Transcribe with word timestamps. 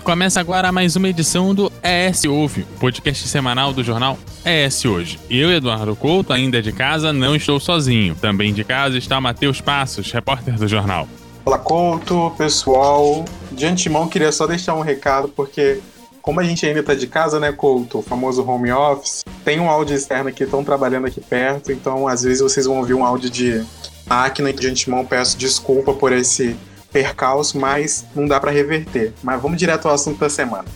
Começa 0.00 0.40
agora 0.40 0.72
mais 0.72 0.96
uma 0.96 1.08
edição 1.08 1.54
do 1.54 1.70
ES 1.82 2.24
Ouve, 2.24 2.64
podcast 2.80 3.28
semanal 3.28 3.74
do 3.74 3.84
jornal 3.84 4.18
ES 4.44 4.84
Hoje. 4.86 5.20
Eu, 5.28 5.52
Eduardo 5.52 5.94
Couto, 5.94 6.32
ainda 6.32 6.62
de 6.62 6.72
casa, 6.72 7.12
não 7.12 7.36
estou 7.36 7.60
sozinho. 7.60 8.14
Também 8.14 8.54
de 8.54 8.64
casa 8.64 8.96
está 8.96 9.20
Matheus 9.20 9.60
Passos, 9.60 10.10
repórter 10.10 10.54
do 10.54 10.66
jornal. 10.66 11.06
Olá, 11.44 11.58
Couto, 11.58 12.32
pessoal. 12.38 13.24
De 13.50 13.66
antemão, 13.66 14.08
queria 14.08 14.32
só 14.32 14.46
deixar 14.46 14.74
um 14.74 14.80
recado, 14.80 15.28
porque 15.28 15.80
como 16.22 16.40
a 16.40 16.44
gente 16.44 16.64
ainda 16.64 16.80
está 16.80 16.94
de 16.94 17.06
casa, 17.06 17.38
né, 17.38 17.52
Couto, 17.52 17.98
o 17.98 18.02
famoso 18.02 18.48
home 18.48 18.72
office, 18.72 19.24
tem 19.44 19.60
um 19.60 19.68
áudio 19.68 19.94
externo 19.94 20.32
que 20.32 20.44
estão 20.44 20.64
trabalhando 20.64 21.06
aqui 21.06 21.20
perto, 21.20 21.70
então 21.70 22.08
às 22.08 22.22
vezes 22.22 22.40
vocês 22.40 22.64
vão 22.64 22.78
ouvir 22.78 22.94
um 22.94 23.04
áudio 23.04 23.28
de 23.28 23.62
máquina 24.06 24.52
de 24.52 24.68
antemão 24.68 25.04
peço 25.04 25.36
desculpa 25.36 25.92
por 25.92 26.12
esse 26.12 26.56
percalço, 26.92 27.58
mas 27.58 28.04
não 28.14 28.26
dá 28.26 28.38
para 28.38 28.50
reverter. 28.50 29.12
Mas 29.22 29.40
vamos 29.40 29.58
direto 29.58 29.88
ao 29.88 29.94
assunto 29.94 30.18
da 30.18 30.28
semana. 30.28 30.66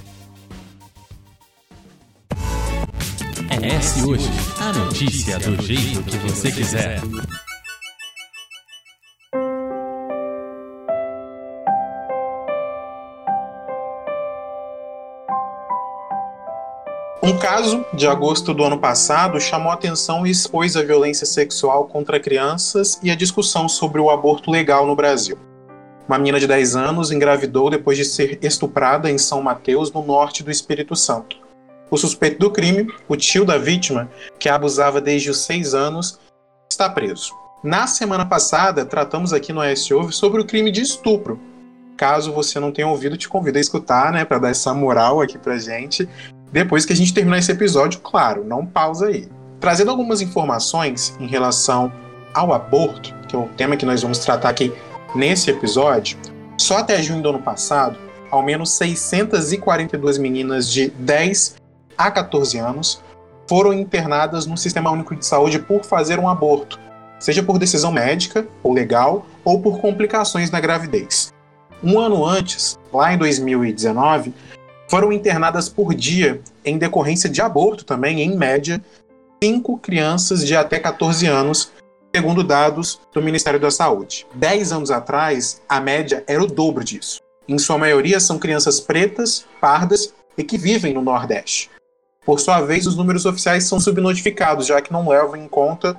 É 3.48 3.76
esse 3.76 4.04
hoje, 4.04 4.28
a 4.60 4.72
notícia 4.72 5.38
do 5.38 5.60
jeito 5.62 6.02
que 6.02 6.16
você 6.18 6.50
quiser. 6.50 7.00
Um 17.22 17.36
caso 17.38 17.84
de 17.92 18.06
agosto 18.06 18.54
do 18.54 18.62
ano 18.62 18.78
passado 18.78 19.40
chamou 19.40 19.72
atenção 19.72 20.26
e 20.26 20.30
expôs 20.30 20.76
a 20.76 20.82
violência 20.82 21.26
sexual 21.26 21.86
contra 21.86 22.20
crianças 22.20 23.00
e 23.02 23.10
a 23.10 23.16
discussão 23.16 23.68
sobre 23.68 24.00
o 24.00 24.10
aborto 24.10 24.50
legal 24.50 24.86
no 24.86 24.94
Brasil. 24.94 25.36
Uma 26.08 26.18
menina 26.18 26.38
de 26.38 26.46
10 26.46 26.76
anos 26.76 27.10
engravidou 27.10 27.68
depois 27.68 27.98
de 27.98 28.04
ser 28.04 28.38
estuprada 28.40 29.10
em 29.10 29.18
São 29.18 29.42
Mateus, 29.42 29.92
no 29.92 30.04
norte 30.04 30.42
do 30.42 30.50
Espírito 30.50 30.94
Santo. 30.94 31.36
O 31.90 31.96
suspeito 31.96 32.38
do 32.38 32.50
crime, 32.50 32.92
o 33.08 33.16
tio 33.16 33.44
da 33.44 33.58
vítima, 33.58 34.08
que 34.38 34.48
a 34.48 34.54
abusava 34.54 35.00
desde 35.00 35.30
os 35.30 35.38
6 35.38 35.74
anos, 35.74 36.20
está 36.70 36.88
preso. 36.88 37.32
Na 37.62 37.88
semana 37.88 38.24
passada, 38.24 38.84
tratamos 38.84 39.32
aqui 39.32 39.52
no 39.52 39.60
AS 39.60 39.90
Ouve 39.90 40.12
sobre 40.12 40.40
o 40.40 40.44
crime 40.44 40.70
de 40.70 40.82
estupro. 40.82 41.40
Caso 41.96 42.32
você 42.32 42.60
não 42.60 42.70
tenha 42.70 42.86
ouvido, 42.86 43.16
te 43.16 43.28
convido 43.28 43.58
a 43.58 43.60
escutar, 43.60 44.12
né, 44.12 44.24
para 44.24 44.38
dar 44.38 44.50
essa 44.50 44.72
moral 44.72 45.20
aqui 45.20 45.36
pra 45.36 45.58
gente. 45.58 46.08
Depois 46.52 46.84
que 46.84 46.92
a 46.92 46.96
gente 46.96 47.12
terminar 47.12 47.38
esse 47.38 47.50
episódio, 47.50 48.00
claro, 48.00 48.44
não 48.44 48.64
pausa 48.64 49.06
aí. 49.06 49.28
Trazendo 49.58 49.90
algumas 49.90 50.20
informações 50.20 51.16
em 51.18 51.26
relação 51.26 51.92
ao 52.32 52.52
aborto, 52.52 53.14
que 53.26 53.34
é 53.34 53.38
o 53.38 53.48
tema 53.56 53.76
que 53.76 53.86
nós 53.86 54.02
vamos 54.02 54.18
tratar 54.18 54.50
aqui 54.50 54.72
Nesse 55.14 55.50
episódio, 55.50 56.18
só 56.58 56.78
até 56.78 57.02
junho 57.02 57.22
do 57.22 57.30
ano 57.30 57.42
passado, 57.42 57.98
ao 58.30 58.42
menos 58.42 58.72
642 58.72 60.18
meninas 60.18 60.70
de 60.70 60.88
10 60.90 61.56
a 61.96 62.10
14 62.10 62.58
anos 62.58 63.02
foram 63.48 63.72
internadas 63.72 64.46
no 64.46 64.56
Sistema 64.56 64.90
Único 64.90 65.14
de 65.14 65.24
Saúde 65.24 65.58
por 65.58 65.84
fazer 65.84 66.18
um 66.18 66.28
aborto, 66.28 66.78
seja 67.18 67.42
por 67.42 67.58
decisão 67.58 67.92
médica 67.92 68.46
ou 68.62 68.72
legal 68.72 69.24
ou 69.44 69.60
por 69.60 69.80
complicações 69.80 70.50
na 70.50 70.60
gravidez. 70.60 71.32
Um 71.82 71.98
ano 71.98 72.24
antes, 72.24 72.78
lá 72.92 73.12
em 73.12 73.18
2019, 73.18 74.34
foram 74.88 75.12
internadas 75.12 75.68
por 75.68 75.94
dia, 75.94 76.40
em 76.64 76.78
decorrência 76.78 77.30
de 77.30 77.40
aborto 77.40 77.84
também, 77.84 78.20
em 78.20 78.36
média, 78.36 78.82
cinco 79.42 79.78
crianças 79.78 80.44
de 80.44 80.56
até 80.56 80.78
14 80.78 81.26
anos 81.26 81.70
segundo 82.16 82.42
dados 82.42 82.98
do 83.12 83.20
Ministério 83.20 83.60
da 83.60 83.70
Saúde. 83.70 84.26
Dez 84.34 84.72
anos 84.72 84.90
atrás, 84.90 85.60
a 85.68 85.78
média 85.78 86.24
era 86.26 86.42
o 86.42 86.46
dobro 86.46 86.82
disso. 86.82 87.20
Em 87.46 87.58
sua 87.58 87.76
maioria, 87.76 88.18
são 88.18 88.38
crianças 88.38 88.80
pretas, 88.80 89.46
pardas 89.60 90.14
e 90.36 90.42
que 90.42 90.56
vivem 90.56 90.94
no 90.94 91.02
Nordeste. 91.02 91.70
Por 92.24 92.40
sua 92.40 92.62
vez, 92.62 92.86
os 92.86 92.96
números 92.96 93.26
oficiais 93.26 93.64
são 93.64 93.78
subnotificados, 93.78 94.66
já 94.66 94.80
que 94.80 94.90
não 94.90 95.06
levam 95.06 95.36
em 95.36 95.46
conta 95.46 95.94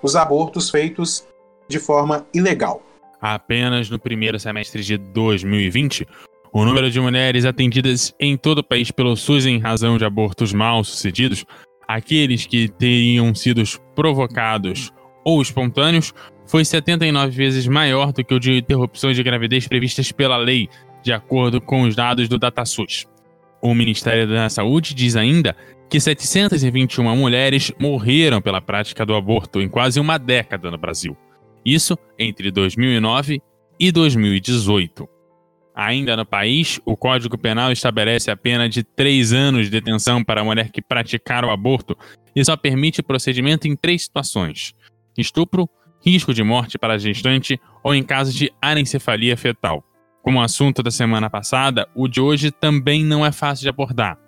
os 0.00 0.14
abortos 0.14 0.70
feitos 0.70 1.26
de 1.68 1.80
forma 1.80 2.24
ilegal. 2.32 2.80
Apenas 3.20 3.90
no 3.90 3.98
primeiro 3.98 4.38
semestre 4.38 4.84
de 4.84 4.96
2020, 4.96 6.06
o 6.52 6.64
número 6.64 6.88
de 6.92 7.00
mulheres 7.00 7.44
atendidas 7.44 8.14
em 8.20 8.36
todo 8.36 8.58
o 8.58 8.64
país 8.64 8.92
pelo 8.92 9.16
SUS 9.16 9.46
em 9.46 9.58
razão 9.58 9.98
de 9.98 10.04
abortos 10.04 10.52
mal 10.52 10.84
sucedidos, 10.84 11.44
aqueles 11.88 12.46
que 12.46 12.68
teriam 12.68 13.34
sido 13.34 13.64
provocados 13.96 14.92
ou 15.26 15.42
espontâneos 15.42 16.14
foi 16.46 16.64
79 16.64 17.30
vezes 17.32 17.66
maior 17.66 18.12
do 18.12 18.24
que 18.24 18.32
o 18.32 18.38
de 18.38 18.58
interrupções 18.58 19.16
de 19.16 19.24
gravidez 19.24 19.66
previstas 19.66 20.12
pela 20.12 20.36
lei, 20.36 20.68
de 21.02 21.12
acordo 21.12 21.60
com 21.60 21.82
os 21.82 21.96
dados 21.96 22.28
do 22.28 22.38
DataSUS. 22.38 23.08
O 23.60 23.74
Ministério 23.74 24.28
da 24.28 24.48
Saúde 24.48 24.94
diz 24.94 25.16
ainda 25.16 25.56
que 25.90 25.98
721 25.98 27.16
mulheres 27.16 27.72
morreram 27.76 28.40
pela 28.40 28.60
prática 28.60 29.04
do 29.04 29.16
aborto 29.16 29.60
em 29.60 29.68
quase 29.68 29.98
uma 29.98 30.16
década 30.16 30.70
no 30.70 30.78
Brasil. 30.78 31.16
Isso 31.64 31.98
entre 32.16 32.52
2009 32.52 33.42
e 33.80 33.90
2018. 33.90 35.08
Ainda 35.74 36.16
no 36.16 36.24
país, 36.24 36.80
o 36.86 36.96
Código 36.96 37.36
Penal 37.36 37.72
estabelece 37.72 38.30
a 38.30 38.36
pena 38.36 38.68
de 38.68 38.84
três 38.84 39.32
anos 39.32 39.64
de 39.64 39.70
detenção 39.70 40.22
para 40.22 40.40
a 40.40 40.44
mulher 40.44 40.70
que 40.70 40.80
praticar 40.80 41.44
o 41.44 41.50
aborto 41.50 41.98
e 42.34 42.44
só 42.44 42.56
permite 42.56 43.02
procedimento 43.02 43.66
em 43.66 43.74
três 43.74 44.04
situações: 44.04 44.72
estupro, 45.20 45.68
risco 46.04 46.32
de 46.32 46.42
morte 46.42 46.78
para 46.78 46.94
a 46.94 46.98
gestante 46.98 47.60
ou 47.82 47.94
em 47.94 48.02
caso 48.02 48.32
de 48.32 48.50
anencefalia 48.60 49.36
fetal. 49.36 49.84
Como 50.22 50.38
o 50.38 50.42
assunto 50.42 50.82
da 50.82 50.90
semana 50.90 51.30
passada, 51.30 51.88
o 51.94 52.08
de 52.08 52.20
hoje 52.20 52.50
também 52.50 53.04
não 53.04 53.24
é 53.24 53.30
fácil 53.30 53.62
de 53.62 53.68
abordar, 53.68 54.18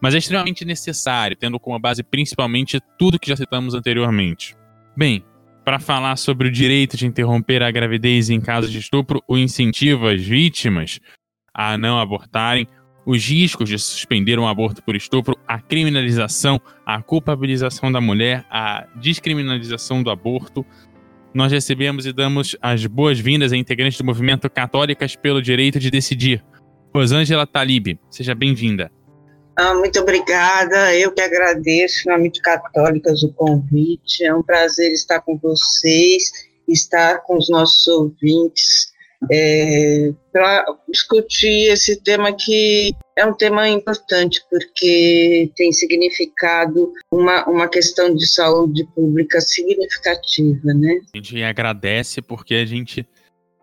mas 0.00 0.14
é 0.14 0.18
extremamente 0.18 0.64
necessário, 0.64 1.36
tendo 1.36 1.58
como 1.58 1.78
base 1.78 2.02
principalmente 2.02 2.80
tudo 2.98 3.18
que 3.18 3.28
já 3.28 3.36
citamos 3.36 3.74
anteriormente. 3.74 4.56
Bem, 4.96 5.24
para 5.64 5.78
falar 5.78 6.16
sobre 6.16 6.48
o 6.48 6.50
direito 6.50 6.96
de 6.96 7.06
interromper 7.06 7.62
a 7.62 7.70
gravidez 7.70 8.30
em 8.30 8.40
caso 8.40 8.70
de 8.70 8.78
estupro, 8.78 9.22
o 9.28 9.36
incentivo 9.36 10.06
às 10.06 10.22
vítimas 10.22 11.00
a 11.52 11.76
não 11.76 11.98
abortarem, 11.98 12.68
os 13.08 13.26
riscos 13.26 13.70
de 13.70 13.78
suspender 13.78 14.38
um 14.38 14.46
aborto 14.46 14.82
por 14.82 14.94
estupro, 14.94 15.34
a 15.46 15.58
criminalização, 15.58 16.60
a 16.84 17.00
culpabilização 17.00 17.90
da 17.90 18.02
mulher, 18.02 18.44
a 18.50 18.86
descriminalização 18.96 20.02
do 20.02 20.10
aborto. 20.10 20.62
Nós 21.32 21.50
recebemos 21.50 22.04
e 22.04 22.12
damos 22.12 22.54
as 22.60 22.84
boas-vindas 22.84 23.50
a 23.50 23.56
integrantes 23.56 23.96
do 23.96 24.04
movimento 24.04 24.50
Católicas 24.50 25.16
pelo 25.16 25.40
Direito 25.40 25.78
de 25.78 25.90
Decidir. 25.90 26.44
Rosângela 26.94 27.46
Talib, 27.46 27.98
seja 28.10 28.34
bem-vinda. 28.34 28.92
Ah, 29.56 29.72
muito 29.72 29.98
obrigada, 30.00 30.94
eu 30.94 31.10
que 31.10 31.22
agradeço, 31.22 32.10
de 32.30 32.42
Católicas, 32.42 33.22
o 33.22 33.32
convite. 33.32 34.22
É 34.22 34.34
um 34.34 34.42
prazer 34.42 34.92
estar 34.92 35.22
com 35.22 35.38
vocês, 35.38 36.30
estar 36.68 37.22
com 37.22 37.38
os 37.38 37.48
nossos 37.48 37.86
ouvintes 37.86 38.92
é, 39.30 40.12
para 40.32 40.64
discutir 40.88 41.72
esse 41.72 42.00
tema 42.02 42.32
que 42.32 42.94
é 43.16 43.26
um 43.26 43.32
tema 43.32 43.68
importante 43.68 44.40
porque 44.48 45.50
tem 45.56 45.72
significado 45.72 46.92
uma, 47.10 47.44
uma 47.48 47.68
questão 47.68 48.14
de 48.14 48.26
saúde 48.26 48.86
pública 48.94 49.40
significativa, 49.40 50.72
né? 50.72 51.00
A 51.12 51.16
gente 51.16 51.42
agradece 51.42 52.22
porque 52.22 52.54
a 52.54 52.64
gente 52.64 53.06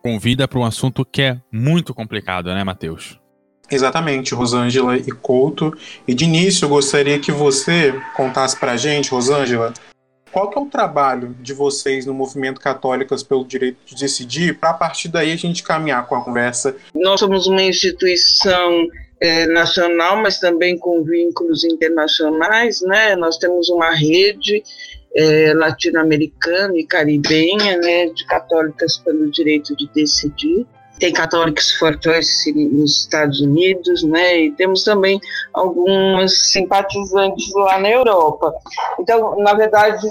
convida 0.03 0.47
para 0.47 0.59
um 0.59 0.65
assunto 0.65 1.05
que 1.05 1.21
é 1.21 1.41
muito 1.51 1.93
complicado, 1.93 2.53
né, 2.53 2.63
Matheus? 2.63 3.19
Exatamente, 3.71 4.35
Rosângela 4.35 4.97
e 4.97 5.11
Couto. 5.11 5.75
E 6.07 6.13
de 6.13 6.25
início, 6.25 6.65
eu 6.65 6.69
gostaria 6.69 7.17
que 7.17 7.31
você 7.31 7.93
contasse 8.15 8.59
para 8.59 8.73
a 8.73 8.77
gente, 8.77 9.09
Rosângela, 9.09 9.73
qual 10.35 10.49
que 10.49 10.59
é 10.59 10.61
o 10.61 10.65
trabalho 10.65 11.33
de 11.39 11.53
vocês 11.53 12.05
no 12.05 12.13
movimento 12.13 12.59
Católicas 12.59 13.23
pelo 13.23 13.45
Direito 13.45 13.77
de 13.85 13.95
Decidir, 13.95 14.59
para 14.59 14.71
a 14.71 14.73
partir 14.73 15.07
daí 15.07 15.31
a 15.31 15.35
gente 15.37 15.63
caminhar 15.63 16.05
com 16.07 16.13
a 16.13 16.21
conversa? 16.21 16.75
Nós 16.93 17.21
somos 17.21 17.47
uma 17.47 17.61
instituição 17.61 18.85
é, 19.21 19.47
nacional, 19.47 20.17
mas 20.17 20.37
também 20.37 20.77
com 20.77 21.01
vínculos 21.05 21.63
internacionais, 21.63 22.81
né? 22.81 23.15
Nós 23.15 23.37
temos 23.37 23.69
uma 23.69 23.95
rede 23.95 24.61
é, 25.15 25.53
latino-americana 25.53 26.77
e 26.77 26.85
caribenha, 26.85 27.77
né, 27.77 28.07
de 28.07 28.25
católicas 28.25 28.97
pelo 28.97 29.31
direito 29.31 29.73
de 29.73 29.89
decidir 29.95 30.67
tem 30.99 31.11
católicos 31.11 31.71
fortes 31.71 32.45
nos 32.55 33.01
Estados 33.01 33.41
Unidos, 33.41 34.03
né? 34.03 34.45
E 34.45 34.51
temos 34.51 34.83
também 34.83 35.19
algumas 35.53 36.51
simpatizantes 36.51 37.51
lá 37.53 37.79
na 37.79 37.89
Europa. 37.89 38.53
Então, 38.99 39.37
na 39.39 39.53
verdade, 39.53 40.07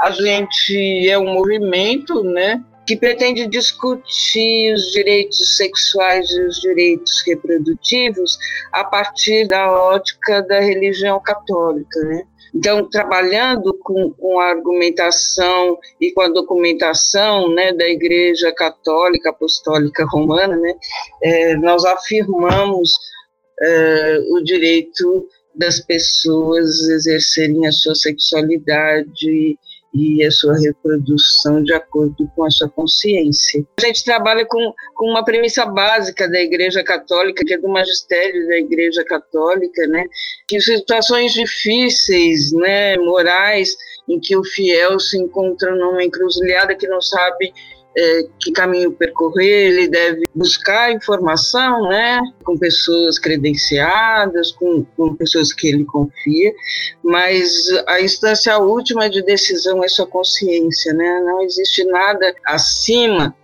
a 0.00 0.10
gente 0.10 1.08
é 1.08 1.18
um 1.18 1.34
movimento, 1.34 2.22
né? 2.22 2.62
Que 2.86 2.96
pretende 2.96 3.46
discutir 3.46 4.74
os 4.74 4.92
direitos 4.92 5.56
sexuais 5.56 6.30
e 6.30 6.40
os 6.42 6.60
direitos 6.60 7.22
reprodutivos 7.26 8.38
a 8.72 8.84
partir 8.84 9.48
da 9.48 9.72
ótica 9.72 10.42
da 10.42 10.60
religião 10.60 11.18
católica, 11.20 12.00
né? 12.00 12.24
Então, 12.54 12.88
trabalhando 12.88 13.76
com, 13.82 14.10
com, 14.12 14.38
a 14.38 14.50
argumentação 14.50 15.76
e 16.00 16.12
com 16.12 16.20
a 16.20 16.28
documentação 16.28 17.52
né, 17.52 17.72
da 17.72 17.88
Igreja 17.88 18.52
Católica 18.52 19.30
Apostólica 19.30 20.06
Romana, 20.06 20.56
né, 20.56 20.74
é, 21.22 21.56
nós 21.56 21.84
afirmamos 21.84 22.92
uh, 23.60 24.36
o 24.36 24.44
direito 24.44 25.28
das 25.54 25.80
pessoas 25.80 26.80
exercerem 26.88 27.66
a 27.66 27.72
sua 27.72 27.94
sexualidade 27.94 29.58
e 29.94 30.24
a 30.24 30.30
sua 30.30 30.58
reprodução 30.58 31.62
de 31.62 31.72
acordo 31.72 32.28
com 32.34 32.44
a 32.44 32.50
sua 32.50 32.68
consciência. 32.68 33.64
A 33.78 33.86
gente 33.86 34.04
trabalha 34.04 34.44
com, 34.44 34.74
com 34.96 35.10
uma 35.10 35.24
premissa 35.24 35.64
básica 35.64 36.28
da 36.28 36.40
Igreja 36.40 36.82
Católica, 36.82 37.44
que 37.46 37.54
é 37.54 37.58
do 37.58 37.68
magistério 37.68 38.46
da 38.48 38.58
Igreja 38.58 39.04
Católica, 39.04 39.86
né, 39.86 40.04
que 40.48 40.60
situações 40.60 41.32
difíceis, 41.32 42.52
né, 42.52 42.96
morais, 42.96 43.76
em 44.08 44.18
que 44.18 44.36
o 44.36 44.42
fiel 44.42 44.98
se 44.98 45.16
encontra 45.16 45.74
numa 45.74 46.02
encruzilhada 46.02 46.74
que 46.74 46.88
não 46.88 47.00
sabe 47.00 47.52
é, 47.96 48.26
que 48.40 48.50
caminho 48.50 48.92
percorrer, 48.92 49.68
ele 49.68 49.88
deve 49.88 50.28
buscar 50.34 50.92
informação, 50.92 51.88
né, 51.88 52.20
com 52.42 52.58
pessoas 52.58 53.18
credenciadas, 53.18 54.50
com, 54.52 54.84
com 54.96 55.14
pessoas 55.14 55.52
que 55.52 55.68
ele 55.68 55.84
confia, 55.84 56.52
mas 57.02 57.68
a 57.86 58.00
instância 58.00 58.58
última 58.58 59.08
de 59.08 59.22
decisão 59.22 59.84
é 59.84 59.88
sua 59.88 60.06
consciência, 60.06 60.92
né, 60.92 61.22
não 61.24 61.42
existe 61.42 61.84
nada 61.84 62.34
acima 62.46 63.34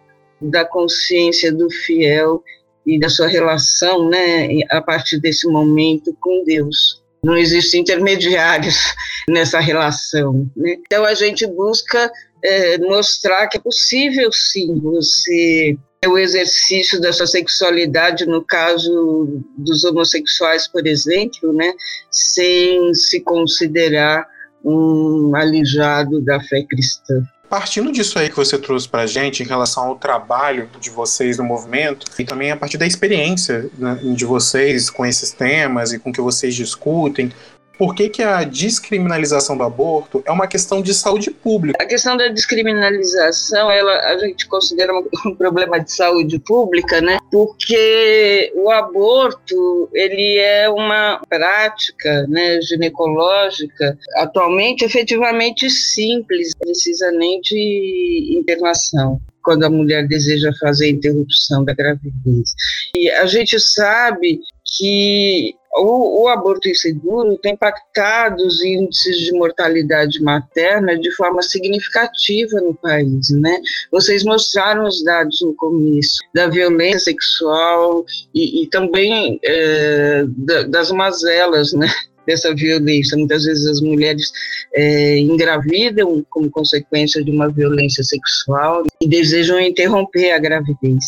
da 0.40 0.64
consciência 0.64 1.52
do 1.52 1.70
fiel 1.70 2.42
e 2.86 2.98
da 2.98 3.08
sua 3.08 3.28
relação, 3.28 4.08
né, 4.08 4.48
a 4.70 4.80
partir 4.80 5.20
desse 5.20 5.46
momento 5.46 6.16
com 6.20 6.42
Deus. 6.44 7.00
Não 7.22 7.36
existem 7.36 7.82
intermediários 7.82 8.76
nessa 9.28 9.60
relação. 9.60 10.50
Né? 10.56 10.78
Então 10.86 11.04
a 11.04 11.14
gente 11.14 11.46
busca 11.46 12.10
é, 12.42 12.78
mostrar 12.78 13.46
que 13.48 13.58
é 13.58 13.60
possível 13.60 14.30
sim 14.32 14.78
você 14.80 15.76
o 16.06 16.16
exercício 16.16 16.98
da 17.00 17.12
sua 17.12 17.26
sexualidade 17.26 18.24
no 18.24 18.42
caso 18.42 19.42
dos 19.58 19.84
homossexuais, 19.84 20.66
por 20.66 20.86
exemplo, 20.86 21.52
né, 21.52 21.72
sem 22.10 22.94
se 22.94 23.20
considerar 23.20 24.26
um 24.64 25.34
alijado 25.36 26.20
da 26.22 26.40
fé 26.40 26.64
cristã. 26.68 27.22
Partindo 27.50 27.90
disso 27.90 28.18
aí 28.18 28.30
que 28.30 28.36
você 28.36 28.56
trouxe 28.56 28.88
para 28.88 29.06
gente 29.06 29.42
em 29.42 29.46
relação 29.46 29.88
ao 29.88 29.96
trabalho 29.96 30.70
de 30.80 30.88
vocês 30.88 31.36
no 31.36 31.44
movimento 31.44 32.06
e 32.18 32.24
também 32.24 32.52
a 32.52 32.56
partir 32.56 32.78
da 32.78 32.86
experiência 32.86 33.68
né, 33.76 33.98
de 34.14 34.24
vocês 34.24 34.88
com 34.88 35.04
esses 35.04 35.32
temas 35.32 35.92
e 35.92 35.98
com 35.98 36.12
que 36.12 36.20
vocês 36.20 36.54
discutem, 36.54 37.32
por 37.80 37.94
que, 37.94 38.10
que 38.10 38.22
a 38.22 38.44
descriminalização 38.44 39.56
do 39.56 39.62
aborto 39.62 40.22
é 40.26 40.30
uma 40.30 40.46
questão 40.46 40.82
de 40.82 40.92
saúde 40.92 41.30
pública. 41.30 41.82
A 41.82 41.86
questão 41.86 42.14
da 42.14 42.28
descriminalização, 42.28 43.70
ela, 43.70 44.00
a 44.00 44.18
gente 44.18 44.46
considera 44.46 44.92
um 45.24 45.34
problema 45.34 45.80
de 45.80 45.90
saúde 45.90 46.38
pública, 46.40 47.00
né? 47.00 47.16
Porque 47.32 48.52
o 48.54 48.70
aborto, 48.70 49.88
ele 49.94 50.36
é 50.36 50.68
uma 50.68 51.22
prática 51.26 52.26
né, 52.28 52.60
ginecológica 52.60 53.96
atualmente 54.16 54.84
efetivamente 54.84 55.70
simples, 55.70 56.54
precisa 56.54 57.10
nem 57.12 57.40
de 57.40 58.36
internação 58.38 59.18
quando 59.42 59.64
a 59.64 59.70
mulher 59.70 60.06
deseja 60.06 60.52
fazer 60.60 60.84
a 60.84 60.90
interrupção 60.90 61.64
da 61.64 61.72
gravidez. 61.72 62.52
E 62.94 63.10
a 63.10 63.24
gente 63.24 63.58
sabe 63.58 64.38
que 64.76 65.54
o, 65.76 66.22
o, 66.22 66.28
aborto 66.28 66.68
inseguro 66.68 67.38
tem 67.38 67.52
impactado 67.54 68.44
os 68.44 68.60
índices 68.62 69.18
de 69.18 69.32
mortalidade 69.32 70.20
materna 70.22 70.98
de 70.98 71.14
forma 71.14 71.42
significativa 71.42 72.60
no 72.60 72.74
país, 72.74 73.30
né? 73.30 73.60
Vocês 73.90 74.24
mostraram 74.24 74.84
os 74.84 75.02
dados 75.04 75.40
no 75.42 75.54
começo 75.54 76.18
da 76.34 76.48
violência 76.48 77.10
sexual 77.10 78.04
e, 78.34 78.62
e 78.62 78.66
também 78.68 79.38
é, 79.44 80.24
da, 80.28 80.62
das 80.64 80.90
mazelas, 80.90 81.72
né? 81.72 81.88
Dessa 82.26 82.54
violência. 82.54 83.16
Muitas 83.16 83.44
vezes 83.44 83.66
as 83.66 83.80
mulheres 83.80 84.30
é, 84.74 85.18
engravidam 85.18 86.24
como 86.30 86.50
consequência 86.50 87.22
de 87.24 87.30
uma 87.30 87.50
violência 87.50 88.02
sexual 88.04 88.84
e 89.00 89.08
desejam 89.08 89.60
interromper 89.60 90.32
a 90.32 90.38
gravidez. 90.38 91.04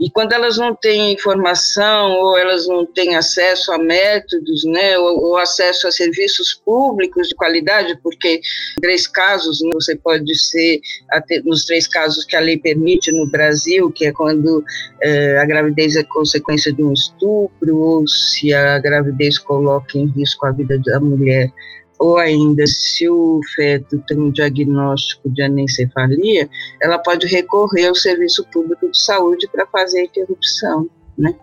E 0.00 0.10
quando 0.10 0.32
elas 0.32 0.56
não 0.56 0.74
têm 0.74 1.12
informação 1.12 2.12
ou 2.12 2.38
elas 2.38 2.66
não 2.66 2.86
têm 2.86 3.14
acesso 3.14 3.72
a 3.72 3.78
métodos, 3.78 4.64
né, 4.64 4.98
ou, 4.98 5.24
ou 5.24 5.36
acesso 5.36 5.86
a 5.86 5.92
serviços 5.92 6.60
públicos 6.64 7.28
de 7.28 7.34
qualidade, 7.34 7.98
porque 8.02 8.36
em 8.36 8.80
três 8.80 9.06
casos 9.06 9.60
né, 9.60 9.70
você 9.72 9.96
pode 9.96 10.34
ser 10.38 10.80
nos 11.44 11.64
três 11.64 11.86
casos 11.86 12.24
que 12.24 12.36
a 12.36 12.40
lei 12.40 12.58
permite 12.58 13.12
no 13.12 13.26
Brasil, 13.26 13.90
que 13.90 14.06
é 14.06 14.12
quando 14.12 14.64
é, 15.02 15.38
a 15.38 15.44
gravidez 15.44 15.96
é 15.96 16.02
consequência 16.02 16.72
de 16.72 16.82
um 16.82 16.92
estupro 16.92 17.76
ou 17.76 18.06
se 18.06 18.52
a 18.52 18.78
gravidez 18.78 19.38
coloca 19.38 19.98
em 19.98 20.06
risco 20.06 20.46
a 20.46 20.51
vida 20.52 20.78
da 20.78 21.00
mulher 21.00 21.52
ou 21.98 22.18
ainda 22.18 22.66
se 22.66 23.08
o 23.08 23.40
feto 23.54 24.02
tem 24.08 24.18
um 24.18 24.32
diagnóstico 24.32 25.30
de 25.30 25.40
anencefalia, 25.40 26.50
ela 26.80 26.98
pode 26.98 27.28
recorrer 27.28 27.86
ao 27.86 27.94
serviço 27.94 28.44
público 28.52 28.90
de 28.90 29.00
saúde 29.00 29.48
para 29.52 29.66
fazer 29.68 30.00
a 30.00 30.04
interrupção. 30.04 30.90
Né? 31.16 31.34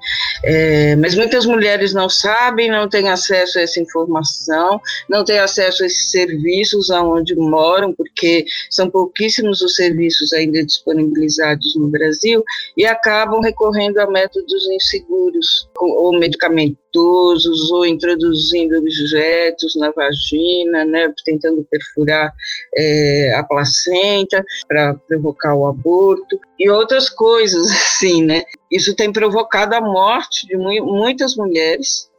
É, 0.44 0.96
mas 0.96 1.16
muitas 1.16 1.46
mulheres 1.46 1.94
não 1.94 2.10
sabem, 2.10 2.72
não 2.72 2.90
têm 2.90 3.08
acesso 3.10 3.60
a 3.60 3.62
essa 3.62 3.80
informação, 3.80 4.82
não 5.08 5.24
têm 5.24 5.38
acesso 5.38 5.84
a 5.84 5.86
esses 5.86 6.10
serviços 6.10 6.90
aonde 6.90 7.36
moram, 7.36 7.94
porque 7.94 8.46
são 8.70 8.90
pouquíssimos 8.90 9.62
os 9.62 9.76
serviços 9.76 10.34
ainda 10.34 10.66
disponibilizados 10.66 11.76
no 11.76 11.88
Brasil 11.88 12.44
e 12.76 12.86
acabam 12.86 13.42
recorrendo 13.42 14.00
a 14.00 14.10
métodos 14.10 14.68
inseguros 14.72 15.70
ou 15.78 16.18
medicamentosos 16.18 17.72
ou 17.72 17.86
introduzindo 17.86 18.78
objetos 18.78 19.76
na 19.76 19.92
vagina, 19.92 20.84
né, 20.86 21.14
tentando 21.24 21.66
perfurar 21.70 22.34
é, 22.76 23.36
a 23.36 23.44
placenta 23.44 24.44
para 24.68 24.96
provocar 25.08 25.54
o 25.54 25.68
aborto 25.68 26.40
e 26.58 26.70
outras 26.70 27.10
coisas 27.10 27.70
assim, 27.70 28.24
né? 28.24 28.44
Isso 28.72 28.96
tem 28.96 29.12
provocado 29.12 29.76
a 29.76 29.82
morte 29.82 30.48
de 30.48 30.56
mu 30.56 30.72
muitas 30.86 31.36
mulheres 31.36 32.10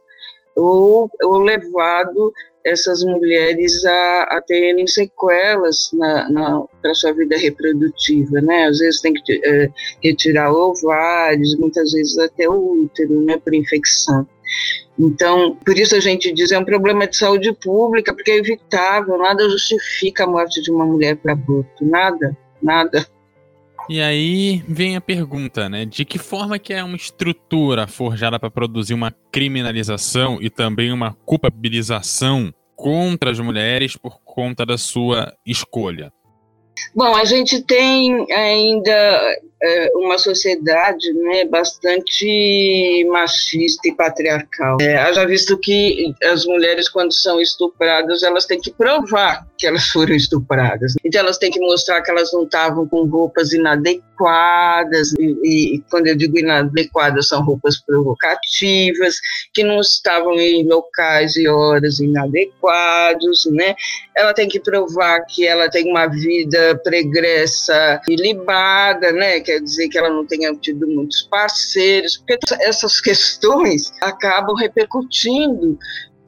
ou, 0.55 1.09
ou 1.23 1.39
levado 1.39 2.33
essas 2.63 3.03
mulheres 3.03 3.83
a, 3.85 4.23
a 4.23 4.41
terem 4.41 4.85
sequelas 4.85 5.89
na, 5.93 6.29
na 6.29 6.63
para 6.81 6.93
sua 6.93 7.13
vida 7.13 7.37
reprodutiva, 7.37 8.41
né? 8.41 8.65
Às 8.65 8.79
vezes 8.79 9.01
tem 9.01 9.13
que 9.13 9.41
é, 9.43 9.69
retirar 10.03 10.51
ovários, 10.53 11.57
muitas 11.57 11.91
vezes 11.91 12.17
até 12.19 12.47
o 12.47 12.83
útero, 12.83 13.21
né, 13.21 13.37
por 13.37 13.53
infecção. 13.53 14.27
Então, 14.99 15.57
por 15.65 15.77
isso 15.77 15.95
a 15.95 15.99
gente 15.99 16.31
diz 16.31 16.51
é 16.51 16.59
um 16.59 16.65
problema 16.65 17.07
de 17.07 17.17
saúde 17.17 17.51
pública, 17.53 18.13
porque 18.13 18.31
é 18.31 18.37
evitável, 18.37 19.17
nada 19.17 19.49
justifica 19.49 20.25
a 20.25 20.27
morte 20.27 20.61
de 20.61 20.69
uma 20.69 20.85
mulher 20.85 21.15
para 21.15 21.33
aborto, 21.33 21.83
nada, 21.83 22.37
nada. 22.61 23.07
E 23.89 24.01
aí 24.01 24.63
vem 24.67 24.95
a 24.95 25.01
pergunta, 25.01 25.67
né? 25.67 25.85
De 25.85 26.05
que 26.05 26.17
forma 26.17 26.59
que 26.59 26.73
é 26.73 26.83
uma 26.83 26.95
estrutura 26.95 27.87
forjada 27.87 28.39
para 28.39 28.51
produzir 28.51 28.93
uma 28.93 29.11
criminalização 29.31 30.37
e 30.41 30.49
também 30.49 30.91
uma 30.91 31.13
culpabilização 31.25 32.53
contra 32.75 33.31
as 33.31 33.39
mulheres 33.39 33.95
por 33.95 34.21
conta 34.23 34.65
da 34.65 34.77
sua 34.77 35.33
escolha? 35.45 36.11
Bom, 36.93 37.15
a 37.15 37.23
gente 37.23 37.61
tem 37.63 38.31
ainda 38.31 39.37
é, 39.63 39.91
uma 39.95 40.17
sociedade 40.17 41.13
né, 41.13 41.45
bastante 41.45 43.05
machista 43.09 43.87
e 43.87 43.95
patriarcal. 43.95 44.77
É, 44.81 44.97
haja 44.97 45.25
visto 45.25 45.57
que 45.57 46.13
as 46.23 46.45
mulheres, 46.45 46.89
quando 46.89 47.13
são 47.13 47.39
estupradas, 47.39 48.23
elas 48.23 48.45
têm 48.45 48.59
que 48.59 48.71
provar 48.71 49.47
que 49.57 49.67
elas 49.67 49.87
foram 49.89 50.15
estupradas. 50.15 50.95
Então, 51.05 51.21
elas 51.21 51.37
têm 51.37 51.51
que 51.51 51.59
mostrar 51.59 52.01
que 52.01 52.09
elas 52.09 52.33
não 52.33 52.43
estavam 52.43 52.87
com 52.87 53.05
roupas 53.05 53.53
inadequadas, 53.53 55.13
e, 55.19 55.75
e 55.75 55.83
quando 55.89 56.07
eu 56.07 56.17
digo 56.17 56.39
inadequadas, 56.39 57.27
são 57.27 57.43
roupas 57.43 57.79
provocativas, 57.79 59.15
que 59.53 59.63
não 59.63 59.79
estavam 59.79 60.33
em 60.39 60.67
locais 60.67 61.35
e 61.35 61.47
horas 61.47 61.99
inadequados, 61.99 63.45
né? 63.51 63.75
Ela 64.15 64.33
tem 64.33 64.47
que 64.47 64.59
provar 64.59 65.23
que 65.25 65.45
ela 65.45 65.69
tem 65.69 65.89
uma 65.89 66.07
vida 66.07 66.59
pregressa 66.83 68.01
e 68.07 68.15
libada, 68.15 69.11
né? 69.11 69.39
quer 69.39 69.59
dizer 69.59 69.89
que 69.89 69.97
ela 69.97 70.09
não 70.09 70.25
tenha 70.25 70.53
tido 70.55 70.87
muitos 70.87 71.23
parceiros, 71.23 72.17
porque 72.17 72.37
essas 72.61 72.99
questões 72.99 73.91
acabam 74.01 74.55
repercutindo 74.55 75.77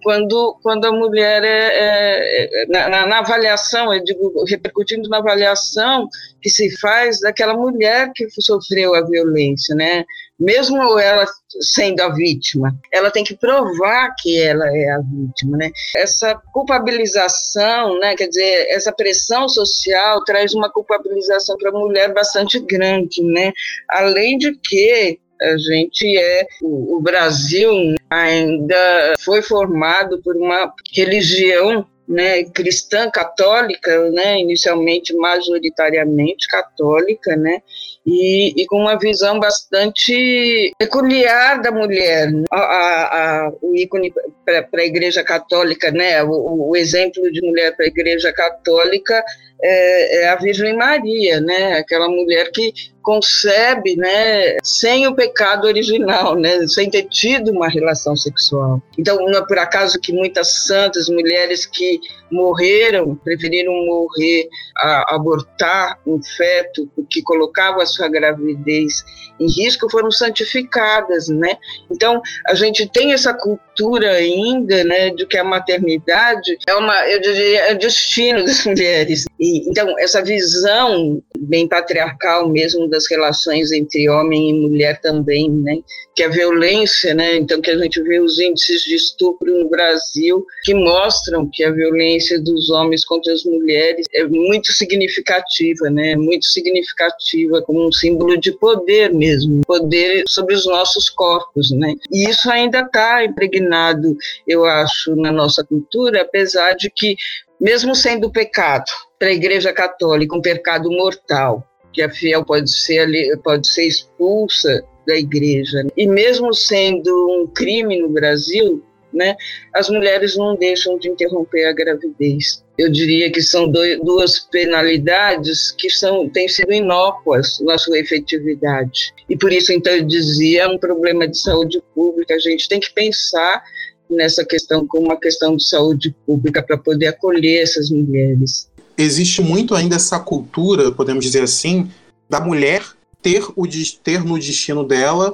quando, 0.04 0.60
quando 0.62 0.86
a 0.86 0.92
mulher 0.92 1.44
é, 1.44 1.48
é, 1.48 2.64
é 2.64 2.66
na, 2.68 3.06
na, 3.08 3.20
avaliação, 3.20 3.94
eu 3.94 4.04
digo, 4.04 4.44
repercutindo 4.48 5.10
na 5.10 5.18
avaliação 5.18 6.08
que 6.42 6.50
se 6.50 6.78
faz 6.80 7.22
daquela 7.22 7.54
mulher 7.54 8.12
que 8.14 8.28
sofreu 8.42 8.94
a 8.94 9.02
violência, 9.02 9.74
né? 9.76 10.04
Mesmo 10.40 11.00
ela 11.00 11.26
sendo 11.62 12.02
a 12.02 12.10
vítima, 12.10 12.76
ela 12.92 13.10
tem 13.12 13.24
que 13.24 13.36
provar 13.36 14.14
que 14.20 14.42
ela 14.42 14.66
é 14.66 14.90
a 14.92 15.00
vítima, 15.00 15.58
né? 15.58 15.72
Essa 15.96 16.36
culpabilização, 16.52 17.98
né? 18.00 18.16
Quer 18.16 18.28
dizer, 18.28 18.68
essa 18.70 18.92
pressão 18.92 19.48
social 19.48 20.24
traz 20.26 20.54
uma 20.54 20.70
culpabilização 20.70 21.56
para 21.58 21.70
a 21.70 21.80
mulher 21.80 22.14
bastante 22.14 22.60
grande, 22.60 23.24
né? 23.24 23.54
Além 23.90 24.38
de 24.38 24.54
que 24.54 25.20
A 25.44 25.58
gente 25.58 26.18
é 26.18 26.48
o, 26.62 26.98
o 26.98 27.02
Brasil 27.02 27.72
ainda 28.10 29.16
foi 29.20 29.42
formado 29.42 30.22
por 30.24 30.36
uma 30.36 30.74
religião 30.94 31.86
né, 32.08 32.44
cristã 32.44 33.10
católica, 33.10 34.10
né, 34.12 34.40
inicialmente 34.40 35.16
majoritariamente 35.16 36.48
católica, 36.48 37.36
né, 37.36 37.62
e, 38.06 38.62
e, 38.62 38.66
com 38.66 38.78
uma 38.78 39.00
visão 39.00 39.40
bastante 39.40 40.74
peculiar 40.78 41.62
da 41.62 41.72
mulher. 41.72 42.30
A, 42.52 42.60
a, 42.60 43.46
a, 43.46 43.52
o 43.62 43.76
ícone 43.76 44.14
para 44.46 44.68
a 44.82 44.86
Igreja 44.86 45.24
Católica, 45.24 45.90
né, 45.92 46.22
o, 46.24 46.70
o 46.70 46.76
exemplo 46.76 47.32
de 47.32 47.42
mulher 47.42 47.76
para 47.76 47.86
a 47.86 47.90
Igreja 47.90 48.34
Católica 48.34 49.24
é, 49.64 50.24
é, 50.24 50.30
a 50.30 50.36
Virgem 50.36 50.76
Maria, 50.76 51.40
né, 51.40 51.78
aquela 51.78 52.10
mulher 52.10 52.52
que 52.52 52.74
concebe, 53.02 53.96
né, 53.96 54.58
sem 54.64 55.08
o 55.08 55.16
pecado 55.16 55.66
original, 55.66 56.36
né, 56.36 56.68
sem 56.68 56.90
ter 56.90 57.04
tido 57.04 57.52
uma 57.52 57.68
relação 57.68 58.16
sexual. 58.16 58.82
Então, 58.98 59.18
não 59.18 59.40
é 59.40 59.46
por 59.46 59.58
acaso 59.58 60.00
que 60.00 60.12
muitas 60.12 60.66
santas 60.66 61.08
mulheres 61.10 61.66
que 61.66 62.00
morreram, 62.32 63.16
preferiram 63.16 63.74
morrer 63.86 64.48
a 64.78 65.16
abortar 65.16 66.00
um 66.06 66.22
feto 66.22 66.90
que 67.10 67.22
colocava 67.22 67.84
a 67.84 67.86
sua 67.86 68.10
gravidez 68.10 69.04
em 69.40 69.48
risco, 69.48 69.90
foram 69.90 70.12
santificadas, 70.12 71.28
né? 71.28 71.58
Então, 71.92 72.22
a 72.48 72.56
gente 72.56 72.88
tem 72.90 73.14
essa 73.14 73.34
cultura 73.34 74.12
ainda, 74.12 74.84
né, 74.84 75.10
de 75.10 75.26
que 75.26 75.38
a 75.38 75.44
maternidade 75.44 76.58
é 76.68 76.76
uma, 76.76 77.08
eu 77.08 77.20
diria, 77.22 77.72
é 77.72 77.76
destino 77.76 78.46
das 78.46 78.64
mulheres. 78.66 79.26
E, 79.40 79.53
então, 79.68 79.98
essa 80.00 80.24
visão 80.24 81.22
bem 81.38 81.68
patriarcal 81.68 82.50
mesmo 82.50 82.88
das 82.88 83.10
relações 83.10 83.72
entre 83.72 84.10
homem 84.10 84.50
e 84.50 84.54
mulher 84.54 85.00
também, 85.02 85.50
né? 85.52 85.80
Que 86.16 86.24
a 86.24 86.30
violência, 86.30 87.14
né? 87.14 87.36
Então, 87.36 87.62
que 87.62 87.70
a 87.70 87.78
gente 87.78 88.02
vê 88.02 88.20
os 88.20 88.40
índices 88.40 88.84
de 88.84 88.96
estupro 88.96 89.60
no 89.60 89.70
Brasil 89.70 90.46
que 90.64 90.74
mostram 90.74 91.50
que 91.52 91.64
a 91.64 91.72
violência 91.72 92.40
dos 92.40 92.70
homens 92.70 93.04
contra 93.04 93.34
as 93.34 93.44
mulheres 93.44 94.06
é 94.14 94.24
muito 94.26 94.72
significativa, 94.72 95.90
né? 95.90 96.16
Muito 96.16 96.46
significativa 96.46 97.62
como 97.62 97.88
um 97.88 97.92
símbolo 97.92 98.40
de 98.40 98.52
poder 98.54 99.14
mesmo, 99.14 99.62
poder 99.66 100.24
sobre 100.28 100.56
os 100.56 100.66
nossos 100.66 101.10
corpos, 101.10 101.72
né? 101.72 101.96
E 102.12 102.30
isso 102.30 102.50
ainda 102.50 102.80
está 102.80 103.26
impregnado, 103.26 104.16
eu 104.48 104.66
acho, 104.66 105.16
na 105.16 105.32
nossa 105.32 105.64
cultura, 105.64 106.22
apesar 106.22 106.74
de 106.74 106.90
que 106.90 107.16
mesmo 107.60 107.96
sendo 107.96 108.30
pecado 108.30 108.92
para 109.24 109.30
a 109.30 109.34
Igreja 109.34 109.72
Católica, 109.72 110.36
um 110.36 110.42
pecado 110.42 110.92
mortal, 110.92 111.66
que 111.94 112.02
a 112.02 112.10
fiel 112.10 112.44
pode 112.44 112.70
ser 112.70 113.08
pode 113.42 113.66
ser 113.72 113.88
expulsa 113.88 114.84
da 115.08 115.16
igreja. 115.16 115.82
E 115.96 116.06
mesmo 116.06 116.54
sendo 116.54 117.10
um 117.32 117.48
crime 117.48 118.02
no 118.02 118.10
Brasil, 118.10 118.84
né, 119.14 119.34
as 119.74 119.90
mulheres 119.90 120.36
não 120.36 120.58
deixam 120.58 121.00
de 121.00 121.08
interromper 121.08 121.68
a 121.68 121.72
gravidez. 121.72 122.66
Eu 122.78 122.92
diria 122.92 123.32
que 123.32 123.42
são 123.42 123.72
duas 124.04 124.40
penalidades 124.40 125.72
que 125.72 125.90
são, 125.90 126.28
têm 126.28 126.50
sido 126.50 126.74
inócuas 126.74 127.62
na 127.62 127.78
sua 127.78 128.00
efetividade. 128.00 129.14
E 129.30 129.38
por 129.38 129.54
isso, 129.54 129.72
então, 129.72 129.94
eu 129.94 130.04
dizia, 130.04 130.64
é 130.64 130.68
um 130.68 130.78
problema 130.78 131.30
de 131.30 131.38
saúde 131.38 131.82
pública. 131.96 132.34
A 132.34 132.40
gente 132.40 132.68
tem 132.68 132.82
que 132.82 132.94
pensar 132.94 133.64
nessa 134.10 134.44
questão 134.44 134.86
como 134.86 135.06
uma 135.06 135.20
questão 135.20 135.56
de 135.56 135.66
saúde 135.66 136.14
pública 136.26 136.62
para 136.62 136.78
poder 136.78 137.08
acolher 137.08 137.62
essas 137.62 137.90
mulheres. 137.90 138.73
Existe 138.98 139.42
muito 139.42 139.76
ainda 139.76 139.96
essa 139.96 140.20
cultura, 140.20 140.92
podemos 140.92 141.24
dizer 141.24 141.44
assim, 141.44 141.92
da 142.30 142.40
mulher 142.40 142.84
ter, 143.22 143.44
o, 143.56 143.68
ter 144.04 144.24
no 144.24 144.38
destino 144.38 144.84
dela 144.84 145.34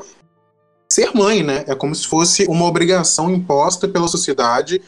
ser 0.92 1.12
mãe, 1.14 1.44
né? 1.44 1.64
É 1.68 1.76
como 1.76 1.94
se 1.94 2.08
fosse 2.08 2.46
uma 2.46 2.66
obrigação 2.66 3.30
imposta 3.30 3.88
pela 3.88 4.08
sociedade, 4.08 4.82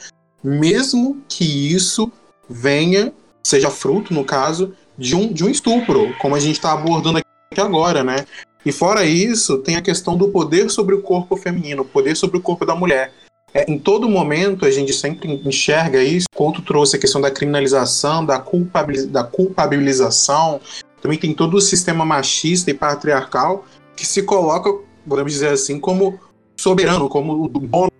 mesmo 0.43 1.21
que 1.27 1.73
isso 1.73 2.11
venha, 2.49 3.13
seja 3.43 3.69
fruto, 3.69 4.13
no 4.13 4.25
caso, 4.25 4.73
de 4.97 5.15
um, 5.15 5.31
de 5.31 5.43
um 5.43 5.49
estupro, 5.49 6.13
como 6.19 6.35
a 6.35 6.39
gente 6.39 6.55
está 6.55 6.71
abordando 6.73 7.19
aqui 7.19 7.61
agora, 7.61 8.03
né? 8.03 8.25
E 8.65 8.71
fora 8.71 9.05
isso, 9.05 9.59
tem 9.59 9.75
a 9.75 9.81
questão 9.81 10.15
do 10.15 10.29
poder 10.29 10.69
sobre 10.69 10.93
o 10.95 11.01
corpo 11.01 11.35
feminino, 11.35 11.85
poder 11.85 12.15
sobre 12.15 12.37
o 12.37 12.41
corpo 12.41 12.65
da 12.65 12.75
mulher. 12.75 13.11
É, 13.53 13.69
em 13.69 13.77
todo 13.77 14.07
momento 14.07 14.65
a 14.65 14.71
gente 14.71 14.93
sempre 14.93 15.41
enxerga 15.45 16.01
isso. 16.01 16.25
Quando 16.33 16.61
trouxe 16.61 16.95
a 16.95 16.99
questão 16.99 17.19
da 17.19 17.29
criminalização, 17.29 18.25
da, 18.25 18.39
culpabiliz 18.39 19.05
da 19.05 19.23
culpabilização, 19.23 20.61
também 21.01 21.17
tem 21.17 21.33
todo 21.33 21.55
o 21.55 21.61
sistema 21.61 22.05
machista 22.05 22.71
e 22.71 22.73
patriarcal 22.73 23.65
que 23.95 24.05
se 24.05 24.23
coloca, 24.23 24.71
podemos 25.07 25.33
dizer 25.33 25.49
assim, 25.49 25.79
como 25.79 26.19
soberano, 26.57 27.09
como 27.09 27.43
o 27.43 27.47
dono 27.47 27.91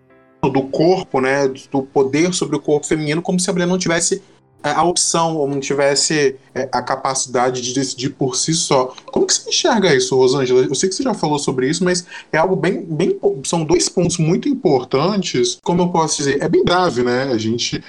do 0.43 0.63
corpo, 0.63 1.20
né, 1.20 1.48
do 1.72 1.84
poder 1.84 2.34
sobre 2.34 2.55
o 2.55 2.60
corpo 2.60 2.88
feminino, 2.88 3.22
como 3.22 3.39
se 3.39 3.50
a 3.50 3.53
mulher 3.53 3.67
não 3.67 3.77
tivesse 3.77 4.22
a 4.63 4.83
opção 4.83 5.37
ou 5.37 5.47
não 5.47 5.59
tivesse 5.59 6.35
é, 6.53 6.69
a 6.71 6.81
capacidade 6.81 7.61
de 7.61 7.73
decidir 7.73 8.11
por 8.11 8.35
si 8.35 8.53
só. 8.53 8.93
Como 9.05 9.25
que 9.25 9.33
você 9.33 9.49
enxerga 9.49 9.95
isso, 9.95 10.15
Rosângela? 10.15 10.61
Eu 10.61 10.75
sei 10.75 10.89
que 10.89 10.95
você 10.95 11.03
já 11.03 11.13
falou 11.13 11.39
sobre 11.39 11.67
isso, 11.67 11.83
mas 11.83 12.05
é 12.31 12.37
algo 12.37 12.55
bem, 12.55 12.83
bem 12.83 13.19
são 13.43 13.63
dois 13.63 13.89
pontos 13.89 14.17
muito 14.17 14.47
importantes. 14.47 15.57
Como 15.63 15.81
eu 15.81 15.89
posso 15.89 16.17
dizer, 16.17 16.41
é 16.41 16.47
bem 16.47 16.63
grave, 16.63 17.03
né? 17.03 17.23
A 17.23 17.37
gente 17.37 17.83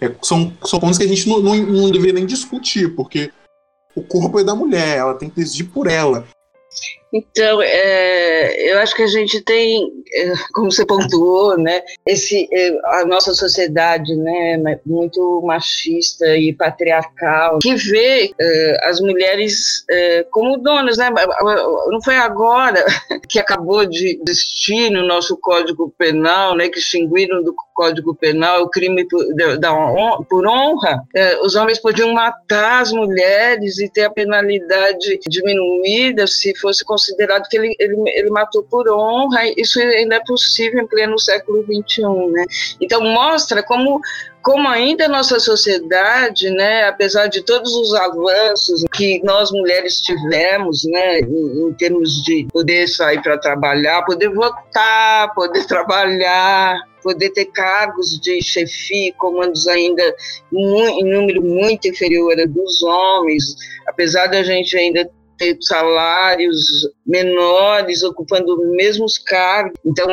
é, 0.00 0.10
são, 0.22 0.52
são 0.64 0.80
pontos 0.80 0.98
que 0.98 1.04
a 1.04 1.08
gente 1.08 1.28
não, 1.28 1.40
não, 1.40 1.56
não 1.56 1.90
deveria 1.90 2.14
nem 2.14 2.26
discutir, 2.26 2.94
porque 2.94 3.30
o 3.94 4.02
corpo 4.02 4.38
é 4.38 4.44
da 4.44 4.54
mulher, 4.54 4.98
ela 4.98 5.14
tem 5.14 5.28
que 5.28 5.36
decidir 5.36 5.64
por 5.64 5.86
ela. 5.86 6.26
Então, 7.16 7.62
é, 7.62 8.72
eu 8.72 8.78
acho 8.78 8.94
que 8.94 9.02
a 9.02 9.06
gente 9.06 9.40
tem, 9.40 9.90
é, 10.14 10.32
como 10.52 10.70
você 10.70 10.84
pontuou, 10.84 11.56
né, 11.56 11.82
esse, 12.04 12.46
é, 12.52 12.78
a 13.00 13.06
nossa 13.06 13.32
sociedade 13.32 14.14
né, 14.14 14.78
muito 14.84 15.40
machista 15.42 16.36
e 16.36 16.52
patriarcal, 16.52 17.58
que 17.60 17.74
vê 17.74 18.30
é, 18.38 18.88
as 18.88 19.00
mulheres 19.00 19.84
é, 19.90 20.26
como 20.30 20.58
donas. 20.58 20.98
Né? 20.98 21.08
Não 21.88 22.02
foi 22.04 22.16
agora 22.16 22.84
que 23.28 23.38
acabou 23.38 23.86
de 23.86 24.20
existir 24.28 24.90
no 24.90 25.06
nosso 25.06 25.38
Código 25.38 25.92
Penal, 25.96 26.54
né, 26.54 26.68
que 26.68 26.78
extinguiram 26.78 27.42
do 27.42 27.54
Código 27.74 28.14
Penal 28.14 28.62
o 28.62 28.68
crime 28.68 29.06
por, 29.08 29.24
da, 29.58 29.72
por 30.28 30.46
honra. 30.46 31.02
É, 31.14 31.38
os 31.40 31.54
homens 31.54 31.78
podiam 31.78 32.12
matar 32.12 32.82
as 32.82 32.92
mulheres 32.92 33.78
e 33.78 33.90
ter 33.90 34.04
a 34.04 34.10
penalidade 34.10 35.18
diminuída 35.28 36.26
se 36.26 36.54
fosse 36.58 36.84
considerado 36.84 37.05
que 37.48 37.56
ele, 37.56 37.74
ele, 37.78 37.96
ele 38.06 38.30
matou 38.30 38.62
por 38.62 38.88
honra, 38.88 39.40
isso 39.56 39.78
ainda 39.80 40.16
é 40.16 40.24
possível 40.24 40.82
em 40.82 40.86
pleno 40.86 41.18
século 41.18 41.64
XXI, 41.64 42.02
né? 42.30 42.44
Então 42.80 43.00
mostra 43.02 43.62
como 43.62 44.00
como 44.46 44.68
ainda 44.68 45.06
a 45.06 45.08
nossa 45.08 45.40
sociedade, 45.40 46.48
né, 46.50 46.84
apesar 46.84 47.26
de 47.26 47.42
todos 47.42 47.74
os 47.74 47.92
avanços 47.94 48.84
que 48.94 49.20
nós 49.24 49.50
mulheres 49.50 50.00
tivemos, 50.00 50.84
né, 50.84 51.18
em, 51.18 51.66
em 51.66 51.72
termos 51.72 52.22
de 52.22 52.46
poder 52.52 52.86
sair 52.86 53.20
para 53.20 53.36
trabalhar, 53.38 54.04
poder 54.04 54.28
votar, 54.28 55.34
poder 55.34 55.66
trabalhar, 55.66 56.78
poder 57.02 57.30
ter 57.30 57.46
cargos 57.46 58.20
de 58.20 58.40
chefia, 58.40 59.12
comandos 59.14 59.66
ainda 59.66 60.14
em 60.52 61.04
número 61.04 61.42
muito 61.42 61.88
inferior 61.88 62.36
dos 62.48 62.84
homens, 62.84 63.56
apesar 63.88 64.28
da 64.28 64.44
gente 64.44 64.76
ainda 64.76 65.10
ter 65.36 65.56
salários 65.60 66.88
menores, 67.06 68.02
ocupando 68.02 68.54
os 68.54 68.70
mesmos 68.76 69.18
cargos. 69.18 69.78
Então, 69.84 70.06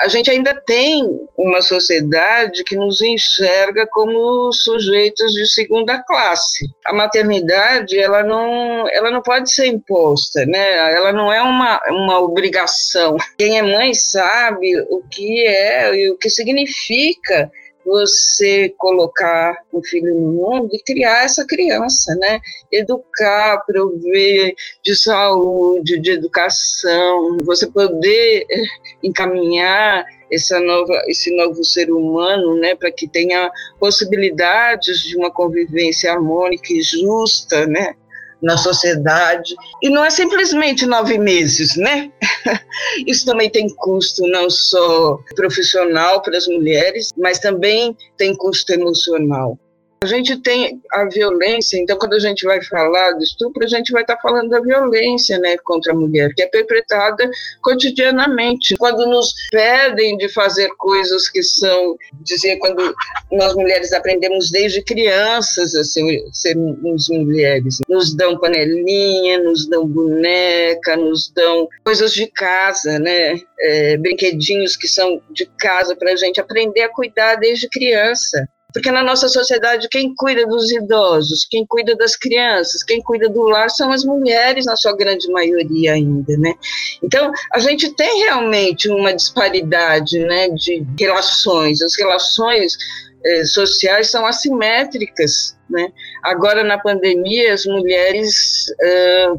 a 0.00 0.08
gente 0.08 0.30
ainda 0.30 0.54
tem 0.54 1.04
uma 1.36 1.62
sociedade 1.62 2.64
que 2.64 2.76
nos 2.76 3.00
enxerga 3.00 3.86
como 3.86 4.52
sujeitos 4.52 5.32
de 5.32 5.46
segunda 5.46 6.02
classe. 6.02 6.66
A 6.84 6.92
maternidade, 6.92 7.98
ela 7.98 8.22
não, 8.22 8.88
ela 8.88 9.10
não 9.10 9.22
pode 9.22 9.52
ser 9.52 9.66
imposta, 9.66 10.44
né? 10.46 10.94
Ela 10.94 11.12
não 11.12 11.32
é 11.32 11.40
uma, 11.42 11.80
uma 11.88 12.20
obrigação. 12.20 13.16
Quem 13.38 13.58
é 13.58 13.62
mãe 13.62 13.94
sabe 13.94 14.80
o 14.90 15.02
que 15.08 15.46
é 15.46 15.94
e 15.94 16.10
o 16.10 16.16
que 16.16 16.28
significa 16.28 17.50
você 17.84 18.72
colocar 18.76 19.56
um 19.72 19.82
filho 19.82 20.14
no 20.14 20.32
mundo 20.32 20.68
e 20.72 20.82
criar 20.82 21.24
essa 21.24 21.46
criança, 21.46 22.14
né? 22.16 22.40
Educar, 22.70 23.64
prover 23.66 24.54
de 24.82 24.94
saúde, 24.94 25.98
de 25.98 26.12
educação, 26.12 27.38
você 27.44 27.66
poder 27.70 28.46
eh, 28.50 28.64
encaminhar 29.02 30.04
essa 30.30 30.60
nova, 30.60 31.02
esse 31.08 31.34
novo 31.36 31.64
ser 31.64 31.90
humano, 31.90 32.54
né, 32.54 32.74
para 32.76 32.92
que 32.92 33.08
tenha 33.08 33.50
possibilidades 33.80 35.00
de 35.00 35.16
uma 35.16 35.30
convivência 35.30 36.12
harmônica 36.12 36.72
e 36.72 36.80
justa, 36.82 37.66
né, 37.66 37.94
na 38.42 38.56
sociedade. 38.56 39.54
E 39.82 39.88
não 39.88 40.04
é 40.04 40.10
simplesmente 40.10 40.86
nove 40.86 41.18
meses, 41.18 41.76
né? 41.76 42.10
Isso 43.06 43.24
também 43.26 43.50
tem 43.50 43.68
custo 43.76 44.26
não 44.28 44.48
só 44.48 45.18
profissional 45.34 46.22
para 46.22 46.36
as 46.36 46.46
mulheres, 46.46 47.10
mas 47.16 47.38
também 47.38 47.96
tem 48.16 48.34
custo 48.34 48.72
emocional. 48.72 49.58
A 50.02 50.06
gente 50.06 50.34
tem 50.38 50.80
a 50.92 51.04
violência, 51.04 51.76
então 51.76 51.98
quando 51.98 52.14
a 52.14 52.18
gente 52.18 52.42
vai 52.46 52.64
falar 52.64 53.12
do 53.12 53.22
estupro, 53.22 53.62
a 53.62 53.68
gente 53.68 53.92
vai 53.92 54.00
estar 54.00 54.16
falando 54.16 54.48
da 54.48 54.58
violência 54.58 55.38
né, 55.38 55.58
contra 55.58 55.92
a 55.92 55.94
mulher, 55.94 56.32
que 56.34 56.40
é 56.40 56.46
perpetrada 56.46 57.30
cotidianamente. 57.60 58.76
Quando 58.78 59.04
nos 59.04 59.34
pedem 59.50 60.16
de 60.16 60.26
fazer 60.30 60.70
coisas 60.78 61.28
que 61.28 61.42
são, 61.42 61.98
dizer, 62.22 62.56
quando 62.60 62.94
nós 63.30 63.54
mulheres 63.54 63.92
aprendemos 63.92 64.50
desde 64.50 64.80
crianças 64.82 65.74
a 65.74 65.84
ser, 65.84 66.24
sermos 66.32 67.10
mulheres, 67.10 67.76
nos 67.86 68.14
dão 68.16 68.38
panelinha, 68.38 69.38
nos 69.42 69.68
dão 69.68 69.86
boneca, 69.86 70.96
nos 70.96 71.30
dão 71.30 71.68
coisas 71.84 72.14
de 72.14 72.26
casa, 72.26 72.98
né? 72.98 73.38
É, 73.60 73.98
brinquedinhos 73.98 74.78
que 74.78 74.88
são 74.88 75.20
de 75.30 75.44
casa 75.58 75.94
para 75.94 76.12
a 76.12 76.16
gente 76.16 76.40
aprender 76.40 76.80
a 76.80 76.88
cuidar 76.88 77.34
desde 77.34 77.68
criança. 77.68 78.48
Porque 78.72 78.90
na 78.90 79.02
nossa 79.02 79.28
sociedade, 79.28 79.88
quem 79.88 80.14
cuida 80.14 80.46
dos 80.46 80.70
idosos, 80.70 81.46
quem 81.50 81.66
cuida 81.66 81.96
das 81.96 82.16
crianças, 82.16 82.82
quem 82.82 83.00
cuida 83.02 83.28
do 83.28 83.42
lar 83.42 83.70
são 83.70 83.90
as 83.90 84.04
mulheres, 84.04 84.66
na 84.66 84.76
sua 84.76 84.96
grande 84.96 85.30
maioria 85.30 85.94
ainda, 85.94 86.36
né? 86.38 86.54
Então, 87.02 87.30
a 87.52 87.58
gente 87.58 87.94
tem 87.94 88.24
realmente 88.24 88.88
uma 88.88 89.12
disparidade, 89.12 90.18
né, 90.20 90.48
de 90.50 90.84
relações. 90.98 91.82
As 91.82 91.96
relações 91.96 92.76
eh, 93.24 93.44
sociais 93.44 94.10
são 94.10 94.26
assimétricas, 94.26 95.56
né? 95.68 95.88
Agora, 96.22 96.62
na 96.64 96.78
pandemia, 96.78 97.54
as 97.54 97.64
mulheres 97.64 98.66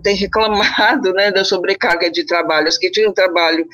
têm 0.03 0.15
reclamado 0.15 1.13
né, 1.13 1.31
da 1.31 1.43
sobrecarga 1.43 2.09
de 2.09 2.25
trabalho. 2.25 2.67
As 2.67 2.77
que 2.77 2.89
tinham 2.89 3.13
trabalho 3.13 3.67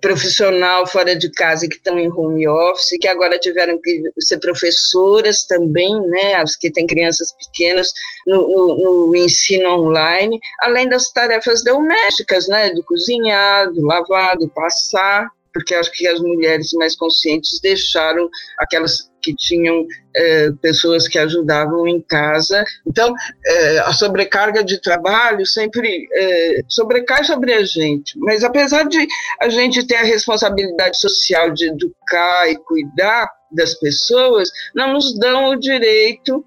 profissional 0.00 0.86
fora 0.86 1.16
de 1.16 1.30
casa 1.32 1.68
que 1.68 1.76
estão 1.76 1.98
em 1.98 2.10
home 2.10 2.46
office, 2.48 2.98
que 3.00 3.08
agora 3.08 3.38
tiveram 3.38 3.80
que 3.80 4.02
ser 4.20 4.38
professoras 4.38 5.44
também, 5.44 6.00
né, 6.08 6.34
as 6.34 6.56
que 6.56 6.70
têm 6.70 6.86
crianças 6.86 7.32
pequenas 7.32 7.92
no, 8.26 8.48
no, 8.48 9.06
no 9.08 9.16
ensino 9.16 9.68
online, 9.68 10.38
além 10.60 10.88
das 10.88 11.10
tarefas 11.12 11.62
domésticas, 11.62 12.48
né, 12.48 12.70
do 12.70 12.82
cozinhar, 12.84 13.72
do 13.72 13.84
lavar, 13.84 14.36
do 14.36 14.48
passar, 14.48 15.28
porque 15.58 15.74
acho 15.74 15.90
que 15.92 16.06
as 16.06 16.20
mulheres 16.20 16.72
mais 16.74 16.94
conscientes 16.94 17.58
deixaram 17.60 18.28
aquelas 18.60 19.10
que 19.20 19.34
tinham 19.34 19.84
é, 20.14 20.52
pessoas 20.62 21.08
que 21.08 21.18
ajudavam 21.18 21.88
em 21.88 22.00
casa. 22.00 22.64
Então, 22.86 23.12
é, 23.44 23.78
a 23.80 23.92
sobrecarga 23.92 24.62
de 24.62 24.80
trabalho 24.80 25.44
sempre 25.44 26.06
é, 26.14 26.60
sobrecai 26.68 27.24
sobre 27.24 27.52
a 27.52 27.64
gente. 27.64 28.16
Mas 28.20 28.44
apesar 28.44 28.84
de 28.84 29.04
a 29.40 29.48
gente 29.48 29.84
ter 29.84 29.96
a 29.96 30.04
responsabilidade 30.04 31.00
social 31.00 31.52
de 31.52 31.66
educar 31.66 32.48
e 32.48 32.56
cuidar 32.58 33.28
das 33.50 33.74
pessoas, 33.74 34.48
não 34.76 34.92
nos 34.92 35.18
dão 35.18 35.50
o 35.50 35.56
direito 35.56 36.44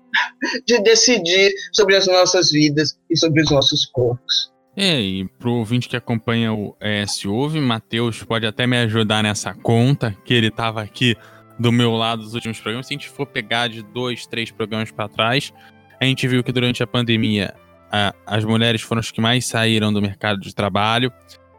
de 0.65 0.82
decidir 0.82 1.51
sobre 1.74 1.98
as 1.98 2.08
nossas 2.08 2.50
vidas 2.51 2.98
e 3.10 3.18
sobre 3.18 3.41
os 3.41 3.51
nossos 3.51 3.86
corpos. 3.88 4.50
É, 4.75 5.01
e 5.01 5.25
pro 5.38 5.54
ouvinte 5.54 5.90
que 5.90 5.98
acompanha 5.98 6.54
o 6.54 6.75
ES 6.80 7.25
Ouve, 7.25 7.60
Matheus 7.60 8.24
pode 8.24 8.46
até 8.46 8.66
me 8.66 8.78
ajudar 8.78 9.22
nessa 9.22 9.54
conta, 9.54 10.16
que 10.24 10.34
ele 10.34 10.48
estava 10.48 10.82
aqui 10.82 11.16
do 11.60 11.72
meu 11.72 11.92
lado 11.92 12.24
dos 12.24 12.34
últimos 12.34 12.60
programas. 12.60 12.88
Se 12.88 12.94
a 12.94 12.98
gente 12.98 13.10
for 13.10 13.25
pegar 13.25 13.68
de 13.68 13.84
dois, 13.84 14.25
três 14.25 14.50
programas 14.50 14.90
para 14.90 15.10
trás, 15.10 15.54
a 16.00 16.06
gente 16.06 16.25
viu 16.28 16.42
que 16.44 16.51
durante 16.54 16.82
a 16.82 16.88
pandemia 16.88 17.54
a, 17.92 18.16
as 18.25 18.46
mulheres 18.46 18.82
foram 18.82 19.01
as 19.01 19.12
que 19.12 19.20
mais 19.20 19.46
saíram 19.46 19.92
do 19.92 20.01
mercado 20.01 20.40
de 20.40 20.56
trabalho. 20.56 21.12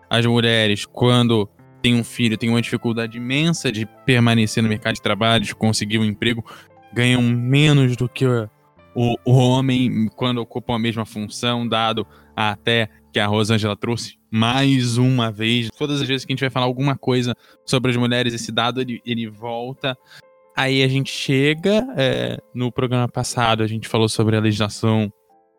As 0.08 0.24
mulheres, 0.24 0.86
quando 0.86 1.48
têm 1.82 1.94
um 1.94 2.04
filho, 2.04 2.38
têm 2.38 2.48
uma 2.48 2.62
dificuldade 2.62 3.18
imensa 3.18 3.70
de 3.70 3.86
permanecer 4.06 4.62
no 4.62 4.68
mercado 4.70 4.94
de 4.94 5.02
trabalho, 5.02 5.44
de 5.44 5.54
conseguir 5.54 5.98
um 5.98 6.04
emprego, 6.04 6.44
ganham 6.94 7.20
menos 7.20 7.94
do 7.94 8.08
que 8.08 8.24
o, 8.26 9.16
o 9.24 9.32
homem 9.32 10.08
quando 10.16 10.38
ocupam 10.38 10.76
a 10.76 10.78
mesma 10.78 11.04
função, 11.04 11.68
dado 11.68 12.06
até 12.34 12.88
que 13.12 13.20
a 13.20 13.26
Rosângela 13.26 13.76
trouxe 13.76 14.18
mais 14.30 14.96
uma 14.96 15.30
vez. 15.30 15.68
Todas 15.76 16.00
as 16.00 16.08
vezes 16.08 16.24
que 16.24 16.32
a 16.32 16.34
gente 16.34 16.40
vai 16.40 16.50
falar 16.50 16.66
alguma 16.66 16.96
coisa 16.96 17.34
sobre 17.66 17.90
as 17.90 17.96
mulheres, 17.96 18.32
esse 18.32 18.50
dado 18.50 18.80
ele, 18.80 19.00
ele 19.04 19.28
volta. 19.28 19.96
Aí 20.56 20.82
a 20.82 20.88
gente 20.88 21.10
chega. 21.10 21.86
É, 21.96 22.38
no 22.54 22.72
programa 22.72 23.06
passado, 23.08 23.62
a 23.62 23.66
gente 23.66 23.86
falou 23.86 24.08
sobre 24.08 24.36
a 24.36 24.40
legislação 24.40 25.12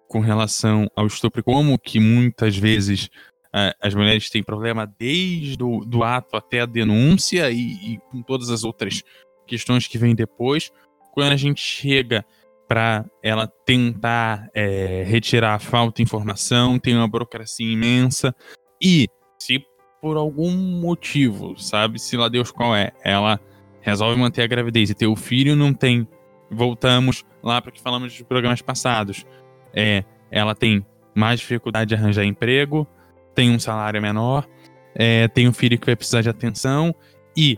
com 0.07 0.19
relação 0.19 0.87
ao 0.95 1.07
estupro, 1.07 1.43
como 1.43 1.77
que 1.79 1.99
muitas 1.99 2.55
vezes 2.57 3.09
é, 3.55 3.75
as 3.81 3.93
mulheres 3.93 4.29
têm 4.29 4.43
problema 4.43 4.91
desde 4.97 5.63
o 5.63 5.85
do 5.85 6.03
ato 6.03 6.35
até 6.35 6.61
a 6.61 6.65
denúncia 6.65 7.49
e, 7.51 7.93
e 7.93 7.99
com 8.11 8.21
todas 8.21 8.49
as 8.49 8.63
outras 8.63 9.03
questões 9.45 9.87
que 9.87 9.97
vêm 9.97 10.15
depois. 10.15 10.71
Quando 11.11 11.31
a 11.31 11.37
gente 11.37 11.61
chega 11.61 12.25
para 12.73 13.05
ela 13.21 13.45
tentar 13.67 14.49
é, 14.51 15.03
retirar 15.05 15.53
a 15.53 15.59
falta 15.59 15.97
de 15.97 16.01
informação, 16.01 16.79
tem 16.79 16.97
uma 16.97 17.07
burocracia 17.07 17.71
imensa. 17.71 18.35
E 18.81 19.07
se 19.39 19.63
por 20.01 20.17
algum 20.17 20.49
motivo, 20.49 21.55
sabe, 21.55 21.99
se 21.99 22.17
lá 22.17 22.27
Deus 22.27 22.49
qual 22.49 22.75
é, 22.75 22.91
ela 23.03 23.39
resolve 23.79 24.19
manter 24.19 24.41
a 24.41 24.47
gravidez 24.47 24.89
e 24.89 24.95
ter 24.95 25.05
o 25.05 25.15
filho, 25.15 25.55
não 25.55 25.71
tem. 25.71 26.07
Voltamos 26.49 27.23
lá 27.43 27.61
para 27.61 27.71
que 27.71 27.79
falamos 27.79 28.11
de 28.11 28.23
programas 28.23 28.63
passados. 28.63 29.23
É, 29.71 30.03
ela 30.31 30.55
tem 30.55 30.83
mais 31.13 31.41
dificuldade 31.41 31.89
de 31.89 31.95
arranjar 31.95 32.25
emprego, 32.25 32.87
tem 33.35 33.51
um 33.51 33.59
salário 33.59 34.01
menor, 34.01 34.49
é, 34.95 35.27
tem 35.27 35.47
um 35.47 35.53
filho 35.53 35.77
que 35.77 35.85
vai 35.85 35.95
precisar 35.95 36.21
de 36.21 36.29
atenção 36.29 36.91
e 37.37 37.55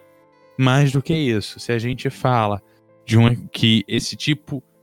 mais 0.59 0.91
do 0.91 1.01
que 1.01 1.13
isso, 1.13 1.57
se 1.57 1.71
a 1.71 1.79
gente 1.79 2.09
fala 2.09 2.61
de 3.05 3.17
uma 3.17 3.33
que 3.49 3.85
esse 3.87 4.17
tipo 4.17 4.61
de 4.61 4.74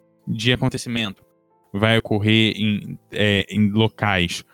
acontecimento 0.53 1.25
vai 1.73 1.99
ocorrer 1.99 2.55
em, 2.57 2.99
é, 3.11 3.47
em 3.49 3.71
locais 3.71 4.45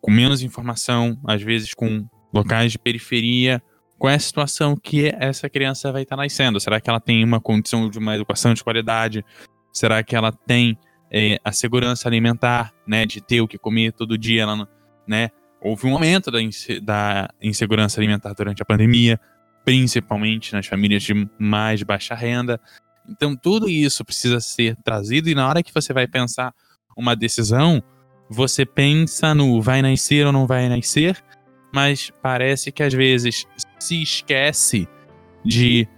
com 0.00 0.10
menos 0.10 0.42
informação, 0.42 1.18
às 1.24 1.42
vezes 1.42 1.74
com 1.74 2.06
locais 2.32 2.72
de 2.72 2.78
periferia. 2.78 3.62
Qual 3.98 4.10
é 4.10 4.16
a 4.16 4.18
situação 4.18 4.76
que 4.76 5.06
essa 5.16 5.48
criança 5.48 5.92
vai 5.92 6.02
estar 6.02 6.16
nascendo? 6.16 6.58
Será 6.58 6.80
que 6.80 6.90
ela 6.90 7.00
tem 7.00 7.22
uma 7.22 7.40
condição 7.40 7.88
de 7.88 7.98
uma 7.98 8.16
educação 8.16 8.52
de 8.52 8.64
qualidade? 8.64 9.24
Será 9.72 10.02
que 10.02 10.16
ela 10.16 10.32
tem 10.32 10.76
é, 11.10 11.38
a 11.44 11.52
segurança 11.52 12.08
alimentar, 12.08 12.72
né, 12.86 13.06
de 13.06 13.20
ter 13.20 13.40
o 13.40 13.48
que 13.48 13.56
comer 13.56 13.92
todo 13.92 14.18
dia? 14.18 14.42
Ela, 14.42 14.68
né? 15.06 15.30
Houve 15.60 15.86
um 15.86 15.94
aumento 15.94 16.32
da, 16.32 16.38
da 16.82 17.30
insegurança 17.40 18.00
alimentar 18.00 18.32
durante 18.34 18.60
a 18.60 18.64
pandemia, 18.64 19.20
principalmente 19.64 20.52
nas 20.52 20.66
famílias 20.66 21.04
de 21.04 21.28
mais 21.38 21.84
baixa 21.84 22.16
renda. 22.16 22.60
Então, 23.08 23.36
tudo 23.36 23.68
isso 23.68 24.04
precisa 24.04 24.40
ser 24.40 24.76
trazido, 24.76 25.28
e 25.28 25.34
na 25.34 25.48
hora 25.48 25.62
que 25.62 25.74
você 25.74 25.92
vai 25.92 26.06
pensar 26.06 26.54
uma 26.96 27.16
decisão, 27.16 27.82
você 28.28 28.64
pensa 28.64 29.34
no 29.34 29.60
vai 29.60 29.82
nascer 29.82 30.26
ou 30.26 30.32
não 30.32 30.46
vai 30.46 30.68
nascer, 30.68 31.22
mas 31.74 32.12
parece 32.22 32.70
que 32.70 32.82
às 32.82 32.92
vezes 32.92 33.46
se 33.78 34.02
esquece 34.02 34.88
de 35.44 35.88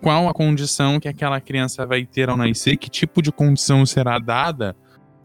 qual 0.00 0.28
a 0.28 0.34
condição 0.34 1.00
que 1.00 1.08
aquela 1.08 1.40
criança 1.40 1.86
vai 1.86 2.04
ter 2.04 2.28
ao 2.28 2.36
nascer, 2.36 2.76
que 2.76 2.90
tipo 2.90 3.22
de 3.22 3.32
condição 3.32 3.86
será 3.86 4.18
dada 4.18 4.76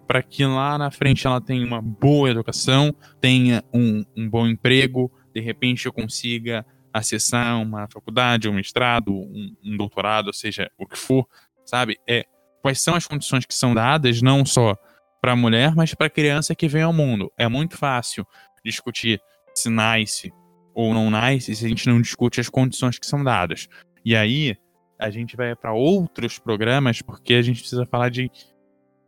para 0.07 0.23
que 0.23 0.43
lá 0.43 0.77
na 0.77 0.89
frente 0.89 1.27
ela 1.27 1.39
tenha 1.39 1.65
uma 1.65 1.81
boa 1.81 2.31
educação, 2.31 2.95
tenha 3.21 3.63
um, 3.73 4.03
um 4.17 4.27
bom 4.27 4.47
emprego, 4.47 5.11
de 5.33 5.41
repente 5.41 5.85
eu 5.85 5.93
consiga 5.93 6.65
acessar 6.93 7.61
uma 7.61 7.87
faculdade, 7.87 8.49
um 8.49 8.53
mestrado, 8.53 9.13
um, 9.13 9.55
um 9.63 9.77
doutorado, 9.77 10.33
seja 10.33 10.69
o 10.77 10.85
que 10.85 10.97
for, 10.97 11.27
sabe? 11.65 11.97
É, 12.07 12.25
quais 12.61 12.81
são 12.81 12.95
as 12.95 13.07
condições 13.07 13.45
que 13.45 13.53
são 13.53 13.73
dadas, 13.73 14.21
não 14.21 14.45
só 14.45 14.75
para 15.21 15.33
a 15.33 15.35
mulher, 15.35 15.75
mas 15.75 15.93
para 15.93 16.07
a 16.07 16.09
criança 16.09 16.55
que 16.55 16.67
vem 16.67 16.81
ao 16.81 16.93
mundo. 16.93 17.31
É 17.37 17.47
muito 17.47 17.77
fácil 17.77 18.25
discutir 18.63 19.21
se 19.53 19.69
nasce 19.69 20.31
ou 20.73 20.93
não 20.93 21.09
nasce 21.09 21.55
se 21.55 21.65
a 21.65 21.69
gente 21.69 21.87
não 21.87 22.01
discute 22.01 22.39
as 22.39 22.49
condições 22.49 22.97
que 22.97 23.05
são 23.05 23.23
dadas. 23.23 23.67
E 24.03 24.15
aí 24.15 24.55
a 24.97 25.09
gente 25.09 25.35
vai 25.35 25.55
para 25.55 25.73
outros 25.73 26.39
programas 26.39 27.01
porque 27.01 27.33
a 27.33 27.41
gente 27.41 27.59
precisa 27.59 27.85
falar 27.85 28.09
de 28.09 28.31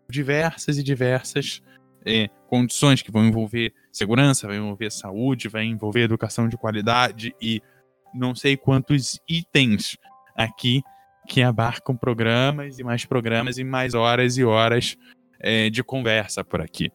diversas 0.10 0.78
e 0.78 0.84
diversas 0.84 1.62
é, 2.06 2.28
condições 2.48 3.02
que 3.02 3.12
vão 3.12 3.26
envolver 3.26 3.74
segurança, 3.92 4.48
vai 4.48 4.58
envolver 4.58 4.92
saúde, 4.92 5.48
vai 5.48 5.66
envolver 5.66 6.02
educação 6.02 6.48
de 6.48 6.58
qualidade 6.58 7.36
e 7.42 7.62
não 8.14 8.34
sei 8.36 8.58
quantos 8.58 9.20
itens 9.28 9.98
aqui 10.36 10.82
que 11.28 11.42
abarcam 11.42 11.96
programas 11.96 12.80
e 12.80 12.84
mais 12.84 13.06
programas 13.06 13.58
e 13.58 13.64
mais 13.64 13.94
horas 13.94 14.38
e 14.38 14.44
horas 14.44 14.98
é, 15.40 15.70
de 15.70 15.84
conversa 15.84 16.44
por 16.44 16.62
aqui. 16.62 16.92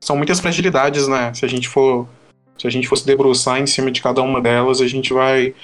São 0.00 0.16
muitas 0.16 0.40
fragilidades, 0.40 1.08
né? 1.08 1.32
Se 1.34 1.44
a 1.44 1.48
gente 1.48 1.68
for 1.68 2.08
se 2.56 2.66
a 2.66 2.70
gente 2.70 2.86
fosse 2.86 3.04
debruçar 3.04 3.60
em 3.60 3.66
cima 3.66 3.90
de 3.90 4.00
cada 4.00 4.22
uma 4.22 4.40
delas, 4.40 4.80
a 4.80 4.86
gente 4.86 5.12
vai 5.12 5.54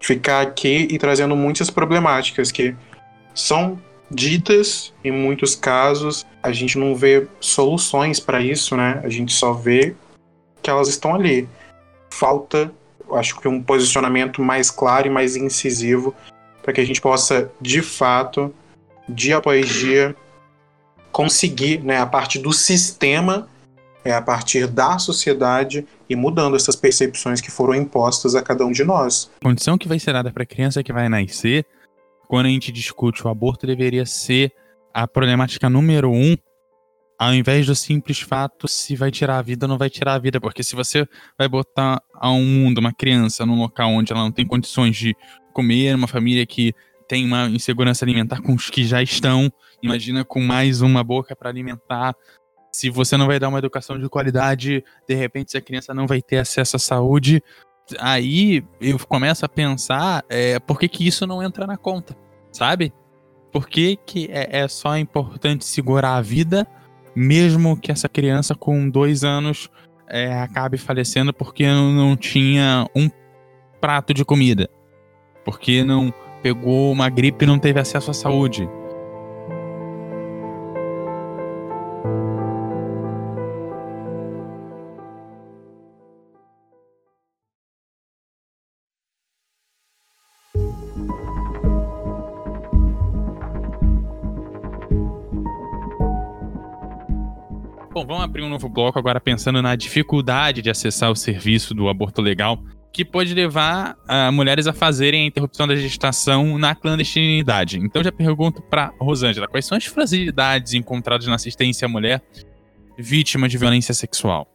ficar 0.00 0.40
aqui 0.40 0.86
e 0.90 0.98
trazendo 0.98 1.34
muitas 1.34 1.68
problemáticas 1.68 2.52
que 2.52 2.76
são 3.34 3.80
ditas 4.12 4.92
em 5.02 5.10
muitos 5.10 5.54
casos, 5.54 6.26
a 6.42 6.52
gente 6.52 6.78
não 6.78 6.94
vê 6.94 7.26
soluções 7.40 8.20
para 8.20 8.40
isso, 8.40 8.76
né? 8.76 9.00
A 9.02 9.08
gente 9.08 9.32
só 9.32 9.52
vê 9.52 9.94
que 10.62 10.70
elas 10.70 10.88
estão 10.88 11.14
ali. 11.14 11.48
Falta, 12.10 12.72
acho 13.14 13.40
que 13.40 13.48
um 13.48 13.62
posicionamento 13.62 14.42
mais 14.42 14.70
claro 14.70 15.06
e 15.06 15.10
mais 15.10 15.36
incisivo 15.36 16.14
para 16.62 16.72
que 16.72 16.80
a 16.80 16.84
gente 16.84 17.00
possa, 17.00 17.50
de 17.60 17.82
fato, 17.82 18.54
dia 19.08 19.38
após 19.38 19.68
dia, 19.68 20.14
conseguir, 21.10 21.82
né, 21.82 21.98
a 21.98 22.06
partir 22.06 22.38
do 22.38 22.52
sistema, 22.52 23.48
é 24.04 24.12
a 24.12 24.22
partir 24.22 24.66
da 24.66 24.98
sociedade 24.98 25.86
e 26.08 26.16
mudando 26.16 26.56
essas 26.56 26.76
percepções 26.76 27.40
que 27.40 27.50
foram 27.50 27.74
impostas 27.74 28.34
a 28.34 28.42
cada 28.42 28.64
um 28.64 28.72
de 28.72 28.84
nós. 28.84 29.30
A 29.40 29.44
condição 29.44 29.78
que 29.78 29.88
vai 29.88 29.98
ser 29.98 30.12
dada 30.12 30.30
para 30.30 30.42
a 30.42 30.46
criança 30.46 30.82
que 30.82 30.92
vai 30.92 31.08
nascer, 31.08 31.66
quando 32.28 32.46
a 32.46 32.48
gente 32.48 32.72
discute 32.72 33.26
o 33.26 33.30
aborto, 33.30 33.66
deveria 33.66 34.06
ser 34.06 34.52
a 34.94 35.06
problemática 35.06 35.70
número 35.70 36.10
um, 36.10 36.36
ao 37.18 37.34
invés 37.34 37.66
do 37.66 37.74
simples 37.74 38.20
fato 38.20 38.66
se 38.66 38.96
vai 38.96 39.10
tirar 39.10 39.38
a 39.38 39.42
vida 39.42 39.66
ou 39.66 39.68
não 39.68 39.78
vai 39.78 39.88
tirar 39.88 40.14
a 40.14 40.18
vida. 40.18 40.40
Porque 40.40 40.62
se 40.62 40.74
você 40.74 41.06
vai 41.38 41.48
botar 41.48 42.02
um 42.22 42.44
mundo 42.44 42.78
uma 42.78 42.92
criança 42.92 43.46
num 43.46 43.58
local 43.58 43.90
onde 43.90 44.12
ela 44.12 44.22
não 44.22 44.32
tem 44.32 44.46
condições 44.46 44.96
de 44.96 45.14
comer, 45.52 45.94
uma 45.94 46.08
família 46.08 46.44
que 46.46 46.74
tem 47.06 47.24
uma 47.24 47.48
insegurança 47.48 48.04
alimentar 48.04 48.40
com 48.40 48.54
os 48.54 48.70
que 48.70 48.84
já 48.84 49.02
estão, 49.02 49.52
imagina 49.82 50.24
com 50.24 50.40
mais 50.40 50.80
uma 50.80 51.04
boca 51.04 51.36
para 51.36 51.50
alimentar. 51.50 52.14
Se 52.74 52.88
você 52.88 53.16
não 53.16 53.26
vai 53.26 53.38
dar 53.38 53.50
uma 53.50 53.58
educação 53.58 53.98
de 53.98 54.08
qualidade, 54.08 54.82
de 55.06 55.14
repente 55.14 55.50
se 55.50 55.58
a 55.58 55.60
criança 55.60 55.92
não 55.92 56.06
vai 56.06 56.22
ter 56.22 56.38
acesso 56.38 56.76
à 56.76 56.78
saúde, 56.78 57.42
aí 57.98 58.64
eu 58.80 58.98
começo 59.06 59.44
a 59.44 59.48
pensar 59.48 60.24
é, 60.28 60.58
por 60.58 60.78
que, 60.78 60.88
que 60.88 61.06
isso 61.06 61.26
não 61.26 61.42
entra 61.42 61.66
na 61.66 61.76
conta, 61.76 62.16
sabe? 62.50 62.92
Por 63.50 63.68
que, 63.68 63.96
que 64.06 64.28
é, 64.30 64.60
é 64.60 64.68
só 64.68 64.96
importante 64.96 65.64
segurar 65.64 66.16
a 66.16 66.22
vida, 66.22 66.66
mesmo 67.14 67.76
que 67.76 67.92
essa 67.92 68.08
criança 68.08 68.54
com 68.54 68.88
dois 68.88 69.24
anos 69.24 69.68
é, 70.08 70.32
acabe 70.40 70.78
falecendo 70.78 71.32
porque 71.32 71.66
não 71.66 72.16
tinha 72.16 72.86
um 72.94 73.10
prato 73.80 74.14
de 74.14 74.24
comida? 74.24 74.70
Porque 75.44 75.84
não 75.84 76.12
pegou 76.42 76.90
uma 76.90 77.08
gripe 77.08 77.44
e 77.44 77.48
não 77.48 77.58
teve 77.58 77.78
acesso 77.78 78.10
à 78.10 78.14
saúde. 78.14 78.68
Bom, 97.92 98.06
vamos 98.06 98.24
abrir 98.24 98.42
um 98.42 98.48
novo 98.48 98.70
bloco 98.70 98.98
agora 98.98 99.20
pensando 99.20 99.60
na 99.60 99.76
dificuldade 99.76 100.62
de 100.62 100.70
acessar 100.70 101.10
o 101.10 101.14
serviço 101.14 101.74
do 101.74 101.90
aborto 101.90 102.22
legal 102.22 102.58
que 102.90 103.04
pode 103.04 103.34
levar 103.34 103.96
uh, 104.08 104.32
mulheres 104.32 104.66
a 104.66 104.72
fazerem 104.72 105.24
a 105.24 105.26
interrupção 105.26 105.66
da 105.66 105.76
gestação 105.76 106.58
na 106.58 106.74
clandestinidade. 106.74 107.78
Então 107.78 108.02
já 108.02 108.12
pergunto 108.12 108.62
para 108.62 108.92
Rosângela, 108.98 109.46
quais 109.46 109.66
são 109.66 109.76
as 109.76 109.84
fragilidades 109.84 110.72
encontradas 110.72 111.26
na 111.26 111.34
assistência 111.34 111.84
à 111.84 111.88
mulher 111.88 112.22
vítima 112.98 113.48
de 113.48 113.58
violência 113.58 113.92
sexual? 113.94 114.51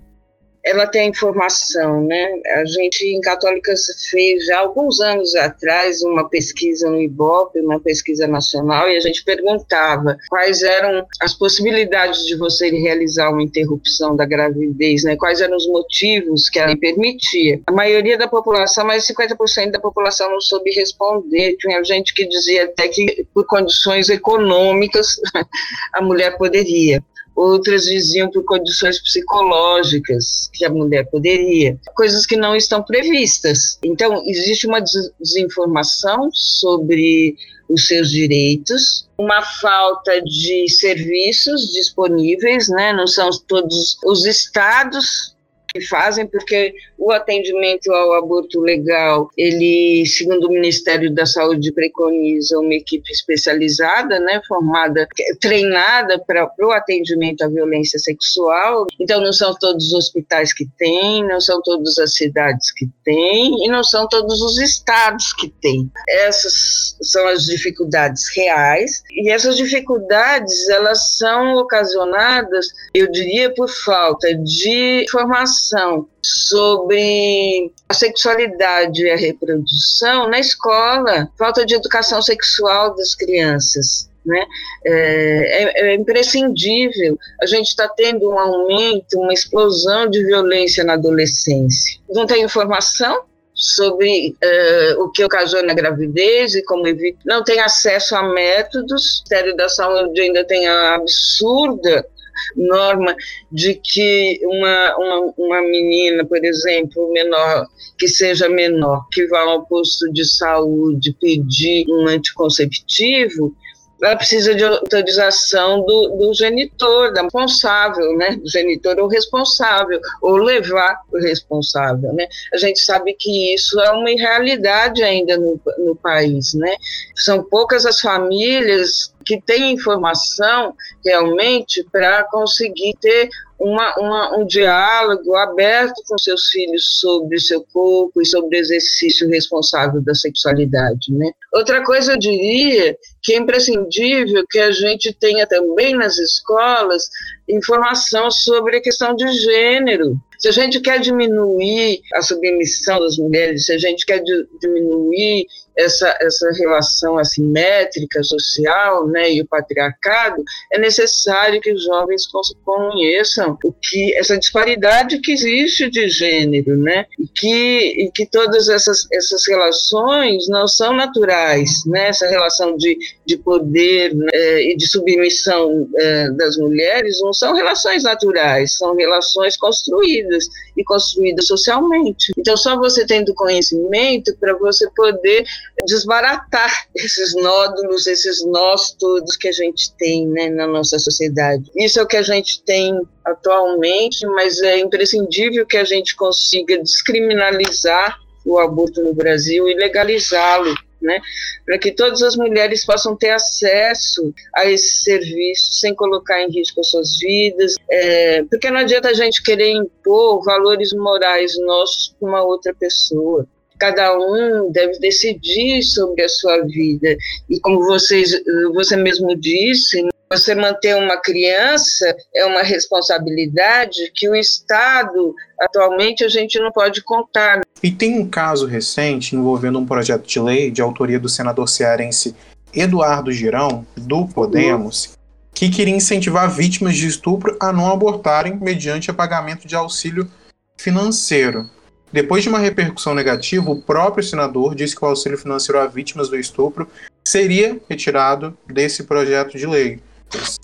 Ela 0.70 0.86
tem 0.88 1.10
informação, 1.10 2.04
né? 2.04 2.42
A 2.56 2.66
gente 2.66 3.06
em 3.06 3.22
Católicas 3.22 3.86
fez 4.10 4.46
já 4.46 4.60
alguns 4.60 5.00
anos 5.00 5.34
atrás 5.36 6.02
uma 6.02 6.28
pesquisa 6.28 6.90
no 6.90 7.02
IBOP, 7.02 7.60
uma 7.60 7.80
pesquisa 7.80 8.28
nacional, 8.28 8.90
e 8.90 8.98
a 8.98 9.00
gente 9.00 9.24
perguntava 9.24 10.18
quais 10.30 10.62
eram 10.64 11.06
as 11.22 11.34
possibilidades 11.34 12.26
de 12.26 12.36
você 12.36 12.70
realizar 12.70 13.30
uma 13.30 13.44
interrupção 13.44 14.16
da 14.16 14.26
gravidez, 14.26 15.04
né? 15.04 15.16
Quais 15.16 15.42
eram 15.42 15.56
os 15.56 15.68
motivos 15.68 16.50
que 16.50 16.60
ela 16.60 16.76
permitia. 16.76 17.62
A 17.68 17.72
maioria 17.72 18.18
da 18.18 18.28
população, 18.28 18.86
mais 18.86 19.06
de 19.06 19.14
50% 19.14 19.72
da 19.72 19.80
população 19.80 20.30
não 20.30 20.42
soube 20.42 20.72
responder. 20.72 21.56
Tinha 21.58 21.84
gente 21.84 22.14
que 22.14 22.28
dizia 22.28 22.66
até 22.66 22.88
que 22.88 23.26
por 23.34 23.46
condições 23.46 24.10
econômicas 24.10 25.16
a 25.94 26.02
mulher 26.02 26.38
poderia 26.38 27.02
outras 27.38 27.84
diziam 27.84 28.32
por 28.32 28.44
condições 28.44 29.00
psicológicas 29.00 30.50
que 30.52 30.66
a 30.66 30.72
mulher 30.72 31.08
poderia, 31.12 31.80
coisas 31.96 32.26
que 32.26 32.36
não 32.36 32.56
estão 32.56 32.82
previstas. 32.82 33.78
Então, 33.84 34.24
existe 34.26 34.66
uma 34.66 34.82
desinformação 34.82 36.32
sobre 36.34 37.36
os 37.70 37.86
seus 37.86 38.10
direitos, 38.10 39.08
uma 39.20 39.42
falta 39.44 40.20
de 40.24 40.68
serviços 40.70 41.72
disponíveis, 41.74 42.70
né? 42.70 42.92
Não 42.92 43.06
são 43.06 43.30
todos 43.48 43.98
os 44.04 44.26
estados 44.26 45.36
que 45.72 45.82
fazem, 45.82 46.26
porque 46.26 46.74
o 46.98 47.12
atendimento 47.12 47.92
ao 47.92 48.14
aborto 48.14 48.60
legal, 48.60 49.30
ele, 49.38 50.06
segundo 50.06 50.48
o 50.48 50.52
Ministério 50.52 51.14
da 51.14 51.26
Saúde, 51.26 51.72
preconiza 51.72 52.58
uma 52.60 52.74
equipe 52.74 53.12
especializada, 53.12 54.20
né, 54.20 54.42
formada, 54.48 55.08
treinada 55.40 56.20
para 56.20 56.50
o 56.62 56.72
atendimento 56.72 57.44
à 57.44 57.48
violência 57.48 58.00
sexual. 58.00 58.88
Então, 59.00 59.22
não 59.22 59.32
são 59.32 59.54
todos 59.60 59.88
os 59.88 59.94
hospitais 59.94 60.54
que 60.54 60.66
têm, 60.78 61.26
não 61.28 61.40
são 61.40 61.62
todas 61.62 61.98
as 62.00 62.16
cidades 62.16 62.72
que 62.72 62.88
têm, 63.04 63.66
e 63.66 63.70
não 63.70 63.84
são 63.84 64.08
todos 64.08 64.42
os 64.42 64.58
estados 64.60 65.34
que 65.34 65.50
têm. 65.62 65.90
Essas 66.10 66.98
são 67.02 67.28
as 67.28 67.46
dificuldades 67.46 68.24
reais, 68.36 69.04
e 69.12 69.30
essas 69.30 69.56
dificuldades, 69.56 70.68
elas 70.70 71.18
são 71.18 71.56
ocasionadas, 71.56 72.68
eu 72.94 73.12
diria, 73.12 73.54
por 73.54 73.70
falta 73.70 74.34
de 74.36 75.04
informação 75.04 76.08
sobre 76.22 77.72
a 77.90 77.94
sexualidade 77.94 79.04
e 79.04 79.10
a 79.10 79.18
reprodução 79.18 80.30
na 80.30 80.40
escola, 80.40 81.30
falta 81.38 81.66
de 81.66 81.76
educação 81.76 82.22
sexual 82.22 82.96
das 82.96 83.16
crianças. 83.16 84.10
Né? 84.26 84.46
É, 84.86 85.64
é, 85.64 85.90
é 85.92 85.96
imprescindível. 85.96 87.18
A 87.42 87.46
gente 87.46 87.68
está 87.68 87.88
tendo 87.88 88.30
um 88.30 88.38
aumento, 88.38 89.20
uma 89.20 89.34
explosão 89.34 90.10
de 90.10 90.22
violência 90.26 90.84
na 90.84 90.94
adolescência. 90.94 92.00
Não 92.10 92.26
tem 92.26 92.44
informação, 92.44 93.24
sobre 93.58 94.30
uh, 94.30 95.02
o 95.02 95.10
que 95.10 95.24
ocasiona 95.24 95.72
a 95.72 95.76
gravidez 95.76 96.54
e 96.54 96.64
como 96.64 96.88
evitar. 96.88 97.20
Não 97.26 97.44
tem 97.44 97.60
acesso 97.60 98.16
a 98.16 98.22
métodos. 98.22 98.92
O 99.02 99.30
Ministério 99.30 99.58
da 99.58 99.68
Saúde 99.68 100.22
ainda 100.22 100.46
tem 100.46 100.68
a 100.68 100.94
absurda 100.94 102.06
norma 102.56 103.16
de 103.52 103.76
que 103.76 104.40
uma, 104.44 104.98
uma, 104.98 105.34
uma 105.38 105.62
menina, 105.62 106.26
por 106.26 106.44
exemplo, 106.44 107.12
menor, 107.12 107.68
que 107.98 108.08
seja 108.08 108.50
menor, 108.50 109.06
que 109.12 109.26
vá 109.28 109.42
ao 109.42 109.66
posto 109.66 110.12
de 110.12 110.26
saúde 110.26 111.16
pedir 111.20 111.86
um 111.90 112.08
anticonceptivo, 112.08 113.56
ela 114.02 114.16
precisa 114.16 114.54
de 114.54 114.64
autorização 114.64 115.84
do, 115.84 116.10
do 116.18 116.34
genitor, 116.34 117.14
da 117.14 117.24
responsável, 117.24 118.16
né? 118.16 118.36
Do 118.36 118.50
genitor 118.50 119.00
ou 119.00 119.08
responsável, 119.08 120.00
ou 120.22 120.36
levar 120.38 121.02
o 121.12 121.18
responsável, 121.18 122.14
né? 122.14 122.28
A 122.54 122.58
gente 122.58 122.80
sabe 122.80 123.16
que 123.18 123.54
isso 123.54 123.80
é 123.80 123.92
uma 123.92 124.12
irrealidade 124.12 125.04
ainda 125.04 125.38
no, 125.38 125.60
no 125.80 125.96
país, 125.96 126.54
né? 126.54 126.76
São 127.16 127.44
poucas 127.44 127.86
as 127.86 128.00
famílias 128.00 129.14
que 129.26 129.42
têm 129.42 129.74
informação 129.74 130.74
realmente 131.04 131.84
para 131.92 132.24
conseguir 132.26 132.96
ter 133.02 133.30
uma, 133.60 133.96
uma, 133.98 134.38
um 134.38 134.46
diálogo 134.46 135.36
aberto 135.36 136.02
com 136.08 136.18
seus 136.18 136.48
filhos 136.50 137.00
sobre 137.00 137.40
seu 137.40 137.64
corpo 137.74 138.22
e 138.22 138.26
sobre 138.26 138.58
o 138.58 138.60
exercício 138.60 139.28
responsável 139.30 140.02
da 140.02 140.14
sexualidade. 140.14 141.12
Né? 141.12 141.32
Outra 141.54 141.84
coisa 141.84 142.14
eu 142.14 142.20
diria 142.20 142.96
que 143.24 143.34
é 143.34 143.38
imprescindível 143.38 144.46
que 144.50 144.60
a 144.60 144.72
gente 144.72 145.12
tenha 145.14 145.48
também 145.48 145.96
nas 145.96 146.18
escolas 146.18 147.10
informação 147.50 148.30
sobre 148.30 148.78
a 148.78 148.82
questão 148.82 149.16
de 149.16 149.28
gênero. 149.34 150.16
Se 150.38 150.50
a 150.50 150.52
gente 150.52 150.80
quer 150.80 151.00
diminuir 151.00 152.02
a 152.14 152.22
submissão 152.22 153.00
das 153.00 153.18
mulheres, 153.18 153.66
se 153.66 153.74
a 153.74 153.78
gente 153.78 154.06
quer 154.06 154.22
diminuir 154.62 155.48
essa, 155.78 156.18
essa 156.20 156.50
relação 156.54 157.18
assimétrica 157.18 158.24
social 158.24 159.08
né, 159.08 159.32
e 159.32 159.42
o 159.42 159.48
patriarcado, 159.48 160.44
é 160.72 160.80
necessário 160.80 161.62
que 161.62 161.72
os 161.72 161.84
jovens 161.84 162.24
conheçam 162.66 163.58
o 163.64 163.72
que 163.72 164.16
essa 164.16 164.38
disparidade 164.38 165.20
que 165.20 165.32
existe 165.32 165.90
de 165.90 166.10
gênero, 166.10 166.76
né, 166.78 167.06
e 167.20 167.28
que, 167.28 168.06
e 168.06 168.12
que 168.12 168.26
todas 168.26 168.68
essas, 168.70 169.08
essas 169.12 169.48
relações 169.48 170.48
não 170.50 170.68
são 170.68 170.94
naturais, 170.94 171.84
né, 171.86 172.10
essa 172.10 172.28
relação 172.28 172.76
de, 172.76 172.98
de 173.26 173.38
poder 173.38 174.14
né, 174.16 174.30
e 174.64 174.76
de 174.76 174.88
submissão 174.88 175.88
é, 175.96 176.30
das 176.32 176.58
mulheres 176.58 177.20
não 177.22 177.34
são 177.34 177.54
relações 177.54 178.04
naturais, 178.04 178.78
são 178.78 178.96
relações 178.96 179.56
construídas 179.58 180.48
e 180.78 180.84
construídas 180.84 181.48
socialmente. 181.48 182.32
Então, 182.38 182.56
só 182.56 182.78
você 182.78 183.06
tendo 183.06 183.34
conhecimento 183.34 184.36
para 184.38 184.56
você 184.58 184.90
poder 184.96 185.44
desbaratar 185.86 186.88
esses 186.96 187.36
nódulos, 187.36 188.06
esses 188.08 188.46
nós 188.46 188.92
todos 188.92 189.36
que 189.36 189.48
a 189.48 189.52
gente 189.52 189.92
tem 189.96 190.28
né, 190.28 190.50
na 190.50 190.68
nossa 190.68 191.00
sociedade. 191.00 191.70
Isso 191.76 192.00
é 192.00 192.04
o 192.04 192.08
que 192.08 192.18
a 192.18 192.22
gente 192.22 192.62
tem 192.64 193.02
atualmente, 193.26 194.26
mas 194.28 194.62
é 194.62 194.80
imprescindível 194.80 195.66
que 195.66 195.78
a 195.78 195.84
gente 195.84 196.16
consiga 196.16 196.78
descriminalizar 196.78 198.18
o 198.46 198.60
aborto 198.60 199.02
no 199.02 199.14
Brasil 199.14 199.68
e 199.68 199.74
legalizá-lo 199.74 200.74
né, 201.02 201.20
para 201.66 201.78
que 201.78 201.92
todas 201.92 202.22
as 202.22 202.36
mulheres 202.36 202.86
possam 202.86 203.16
ter 203.16 203.32
acesso 203.32 204.34
a 204.56 204.66
esse 204.66 205.04
serviço 205.04 205.74
sem 205.74 205.94
colocar 205.96 206.42
em 206.42 206.50
risco 206.50 206.80
as 206.80 206.90
suas 206.90 207.20
vidas, 207.20 207.76
é, 207.90 208.44
porque 208.44 208.70
não 208.70 208.80
adianta 208.80 209.10
a 209.10 209.14
gente 209.14 209.44
querer 209.44 209.72
impor 209.72 210.44
valores 210.44 210.94
morais 210.94 211.58
nossos 211.60 212.16
para 212.20 212.30
uma 212.30 212.44
outra 212.44 212.74
pessoa. 212.74 213.46
Cada 213.80 214.18
um 214.18 214.72
deve 214.72 214.98
decidir 215.00 215.84
sobre 215.84 216.24
a 216.24 216.30
sua 216.30 216.66
vida. 216.66 217.16
E 217.48 217.60
como 217.60 217.86
vocês, 217.86 218.32
você 218.74 218.96
mesmo 218.96 219.36
disse, 219.36 220.04
você 220.30 220.54
manter 220.54 220.96
uma 220.96 221.18
criança 221.18 222.16
é 222.36 222.46
uma 222.46 222.62
responsabilidade 222.62 224.12
que 224.14 224.30
o 224.30 224.36
Estado, 224.36 225.34
atualmente, 225.60 226.24
a 226.24 226.30
gente 226.30 226.60
não 226.60 226.72
pode 226.72 227.02
contar. 227.02 227.62
E 227.82 227.92
tem 227.92 228.20
um 228.20 228.28
caso 228.28 228.66
recente 228.66 229.36
envolvendo 229.36 229.80
um 229.80 229.86
projeto 229.86 230.26
de 230.28 230.40
lei 230.40 230.72
de 230.72 230.82
autoria 230.82 231.20
do 231.20 231.30
senador 231.30 231.70
cearense 231.70 232.36
Eduardo 232.74 233.32
Girão, 233.32 233.86
do 233.96 234.28
Podemos, 234.28 235.14
que 235.54 235.70
queria 235.70 235.96
incentivar 235.96 236.50
vítimas 236.50 236.96
de 236.96 237.08
estupro 237.08 237.56
a 237.60 237.72
não 237.72 237.92
abortarem 237.92 238.58
mediante 238.58 239.12
pagamento 239.14 239.68
de 239.68 239.76
auxílio 239.76 240.30
financeiro. 240.78 241.70
Depois 242.12 242.44
de 242.44 242.50
uma 242.50 242.60
repercussão 242.60 243.14
negativa, 243.14 243.70
o 243.70 243.82
próprio 243.82 244.24
senador 244.24 244.76
disse 244.76 244.96
que 244.96 245.04
o 245.04 245.08
auxílio 245.08 245.38
financeiro 245.38 245.80
a 245.80 245.88
vítimas 245.88 246.30
do 246.30 246.38
estupro 246.38 246.88
seria 247.28 247.80
retirado 247.90 248.58
desse 248.66 249.04
projeto 249.04 249.58
de 249.58 249.66
lei. 249.66 250.00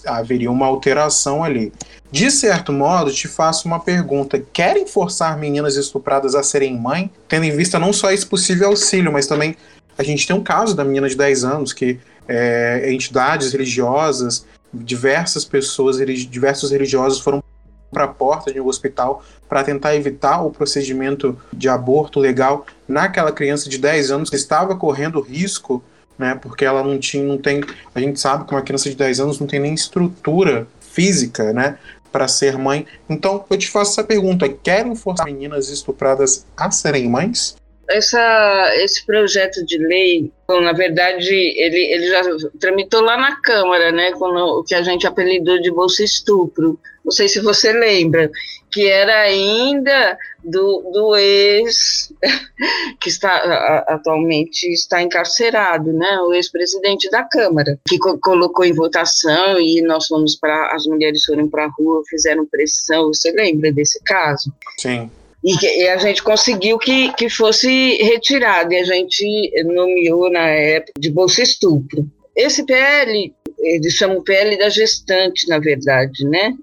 Haveria 0.06 0.52
uma 0.52 0.66
alteração 0.66 1.44
ali. 1.44 1.72
De 2.12 2.30
certo 2.30 2.72
modo, 2.72 3.12
te 3.12 3.28
faço 3.28 3.68
uma 3.68 3.80
pergunta: 3.80 4.44
querem 4.52 4.86
forçar 4.86 5.38
meninas 5.38 5.76
estupradas 5.76 6.36
a 6.36 6.44
serem 6.44 6.78
mãe, 6.78 7.10
tendo 7.28 7.46
em 7.46 7.56
vista 7.56 7.80
não 7.80 7.94
só 7.94 8.12
esse 8.12 8.26
possível 8.26 8.70
auxílio, 8.70 9.12
mas 9.12 9.28
também 9.28 9.56
a 9.98 10.04
gente 10.04 10.28
tem 10.28 10.36
um 10.36 10.44
caso 10.44 10.76
da 10.76 10.84
menina 10.84 11.08
de 11.08 11.16
10 11.16 11.44
anos 11.44 11.74
que 11.74 12.00
é, 12.28 12.92
entidades 12.92 13.52
religiosas, 13.52 14.46
diversas 14.74 15.46
pessoas, 15.46 15.98
diversos 15.98 16.72
religiosos 16.72 17.20
foram 17.20 17.44
para 17.92 18.06
a 18.06 18.08
porta 18.08 18.52
de 18.52 18.60
um 18.60 18.68
hospital 18.68 19.24
para 19.48 19.64
tentar 19.64 19.96
evitar 19.96 20.42
o 20.42 20.50
procedimento 20.50 21.40
de 21.54 21.70
aborto 21.70 22.20
legal 22.20 22.66
naquela 22.88 23.32
criança 23.32 23.70
de 23.70 23.78
10 23.78 24.12
anos 24.12 24.30
que 24.30 24.36
estava 24.36 24.76
correndo 24.76 25.22
risco, 25.22 25.84
né, 26.18 26.38
porque 26.42 26.66
ela 26.66 26.84
não 26.84 27.00
tinha, 27.00 27.24
não 27.24 27.38
tem, 27.38 27.62
a 27.94 28.00
gente 28.00 28.20
sabe 28.20 28.46
que 28.46 28.54
uma 28.54 28.62
criança 28.62 28.90
de 28.90 28.96
10 28.96 29.20
anos 29.20 29.40
não 29.40 29.48
tem 29.48 29.60
nem 29.60 29.74
estrutura 29.74 30.68
física, 30.80 31.52
né, 31.54 31.78
para 32.12 32.28
ser 32.28 32.58
mãe. 32.58 32.86
Então, 33.10 33.44
eu 33.50 33.58
te 33.58 33.70
faço 33.70 33.92
essa 33.92 34.04
pergunta: 34.04 34.48
querem 34.48 34.96
forçar 34.96 35.26
meninas 35.26 35.70
estupradas 35.70 36.46
a 36.56 36.70
serem 36.70 37.10
mães? 37.10 37.56
essa, 37.90 38.72
esse 38.78 39.06
projeto 39.06 39.66
de 39.66 39.78
lei, 39.78 40.32
bom, 40.48 40.62
na 40.62 40.74
verdade, 40.74 41.34
ele, 41.34 41.80
ele 41.94 42.08
já 42.08 42.22
tramitou 42.60 43.02
lá 43.02 43.18
na 43.18 43.36
Câmara, 43.42 43.92
né, 43.92 44.12
com 44.14 44.26
o 44.26 44.64
que 44.64 44.74
a 44.74 44.82
gente 44.82 45.06
apelidou 45.06 45.62
de 45.62 45.72
Bolsa 45.72 46.04
Estupro. 46.04 46.80
Não 47.04 47.12
sei 47.12 47.28
se 47.28 47.40
você 47.42 47.72
lembra, 47.74 48.32
que 48.72 48.88
era 48.88 49.22
ainda 49.22 50.18
do, 50.44 50.82
do 50.92 51.16
ex, 51.16 52.12
que 53.00 53.10
está 53.10 53.84
atualmente 53.88 54.68
está 54.72 55.02
encarcerado, 55.02 55.94
né, 55.94 56.20
o 56.22 56.34
ex-presidente 56.34 57.10
da 57.10 57.24
Câmara, 57.24 57.80
que 57.88 57.98
co 58.00 58.18
colocou 58.20 58.66
em 58.66 58.74
votação 58.74 59.60
e 59.60 59.82
nós 59.82 60.08
fomos 60.08 60.36
para, 60.36 60.74
as 60.74 60.86
mulheres 60.86 61.24
foram 61.24 61.48
para 61.48 61.66
a 61.66 61.72
rua, 61.78 62.02
fizeram 62.10 62.46
pressão. 62.46 63.08
Você 63.08 63.32
lembra 63.32 63.72
desse 63.72 64.02
caso? 64.04 64.52
Sim. 64.78 65.10
E, 65.44 65.54
e, 65.66 65.90
a 65.90 65.98
gente 65.98 66.24
conseguiu 66.24 66.78
que, 66.78 67.12
que 67.14 67.30
fosse 67.30 67.98
retirado, 67.98 68.74
e 68.74 68.78
a 68.78 68.86
gente 68.86 69.52
nomeou 69.66 70.32
na 70.32 70.48
época 70.48 70.94
de 70.98 71.12
Bolsa 71.12 71.44
Estupro. 71.44 72.10
Esse 72.34 72.66
PL, 72.66 73.34
eles 73.64 73.94
chamam 73.94 74.24
PL 74.24 74.58
da 74.58 74.70
gestante, 74.70 75.48
na 75.48 75.60
verdade, 75.60 76.28
né? 76.28 76.54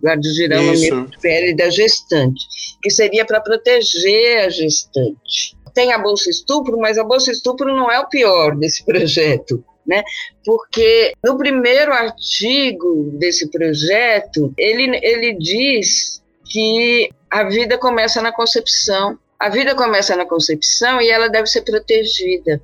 Guarda 0.00 0.28
Girão 0.28 0.62
nomeou 0.62 1.08
PL 1.20 1.54
da 1.56 1.70
gestante, 1.70 2.44
que 2.82 2.90
seria 2.90 3.24
para 3.24 3.40
proteger 3.40 4.44
a 4.44 4.48
gestante. 4.48 5.56
Tem 5.74 5.92
a 5.92 5.98
Bolsa 5.98 6.28
Estupro, 6.30 6.78
mas 6.78 6.98
a 6.98 7.04
Bolsa 7.04 7.30
Estupro 7.30 7.74
não 7.74 7.90
é 7.90 7.98
o 8.00 8.08
pior 8.08 8.56
desse 8.56 8.84
projeto. 8.86 9.64
Né? 9.86 10.04
Porque 10.44 11.14
no 11.24 11.36
primeiro 11.36 11.92
artigo 11.92 13.10
desse 13.14 13.50
projeto, 13.50 14.52
ele, 14.56 15.00
ele 15.02 15.34
diz 15.34 16.22
que 16.44 17.10
a 17.30 17.44
vida 17.44 17.78
começa 17.78 18.20
na 18.20 18.30
concepção. 18.30 19.18
A 19.38 19.48
vida 19.48 19.74
começa 19.74 20.14
na 20.14 20.26
concepção 20.26 21.00
e 21.00 21.08
ela 21.08 21.28
deve 21.28 21.46
ser 21.46 21.62
protegida. 21.62 22.62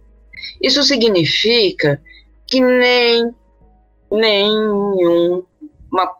Isso 0.62 0.82
significa 0.82 2.00
que 2.46 2.60
nem 2.60 3.34
nenhuma 4.16 5.44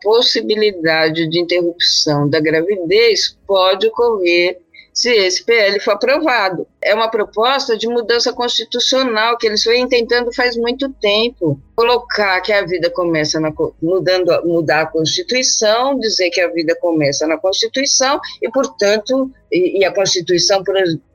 possibilidade 0.01 1.27
de 1.29 1.39
interrupção 1.39 2.29
da 2.29 2.39
gravidez 2.39 3.37
pode 3.45 3.87
ocorrer 3.87 4.59
se 4.97 5.11
esse 5.11 5.45
PL 5.45 5.79
for 5.79 5.91
aprovado. 5.91 6.65
É 6.81 6.95
uma 6.95 7.07
proposta 7.07 7.77
de 7.77 7.87
mudança 7.87 8.33
constitucional 8.33 9.37
que 9.37 9.45
eles 9.45 9.63
vêm 9.63 9.87
tentando 9.87 10.33
faz 10.33 10.57
muito 10.57 10.89
tempo. 10.93 11.61
Colocar 11.75 12.41
que 12.41 12.51
a 12.51 12.65
vida 12.65 12.89
começa 12.89 13.39
na 13.39 13.53
mudando 13.79 14.31
mudar 14.43 14.81
a 14.81 14.85
Constituição, 14.87 15.99
dizer 15.99 16.31
que 16.31 16.41
a 16.41 16.47
vida 16.47 16.75
começa 16.81 17.27
na 17.27 17.37
Constituição 17.37 18.19
e, 18.41 18.49
portanto, 18.49 19.29
e, 19.51 19.81
e 19.81 19.85
a 19.85 19.93
Constituição 19.93 20.63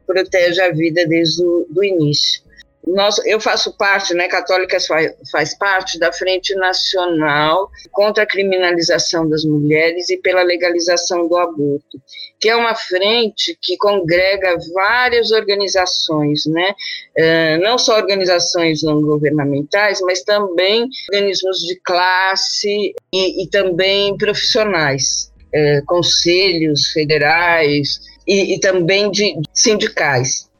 protege 0.06 0.60
a 0.60 0.70
vida 0.70 1.04
desde 1.04 1.44
o 1.44 1.66
do 1.68 1.82
início 1.82 2.41
nós, 2.86 3.18
eu 3.24 3.40
faço 3.40 3.76
parte, 3.76 4.12
né, 4.12 4.26
Católicas 4.26 4.86
faz, 4.86 5.12
faz 5.30 5.56
parte 5.56 5.98
da 5.98 6.12
Frente 6.12 6.54
Nacional 6.56 7.70
contra 7.92 8.24
a 8.24 8.26
Criminalização 8.26 9.28
das 9.28 9.44
Mulheres 9.44 10.10
e 10.10 10.16
pela 10.16 10.42
Legalização 10.42 11.28
do 11.28 11.36
Aborto, 11.36 12.00
que 12.40 12.48
é 12.48 12.56
uma 12.56 12.74
frente 12.74 13.56
que 13.62 13.76
congrega 13.76 14.56
várias 14.74 15.30
organizações, 15.30 16.44
né, 16.46 16.74
uh, 17.18 17.62
não 17.62 17.78
só 17.78 17.96
organizações 17.96 18.82
não 18.82 19.00
governamentais, 19.00 20.00
mas 20.00 20.22
também 20.22 20.88
organismos 21.12 21.58
de 21.60 21.78
classe 21.84 22.92
e, 23.12 23.44
e 23.44 23.48
também 23.48 24.16
profissionais, 24.16 25.30
uh, 25.54 25.84
conselhos 25.86 26.88
federais 26.88 28.00
e, 28.26 28.54
e 28.54 28.60
também 28.60 29.08
de 29.10 29.34
sindicais. 29.54 30.50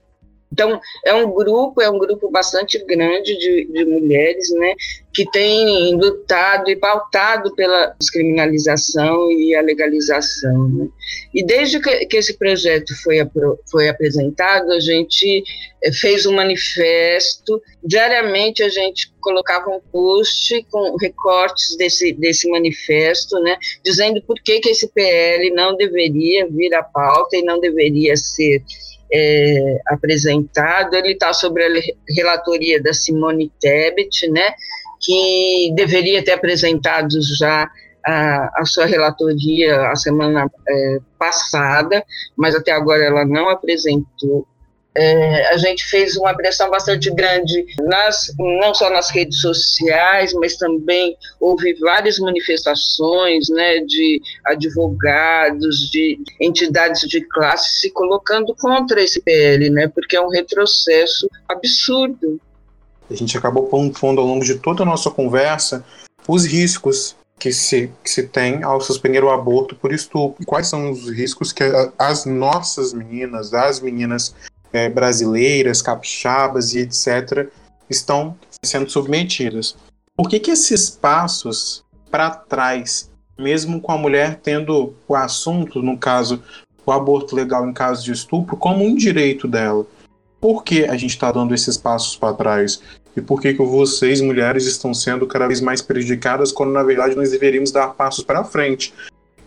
Então, 0.53 0.79
é 1.05 1.15
um 1.15 1.33
grupo, 1.33 1.81
é 1.81 1.89
um 1.89 1.99
grupo 1.99 2.31
bastante 2.31 2.79
grande 2.85 3.37
de, 3.39 3.65
de 3.73 3.85
mulheres, 3.87 4.51
né, 4.51 4.75
que 5.13 5.29
tem 5.31 5.95
lutado 5.95 6.71
e 6.71 6.77
pautado 6.77 7.55
pela 7.55 7.95
descriminalização 7.99 9.31
e 9.33 9.55
a 9.55 9.63
legalização. 9.63 10.69
Né? 10.69 10.89
E 11.35 11.45
desde 11.45 11.81
que, 11.81 12.07
que 12.07 12.17
esse 12.19 12.37
projeto 12.37 12.95
foi, 13.03 13.19
foi 13.71 13.89
apresentado, 13.89 14.73
a 14.73 14.81
gente 14.81 15.43
eh, 15.83 15.93
fez 15.93 16.27
um 16.27 16.35
manifesto, 16.35 17.61
diariamente 17.83 18.63
a 18.63 18.69
gente 18.69 19.13
colocava 19.21 19.71
um 19.71 19.81
post 19.91 20.67
com 20.71 20.97
recortes 20.97 21.77
desse, 21.77 22.13
desse 22.13 22.49
manifesto, 22.51 23.39
né, 23.41 23.57
dizendo 23.83 24.23
por 24.23 24.37
que, 24.43 24.61
que 24.61 24.71
esse 24.71 24.89
PL 24.89 25.51
não 25.55 25.77
deveria 25.77 26.47
vir 26.47 26.75
à 26.75 26.83
pauta 26.83 27.37
e 27.37 27.43
não 27.43 27.59
deveria 27.59 28.17
ser 28.17 28.63
é, 29.13 29.81
apresentado, 29.89 30.95
ele 30.95 31.13
está 31.13 31.33
sobre 31.33 31.65
a 31.65 31.69
relatoria 32.15 32.83
da 32.83 32.93
Simone 32.93 33.53
Tebet, 33.61 34.29
né, 34.31 34.55
que 35.01 35.73
deveria 35.75 36.25
ter 36.25 36.33
apresentado 36.33 37.21
já 37.37 37.69
a, 38.05 38.61
a 38.61 38.65
sua 38.65 38.87
relatoria 38.87 39.89
a 39.89 39.97
semana 39.97 40.51
é, 40.69 40.99
passada, 41.19 42.05
mas 42.37 42.55
até 42.55 42.73
agora 42.73 43.05
ela 43.05 43.25
não 43.25 43.49
apresentou 43.49 44.47
é, 44.95 45.49
a 45.49 45.57
gente 45.57 45.85
fez 45.87 46.17
uma 46.17 46.35
pressão 46.35 46.71
bastante 46.71 47.11
grande, 47.11 47.65
nas, 47.81 48.33
não 48.39 48.75
só 48.75 48.91
nas 48.91 49.11
redes 49.11 49.41
sociais, 49.41 50.33
mas 50.35 50.57
também 50.57 51.17
houve 51.41 51.75
várias 51.75 52.19
manifestações 52.19 53.49
né, 53.49 53.79
de 53.81 54.21
advogados, 54.45 55.91
de 55.91 56.19
entidades 56.41 57.09
de 57.09 57.23
classe 57.23 57.81
se 57.81 57.91
colocando 57.91 58.55
contra 58.57 59.03
esse 59.03 59.21
PL, 59.23 59.71
né, 59.71 59.89
porque 59.89 60.17
é 60.17 60.21
um 60.21 60.29
retrocesso 60.29 61.29
absurdo. 61.49 62.41
A 63.11 63.15
gente 63.15 63.37
acabou 63.37 63.69
pondo 63.69 64.21
ao 64.21 64.27
longo 64.27 64.45
de 64.45 64.57
toda 64.57 64.83
a 64.83 64.87
nossa 64.87 65.11
conversa 65.11 65.85
os 66.29 66.45
riscos 66.45 67.17
que 67.39 67.53
se, 67.53 67.91
que 68.05 68.09
se 68.11 68.23
tem 68.23 68.63
ao 68.63 68.81
suspender 68.81 69.25
o 69.25 69.31
aborto 69.31 69.75
por 69.75 69.93
estupro. 69.93 70.47
Quais 70.47 70.69
são 70.69 70.93
os 70.93 71.11
riscos 71.11 71.53
que 71.53 71.65
as 71.99 72.25
nossas 72.25 72.93
meninas, 72.93 73.53
as 73.53 73.81
meninas 73.81 74.33
é, 74.73 74.89
brasileiras, 74.89 75.83
capixabas 75.83 76.75
e 76.75 76.81
etc., 76.81 77.49
estão 77.89 78.37
sendo 78.65 78.91
submetidas. 78.91 79.77
Por 80.17 80.29
que, 80.29 80.41
que 80.41 80.51
esses 80.51 80.89
passos 80.89 81.85
para 82.11 82.31
trás, 82.31 83.11
mesmo 83.39 83.81
com 83.81 83.93
a 83.93 83.99
mulher 83.99 84.41
tendo 84.43 84.95
o 85.07 85.15
assunto, 85.15 85.83
no 85.83 85.99
caso, 85.99 86.43
o 86.85 86.93
aborto 86.93 87.35
legal 87.35 87.67
em 87.69 87.73
caso 87.73 88.05
de 88.05 88.13
estupro, 88.13 88.57
como 88.57 88.85
um 88.85 88.95
direito 88.95 89.47
dela? 89.49 89.87
por 90.43 90.65
que 90.65 90.85
a 90.85 90.97
gente 90.97 91.11
está 91.11 91.31
dando 91.31 91.55
esses 91.55 91.79
passos 91.79 92.17
para 92.17 92.35
trás? 92.35 92.83
E 93.17 93.21
por 93.21 93.41
que, 93.41 93.55
que 93.55 93.63
vocês, 93.63 94.21
mulheres, 94.21 94.67
estão 94.67 94.93
sendo 94.93 95.25
cada 95.25 95.47
vez 95.47 95.61
mais 95.61 95.81
prejudicadas 95.81 96.51
quando, 96.51 96.73
na 96.73 96.83
verdade, 96.83 97.15
nós 97.15 97.31
deveríamos 97.31 97.71
dar 97.71 97.95
passos 97.95 98.25
para 98.25 98.43
frente? 98.43 98.93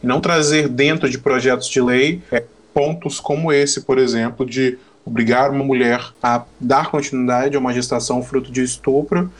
E 0.01 0.07
não 0.07 0.21
trazer 0.21 0.69
dentro 0.69 1.09
de 1.09 1.17
projetos 1.17 1.67
de 1.67 1.81
lei 1.81 2.23
é, 2.31 2.45
pontos 2.73 3.19
como 3.19 3.51
esse, 3.51 3.81
por 3.81 3.97
exemplo, 3.97 4.45
de 4.45 4.79
obrigar 5.05 5.51
uma 5.51 5.63
mulher 5.63 6.03
a 6.21 6.43
dar 6.59 6.89
continuidade 6.89 7.55
a 7.55 7.59
uma 7.59 7.73
gestação 7.73 8.23
fruto 8.23 8.51
de 8.51 8.63
estupro, 8.63 9.31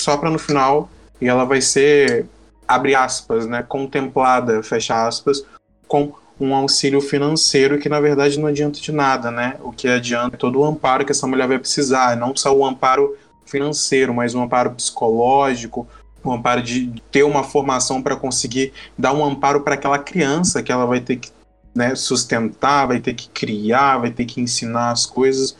só 0.00 0.16
para 0.16 0.30
no 0.30 0.38
final 0.38 0.90
e 1.20 1.28
ela 1.28 1.44
vai 1.44 1.60
ser, 1.60 2.26
abre 2.66 2.94
aspas, 2.94 3.46
né, 3.46 3.62
contemplada, 3.62 4.62
fecha 4.62 5.06
aspas, 5.06 5.44
com 5.86 6.12
um 6.38 6.52
auxílio 6.52 7.00
financeiro 7.00 7.78
que 7.78 7.88
na 7.88 8.00
verdade 8.00 8.38
não 8.40 8.48
adianta 8.48 8.80
de 8.80 8.90
nada, 8.90 9.30
né? 9.30 9.56
O 9.62 9.70
que 9.70 9.86
adianta 9.86 10.34
é 10.34 10.38
todo 10.38 10.58
o 10.58 10.64
amparo 10.64 11.04
que 11.04 11.12
essa 11.12 11.26
mulher 11.28 11.46
vai 11.46 11.58
precisar, 11.58 12.16
não 12.16 12.34
só 12.34 12.54
o 12.54 12.66
amparo 12.66 13.16
financeiro, 13.46 14.12
mas 14.12 14.34
um 14.34 14.42
amparo 14.42 14.72
psicológico, 14.72 15.86
um 16.24 16.32
amparo 16.32 16.60
de 16.62 16.92
ter 17.12 17.22
uma 17.22 17.44
formação 17.44 18.02
para 18.02 18.16
conseguir 18.16 18.72
dar 18.98 19.12
um 19.12 19.24
amparo 19.24 19.60
para 19.60 19.74
aquela 19.74 19.98
criança 19.98 20.62
que 20.62 20.72
ela 20.72 20.86
vai 20.86 21.00
ter 21.00 21.16
que 21.16 21.30
né, 21.74 21.94
sustentar, 21.94 22.86
vai 22.86 23.00
ter 23.00 23.14
que 23.14 23.28
criar, 23.28 23.98
vai 23.98 24.10
ter 24.10 24.24
que 24.24 24.40
ensinar 24.40 24.90
as 24.90 25.04
coisas. 25.06 25.56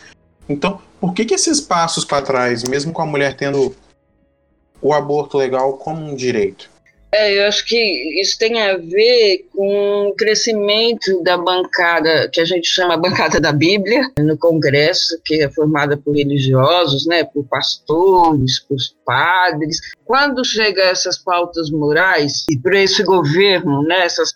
Então, 0.49 0.81
por 1.01 1.13
que, 1.13 1.25
que 1.25 1.35
esses 1.35 1.61
passos 1.61 2.05
para 2.05 2.25
trás, 2.25 2.65
mesmo 2.65 2.93
com 2.93 3.03
a 3.03 3.07
mulher 3.07 3.37
tendo 3.37 3.75
o 4.81 4.93
aborto 4.93 5.37
legal 5.37 5.75
como 5.75 6.05
um 6.05 6.15
direito? 6.15 6.71
É, 7.17 7.39
eu 7.39 7.47
acho 7.47 7.65
que 7.65 8.21
isso 8.21 8.37
tem 8.37 8.61
a 8.61 8.77
ver 8.77 9.47
com 9.53 10.09
o 10.09 10.15
crescimento 10.17 11.23
da 11.23 11.39
bancada, 11.39 12.29
que 12.33 12.41
a 12.41 12.45
gente 12.45 12.67
chama 12.67 12.97
bancada 12.97 13.41
da 13.41 13.53
Bíblia, 13.53 14.11
no 14.19 14.37
Congresso, 14.37 15.17
que 15.25 15.41
é 15.41 15.49
formada 15.49 15.97
por 15.97 16.17
religiosos, 16.17 17.07
né, 17.07 17.23
por 17.23 17.45
pastores, 17.45 18.59
por 18.59 18.79
padres. 19.07 19.79
Quando 20.05 20.45
chega 20.45 20.83
essas 20.83 21.17
pautas 21.17 21.71
morais, 21.71 22.45
e 22.51 22.59
para 22.59 22.83
esse 22.83 23.05
governo, 23.05 23.85
né, 23.85 24.07
essas 24.07 24.33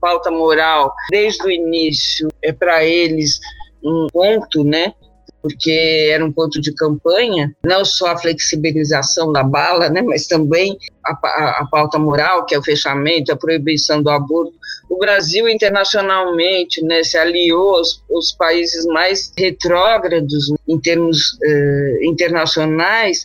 pauta 0.00 0.30
moral, 0.30 0.94
desde 1.10 1.42
o 1.42 1.50
início, 1.50 2.28
é 2.44 2.52
para 2.52 2.84
eles 2.84 3.40
um 3.82 4.06
ponto, 4.12 4.62
né, 4.62 4.94
porque 5.42 6.08
era 6.12 6.24
um 6.24 6.32
ponto 6.32 6.60
de 6.60 6.72
campanha, 6.74 7.54
não 7.64 7.84
só 7.84 8.08
a 8.08 8.18
flexibilização 8.18 9.32
da 9.32 9.42
bala, 9.42 9.88
né, 9.88 10.02
mas 10.02 10.26
também 10.26 10.76
a, 11.04 11.12
a, 11.12 11.60
a, 11.60 11.68
pauta 11.70 11.98
moral, 11.98 12.44
que 12.44 12.54
é 12.54 12.58
o 12.58 12.62
fechamento, 12.62 13.32
a 13.32 13.36
proibição 13.36 14.02
do 14.02 14.10
aborto. 14.10 14.52
O 14.88 14.98
Brasil, 14.98 15.48
internacionalmente, 15.48 16.82
né, 16.84 17.02
se 17.02 17.16
aliou 17.16 17.76
aos, 17.76 18.02
aos 18.10 18.32
países 18.32 18.84
mais 18.86 19.32
retrógrados 19.38 20.52
em 20.68 20.78
termos 20.80 21.38
eh, 21.42 21.98
internacionais, 22.02 23.24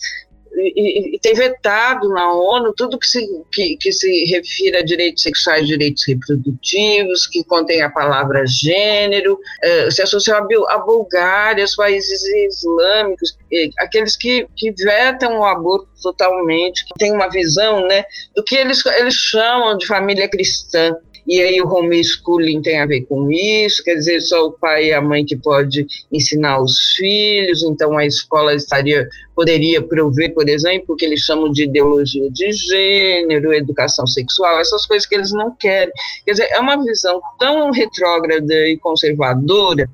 e, 0.58 1.16
e, 1.16 1.20
tem 1.20 1.34
vetado 1.34 2.10
na 2.10 2.34
ONU 2.34 2.74
tudo 2.76 2.98
que 2.98 3.08
se, 3.08 3.28
que, 3.52 3.78
que 3.78 3.92
se 3.92 4.26
refira 4.26 4.80
a 4.80 4.84
direitos 4.84 5.24
sexuais, 5.24 5.68
direitos 5.68 6.06
reprodutivos, 6.08 7.28
que 7.28 7.44
contém 7.44 7.82
a 7.82 7.90
palavra 7.90 8.46
gênero, 8.46 9.34
uh, 9.34 9.92
se 9.92 10.02
associou 10.02 10.38
a, 10.38 10.74
a 10.74 10.78
Bulgária, 10.80 11.64
os 11.64 11.76
países 11.76 12.24
islâmicos, 12.24 13.38
aqueles 13.80 14.16
que, 14.16 14.48
que 14.56 14.72
vetam 14.72 15.40
o 15.40 15.46
aborto 15.46 15.90
totalmente, 16.02 16.86
que 16.86 16.94
têm 16.98 17.12
uma 17.12 17.30
visão 17.30 17.86
né, 17.88 18.04
do 18.36 18.44
que 18.44 18.56
eles, 18.56 18.86
eles 18.86 19.16
chamam 19.16 19.78
de 19.78 19.86
família 19.86 20.30
cristã. 20.30 20.96
E 21.28 21.42
aí 21.42 21.62
o 21.62 21.68
homeschooling 21.68 22.62
tem 22.62 22.80
a 22.80 22.86
ver 22.86 23.02
com 23.02 23.32
isso, 23.32 23.84
quer 23.84 23.96
dizer, 23.96 24.22
só 24.22 24.46
o 24.46 24.52
pai 24.52 24.88
e 24.88 24.94
a 24.94 25.02
mãe 25.02 25.26
que 25.26 25.36
pode 25.36 25.88
ensinar 26.12 26.62
os 26.62 26.94
filhos, 26.96 27.64
então 27.64 27.98
a 27.98 28.06
escola 28.06 28.54
estaria 28.54 29.08
poderia 29.36 29.82
prover, 29.82 30.34
por 30.34 30.48
exemplo, 30.48 30.96
o 30.96 30.96
que 30.96 31.06
eles 31.06 31.20
chamam 31.20 31.52
de 31.52 31.64
ideologia 31.66 32.32
de 32.32 32.54
gênero, 32.54 33.54
educação 33.54 34.08
sexual, 34.08 34.60
essas 34.60 34.86
coisas 34.86 35.06
que 35.06 35.16
eles 35.16 35.32
não 35.34 35.54
querem. 35.56 35.94
Quer 36.26 36.32
dizer, 36.32 36.48
é 36.52 36.60
uma 36.60 36.82
visão 36.82 37.22
tão 37.38 37.72
retrógrada 37.72 38.54
e 38.70 38.78
conservadora 38.78 39.90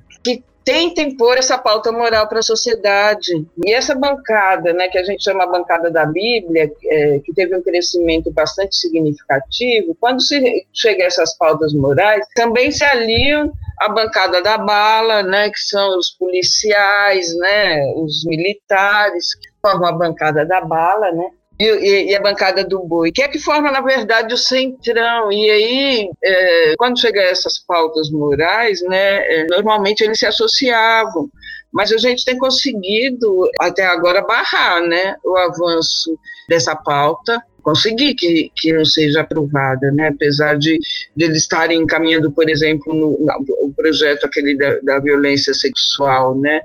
tentem 0.64 1.16
pôr 1.16 1.38
essa 1.38 1.58
pauta 1.58 1.90
moral 1.92 2.28
para 2.28 2.38
a 2.40 2.42
sociedade. 2.42 3.46
E 3.64 3.72
essa 3.72 3.94
bancada, 3.94 4.72
né, 4.72 4.88
que 4.88 4.98
a 4.98 5.04
gente 5.04 5.22
chama 5.22 5.46
bancada 5.46 5.90
da 5.90 6.06
Bíblia, 6.06 6.70
é, 6.84 7.18
que 7.20 7.32
teve 7.34 7.56
um 7.56 7.62
crescimento 7.62 8.30
bastante 8.32 8.76
significativo, 8.76 9.96
quando 10.00 10.20
se 10.22 10.66
chega 10.72 11.04
a 11.04 11.06
essas 11.06 11.36
pautas 11.36 11.72
morais, 11.72 12.24
também 12.34 12.70
se 12.70 12.84
aliam 12.84 13.52
à 13.80 13.88
bancada 13.88 14.42
da 14.42 14.58
bala, 14.58 15.22
né, 15.22 15.50
que 15.50 15.58
são 15.58 15.98
os 15.98 16.10
policiais, 16.10 17.34
né, 17.36 17.92
os 17.96 18.24
militares, 18.24 19.34
que 19.34 19.48
formam 19.60 19.88
a 19.88 19.92
bancada 19.92 20.44
da 20.46 20.60
bala, 20.60 21.10
né, 21.12 21.30
e, 21.58 22.10
e, 22.10 22.16
a 22.16 22.20
bancada 22.20 22.64
do 22.64 22.80
boi, 22.80 23.12
que 23.12 23.22
é 23.22 23.28
que 23.28 23.38
forma, 23.38 23.70
na 23.70 23.80
verdade, 23.80 24.34
o 24.34 24.38
centrão. 24.38 25.30
E 25.30 25.50
aí, 25.50 26.10
é, 26.24 26.74
quando 26.76 27.00
chega 27.00 27.20
a 27.20 27.24
essas 27.24 27.58
pautas 27.58 28.10
morais, 28.10 28.82
né, 28.82 29.18
é, 29.18 29.46
normalmente 29.46 30.02
eles 30.02 30.18
se 30.18 30.26
associavam. 30.26 31.30
Mas 31.72 31.90
a 31.92 31.96
gente 31.96 32.24
tem 32.24 32.36
conseguido, 32.36 33.48
até 33.60 33.86
agora, 33.86 34.22
barrar 34.22 34.82
né, 34.82 35.16
o 35.24 35.36
avanço 35.36 36.18
dessa 36.48 36.76
pauta, 36.76 37.42
conseguir 37.62 38.14
que, 38.14 38.50
que 38.56 38.72
não 38.72 38.84
seja 38.84 39.20
aprovada, 39.20 39.90
né? 39.92 40.08
apesar 40.08 40.58
de, 40.58 40.78
de 41.16 41.24
eles 41.24 41.38
estarem 41.38 41.80
encaminhando, 41.80 42.30
por 42.30 42.50
exemplo, 42.50 42.92
no, 42.92 43.18
no 43.18 43.72
projeto 43.74 44.24
aquele 44.24 44.56
da, 44.56 44.78
da 44.80 44.98
violência 44.98 45.54
sexual, 45.54 46.36
né? 46.38 46.60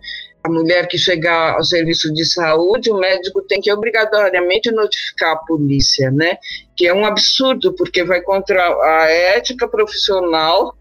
A 0.47 0.49
mulher 0.49 0.87
que 0.87 0.97
chegar 0.97 1.55
ao 1.55 1.63
serviço 1.63 2.11
de 2.13 2.25
saúde, 2.25 2.89
o 2.89 2.97
médico 2.97 3.41
tem 3.41 3.61
que 3.61 3.71
obrigatoriamente 3.71 4.71
notificar 4.71 5.33
a 5.33 5.37
polícia, 5.37 6.09
né? 6.09 6.37
Que 6.75 6.87
é 6.87 6.93
um 6.93 7.05
absurdo, 7.05 7.73
porque 7.73 8.03
vai 8.03 8.21
contra 8.21 8.61
a 8.61 9.09
ética 9.09 9.67
profissional 9.67 10.75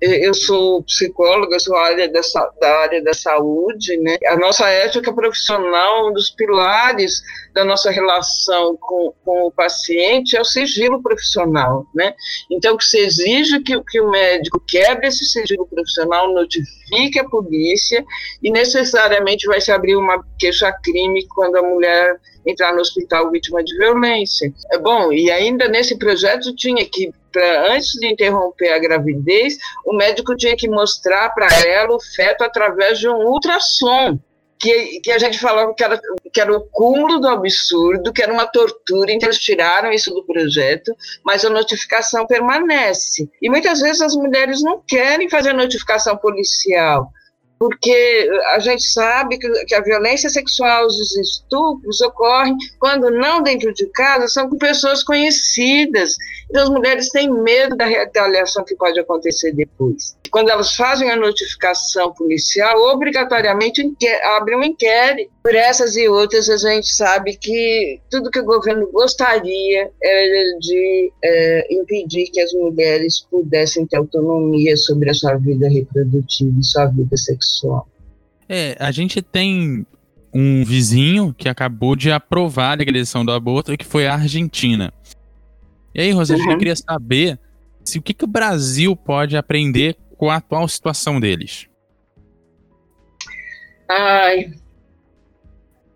eu 0.00 0.34
sou 0.34 0.82
psicóloga, 0.82 1.58
sou 1.58 1.76
área 1.76 2.08
dessa, 2.08 2.50
da 2.60 2.80
área 2.80 3.02
da 3.02 3.14
saúde, 3.14 3.96
né? 3.98 4.16
A 4.26 4.36
nossa 4.36 4.68
ética 4.68 5.12
profissional, 5.12 6.08
um 6.08 6.12
dos 6.12 6.30
pilares 6.30 7.22
da 7.52 7.64
nossa 7.64 7.90
relação 7.90 8.76
com, 8.80 9.14
com 9.24 9.46
o 9.46 9.52
paciente 9.52 10.36
é 10.36 10.40
o 10.40 10.44
sigilo 10.44 11.02
profissional, 11.02 11.86
né? 11.94 12.14
Então, 12.50 12.76
que 12.76 12.84
se 12.84 12.98
exige 12.98 13.60
que, 13.60 13.80
que 13.84 14.00
o 14.00 14.10
médico 14.10 14.60
quebre 14.66 15.08
esse 15.08 15.24
sigilo 15.24 15.66
profissional, 15.66 16.32
notifique 16.32 17.18
a 17.18 17.28
polícia 17.28 18.04
e 18.42 18.50
necessariamente 18.50 19.46
vai 19.46 19.60
se 19.60 19.72
abrir 19.72 19.96
uma 19.96 20.22
queixa-crime 20.38 21.26
quando 21.28 21.56
a 21.56 21.62
mulher 21.62 22.20
entrar 22.46 22.72
no 22.74 22.80
hospital 22.80 23.30
vítima 23.30 23.62
de 23.64 23.76
violência. 23.76 24.52
É 24.72 24.78
bom, 24.78 25.12
e 25.12 25.30
ainda 25.30 25.68
nesse 25.68 25.96
projeto 25.98 26.54
tinha 26.54 26.84
que 26.84 27.10
pra, 27.34 27.74
antes 27.74 27.92
de 27.94 28.06
interromper 28.06 28.72
a 28.72 28.78
gravidez, 28.78 29.58
o 29.84 29.92
médico 29.94 30.36
tinha 30.36 30.56
que 30.56 30.68
mostrar 30.68 31.30
para 31.30 31.48
ela 31.66 31.96
o 31.96 32.00
feto 32.00 32.44
através 32.44 33.00
de 33.00 33.08
um 33.08 33.16
ultrassom. 33.16 34.18
Que, 34.56 35.00
que, 35.00 35.10
a 35.10 35.18
gente 35.18 35.38
falava 35.38 35.74
que 35.74 35.84
era, 35.84 36.00
que 36.32 36.40
era 36.40 36.56
o 36.56 36.66
cúmulo 36.70 37.20
do 37.20 37.28
absurdo, 37.28 38.12
que 38.12 38.22
era 38.22 38.32
uma 38.32 38.46
tortura, 38.46 39.12
então 39.12 39.28
eles 39.28 39.38
tiraram 39.38 39.92
isso 39.92 40.14
do 40.14 40.24
projeto, 40.24 40.94
mas 41.22 41.44
a 41.44 41.50
notificação 41.50 42.24
permanece. 42.26 43.28
E 43.42 43.50
muitas 43.50 43.80
vezes 43.80 44.00
as 44.00 44.14
mulheres 44.14 44.62
não 44.62 44.80
querem 44.86 45.28
fazer 45.28 45.52
notificação 45.52 46.16
policial, 46.16 47.10
porque 47.58 48.28
a 48.52 48.58
gente 48.58 48.84
sabe 48.84 49.38
que, 49.38 49.74
a 49.74 49.80
violência 49.80 50.28
sexual, 50.28 50.86
os 50.86 51.16
estupros 51.16 52.00
ocorrem 52.00 52.56
quando 52.78 53.10
não 53.10 53.42
dentro 53.42 53.72
de 53.72 53.86
casa, 53.86 54.28
são 54.28 54.48
com 54.48 54.58
pessoas 54.58 55.02
conhecidas. 55.02 56.14
Então 56.48 56.62
as 56.62 56.68
mulheres 56.68 57.10
têm 57.10 57.30
medo 57.30 57.76
da 57.76 57.86
retaliação 57.86 58.64
que 58.64 58.74
pode 58.76 58.98
acontecer 58.98 59.52
depois. 59.52 60.16
Quando 60.30 60.50
elas 60.50 60.74
fazem 60.74 61.10
a 61.10 61.16
notificação 61.16 62.12
policial, 62.12 62.76
obrigatoriamente 62.92 63.82
abrem 64.36 64.58
um 64.58 64.64
inquérito. 64.64 65.30
Por 65.42 65.54
essas 65.54 65.96
e 65.96 66.08
outras, 66.08 66.48
a 66.48 66.56
gente 66.56 66.88
sabe 66.88 67.36
que 67.36 68.00
tudo 68.10 68.30
que 68.30 68.40
o 68.40 68.44
governo 68.44 68.90
gostaria 68.90 69.90
era 70.02 70.58
de 70.58 71.12
é, 71.22 71.74
impedir 71.74 72.30
que 72.30 72.40
as 72.40 72.52
mulheres 72.52 73.26
pudessem 73.30 73.86
ter 73.86 73.96
autonomia 73.96 74.76
sobre 74.76 75.10
a 75.10 75.14
sua 75.14 75.36
vida 75.36 75.68
reprodutiva 75.68 76.58
e 76.58 76.64
sua 76.64 76.86
vida 76.86 77.16
sexual. 77.16 77.86
É, 78.48 78.76
a 78.78 78.90
gente 78.90 79.22
tem 79.22 79.86
um 80.34 80.64
vizinho 80.64 81.32
que 81.32 81.48
acabou 81.48 81.94
de 81.94 82.10
aprovar 82.10 82.72
a 82.72 82.74
legalização 82.74 83.24
do 83.24 83.30
aborto, 83.30 83.76
que 83.76 83.84
foi 83.84 84.06
a 84.08 84.14
Argentina. 84.14 84.92
E 85.94 86.00
aí, 86.00 86.10
Rosete, 86.10 86.42
uhum. 86.42 86.52
eu 86.52 86.58
queria 86.58 86.76
saber 86.76 87.38
se 87.84 87.98
o 87.98 88.02
que, 88.02 88.12
que 88.12 88.24
o 88.24 88.28
Brasil 88.28 88.96
pode 88.96 89.36
aprender 89.36 89.96
com 90.16 90.30
a 90.30 90.36
atual 90.36 90.66
situação 90.66 91.20
deles. 91.20 91.68
Ai, 93.88 94.50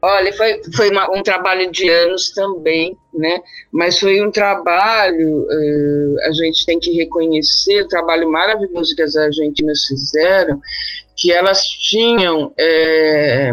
olha, 0.02 0.32
foi, 0.34 0.60
foi 0.76 0.90
uma, 0.90 1.10
um 1.10 1.22
trabalho 1.22 1.70
de 1.72 1.88
anos 1.88 2.30
também, 2.30 2.96
né? 3.14 3.40
Mas 3.72 3.98
foi 3.98 4.24
um 4.24 4.30
trabalho, 4.30 5.46
uh, 5.46 6.16
a 6.24 6.32
gente 6.32 6.64
tem 6.66 6.78
que 6.78 6.92
reconhecer 6.92 7.82
o 7.82 7.88
trabalho 7.88 8.30
maravilhoso 8.30 8.94
que 8.94 9.02
as 9.02 9.16
argentinas 9.16 9.84
fizeram, 9.86 10.60
que 11.16 11.32
elas 11.32 11.62
tinham 11.66 12.52
é, 12.58 13.52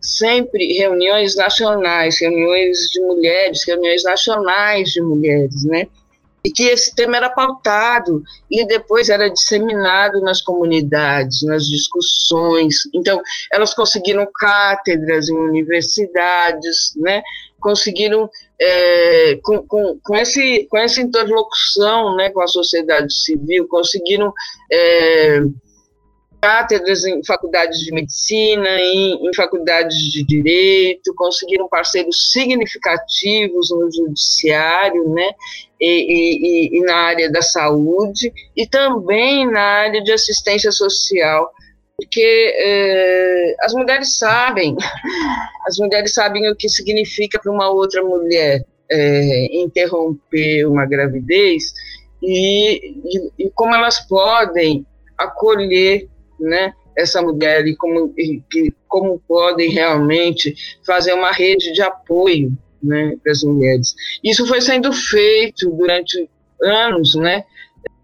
sempre 0.00 0.78
reuniões 0.78 1.36
nacionais, 1.36 2.20
reuniões 2.20 2.78
de 2.90 3.00
mulheres, 3.00 3.66
reuniões 3.66 4.02
nacionais 4.02 4.90
de 4.90 5.00
mulheres, 5.02 5.64
né? 5.64 5.86
E 6.42 6.50
que 6.50 6.62
esse 6.62 6.94
tema 6.94 7.18
era 7.18 7.28
pautado 7.28 8.22
e 8.50 8.66
depois 8.66 9.10
era 9.10 9.28
disseminado 9.28 10.22
nas 10.22 10.40
comunidades, 10.40 11.42
nas 11.42 11.66
discussões. 11.66 12.76
Então, 12.94 13.20
elas 13.52 13.74
conseguiram 13.74 14.26
cátedras 14.34 15.28
em 15.28 15.36
universidades, 15.36 16.94
né? 16.96 17.22
conseguiram, 17.60 18.28
é, 18.60 19.38
com, 19.42 19.62
com, 19.66 20.00
com, 20.02 20.16
esse, 20.16 20.66
com 20.68 20.78
essa 20.78 21.00
interlocução 21.00 22.16
né, 22.16 22.30
com 22.30 22.40
a 22.40 22.48
sociedade 22.48 23.12
civil, 23.12 23.68
conseguiram 23.68 24.32
é, 24.72 25.42
cátedras 26.40 27.04
em 27.04 27.22
faculdades 27.24 27.80
de 27.80 27.92
medicina, 27.92 28.68
em, 28.80 29.28
em, 29.28 29.34
faculdades 29.34 29.96
de 30.10 30.24
direito, 30.24 31.14
conseguiram 31.14 31.68
parceiros 31.68 32.32
significativos 32.32 33.70
no 33.70 33.90
judiciário, 33.92 35.08
né, 35.10 35.30
e, 35.80 35.88
e, 35.88 36.78
e 36.78 36.80
na 36.82 36.94
área 36.94 37.30
da 37.30 37.42
saúde, 37.42 38.32
e 38.56 38.66
também 38.66 39.50
na 39.50 39.60
área 39.60 40.02
de 40.02 40.12
assistência 40.12 40.72
social, 40.72 41.50
porque 41.96 42.54
é, 42.56 43.56
as 43.60 43.74
mulheres 43.74 44.18
sabem, 44.18 44.74
as 45.66 45.78
mulheres 45.78 46.14
sabem 46.14 46.50
o 46.50 46.56
que 46.56 46.68
significa 46.68 47.38
para 47.38 47.52
uma 47.52 47.68
outra 47.68 48.02
mulher 48.02 48.64
é, 48.90 49.56
interromper 49.56 50.66
uma 50.66 50.84
gravidez 50.86 51.72
e, 52.22 52.92
e, 53.04 53.32
e, 53.38 53.50
como 53.50 53.74
elas 53.74 54.00
podem 54.06 54.84
acolher 55.16 56.08
né, 56.40 56.72
essa 56.96 57.22
mulher 57.22 57.66
e 57.66 57.76
como, 57.76 58.14
como 58.88 59.20
podem 59.26 59.70
realmente 59.70 60.54
fazer 60.84 61.12
uma 61.12 61.32
rede 61.32 61.72
de 61.72 61.82
apoio 61.82 62.52
né, 62.82 63.16
para 63.22 63.32
as 63.32 63.42
mulheres. 63.42 63.94
Isso 64.22 64.46
foi 64.46 64.60
sendo 64.60 64.92
feito 64.92 65.70
durante 65.70 66.28
anos, 66.62 67.14
né, 67.14 67.44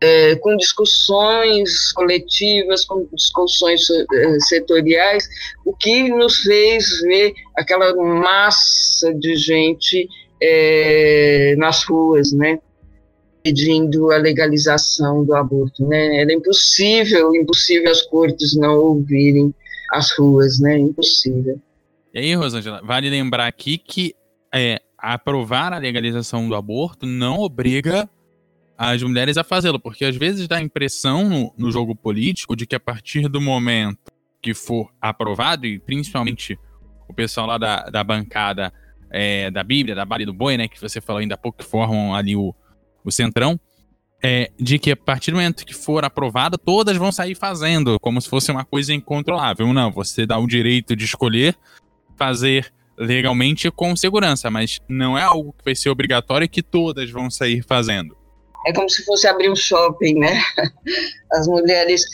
é, 0.01 0.37
com 0.37 0.57
discussões 0.57 1.93
coletivas, 1.93 2.85
com 2.85 3.07
discussões 3.13 3.83
é, 3.91 4.41
setoriais, 4.41 5.27
o 5.65 5.75
que 5.75 6.09
nos 6.11 6.39
fez 6.39 7.01
ver 7.01 7.35
aquela 7.57 7.95
massa 7.95 9.13
de 9.15 9.37
gente 9.37 10.09
é, 10.41 11.55
nas 11.57 11.85
ruas, 11.85 12.33
né, 12.33 12.59
pedindo 13.47 14.11
a 14.11 14.17
legalização 14.17 15.25
do 15.25 15.33
aborto, 15.33 15.87
né? 15.87 16.23
Era 16.23 16.33
impossível, 16.33 17.33
impossível 17.33 17.93
as 17.93 18.03
cortes 18.03 18.57
não 18.57 18.77
ouvirem 18.77 19.55
as 19.93 20.11
ruas, 20.19 20.59
né? 20.59 20.77
Impossível. 20.77 21.61
E 22.13 22.19
aí, 22.19 22.35
Rosângela, 22.35 22.83
vale 22.83 23.09
lembrar 23.09 23.47
aqui 23.47 23.79
que 23.79 24.17
é, 24.53 24.83
aprovar 24.99 25.73
a 25.73 25.79
legalização 25.79 26.49
do 26.49 26.57
aborto 26.57 27.07
não 27.07 27.39
obriga 27.39 28.11
as 28.77 29.01
mulheres 29.01 29.37
a 29.37 29.45
fazê-lo, 29.45 29.79
porque 29.79 30.05
às 30.05 30.17
vezes 30.17 30.49
dá 30.49 30.57
a 30.57 30.63
impressão 30.63 31.29
no, 31.29 31.55
no, 31.57 31.71
jogo 31.71 31.95
político 31.95 32.57
de 32.57 32.67
que 32.67 32.75
a 32.75 32.81
partir 32.81 33.29
do 33.29 33.41
momento 33.41 34.11
que 34.43 34.53
for 34.55 34.91
aprovado, 35.01 35.67
e 35.67 35.79
principalmente 35.79 36.59
o 37.09 37.15
pessoal 37.15 37.47
lá 37.47 37.59
da, 37.59 37.85
da 37.85 38.03
bancada 38.03 38.73
é, 39.09 39.53
da 39.53 39.63
Bíblia, 39.63 39.95
da 39.95 40.05
Bale 40.05 40.27
do 40.27 40.35
Boi, 40.35 40.57
né, 40.57 40.67
que 40.67 40.81
você 40.81 41.01
falou 41.01 41.21
ainda 41.21 41.37
há 41.37 41.39
pouco, 41.39 41.59
que 41.59 41.65
formam 41.65 42.13
ali 42.13 42.35
o, 42.35 42.53
o 43.07 43.13
centrão, 43.13 43.59
é, 44.23 44.51
de 44.59 44.79
que 44.79 44.91
a 44.91 44.97
partir 44.97 45.31
do 45.31 45.37
momento 45.37 45.65
que 45.65 45.75
for 45.75 46.05
aprovada, 46.05 46.59
todas 46.59 46.97
vão 46.97 47.13
sair 47.13 47.35
fazendo, 47.35 47.99
como 48.01 48.21
se 48.21 48.29
fosse 48.29 48.51
uma 48.51 48.65
coisa 48.65 48.93
incontrolável. 48.93 49.73
Não, 49.73 49.93
você 49.93 50.27
dá 50.27 50.39
o 50.39 50.47
direito 50.47 50.97
de 50.97 51.05
escolher 51.05 51.57
fazer 52.17 52.73
legalmente 52.99 53.71
com 53.71 53.95
segurança, 53.95 54.51
mas 54.51 54.81
não 54.89 55.17
é 55.17 55.23
algo 55.23 55.53
que 55.53 55.65
vai 55.65 55.75
ser 55.75 55.91
obrigatório 55.91 56.47
e 56.47 56.49
que 56.49 56.63
todas 56.63 57.11
vão 57.11 57.31
sair 57.31 57.63
fazendo. 57.63 58.17
É 58.67 58.73
como 58.73 58.89
se 58.89 59.05
fosse 59.05 59.29
abrir 59.29 59.51
um 59.51 59.55
shopping, 59.55 60.15
né? 60.19 60.43
As 61.33 61.47
mulheres 61.47 62.05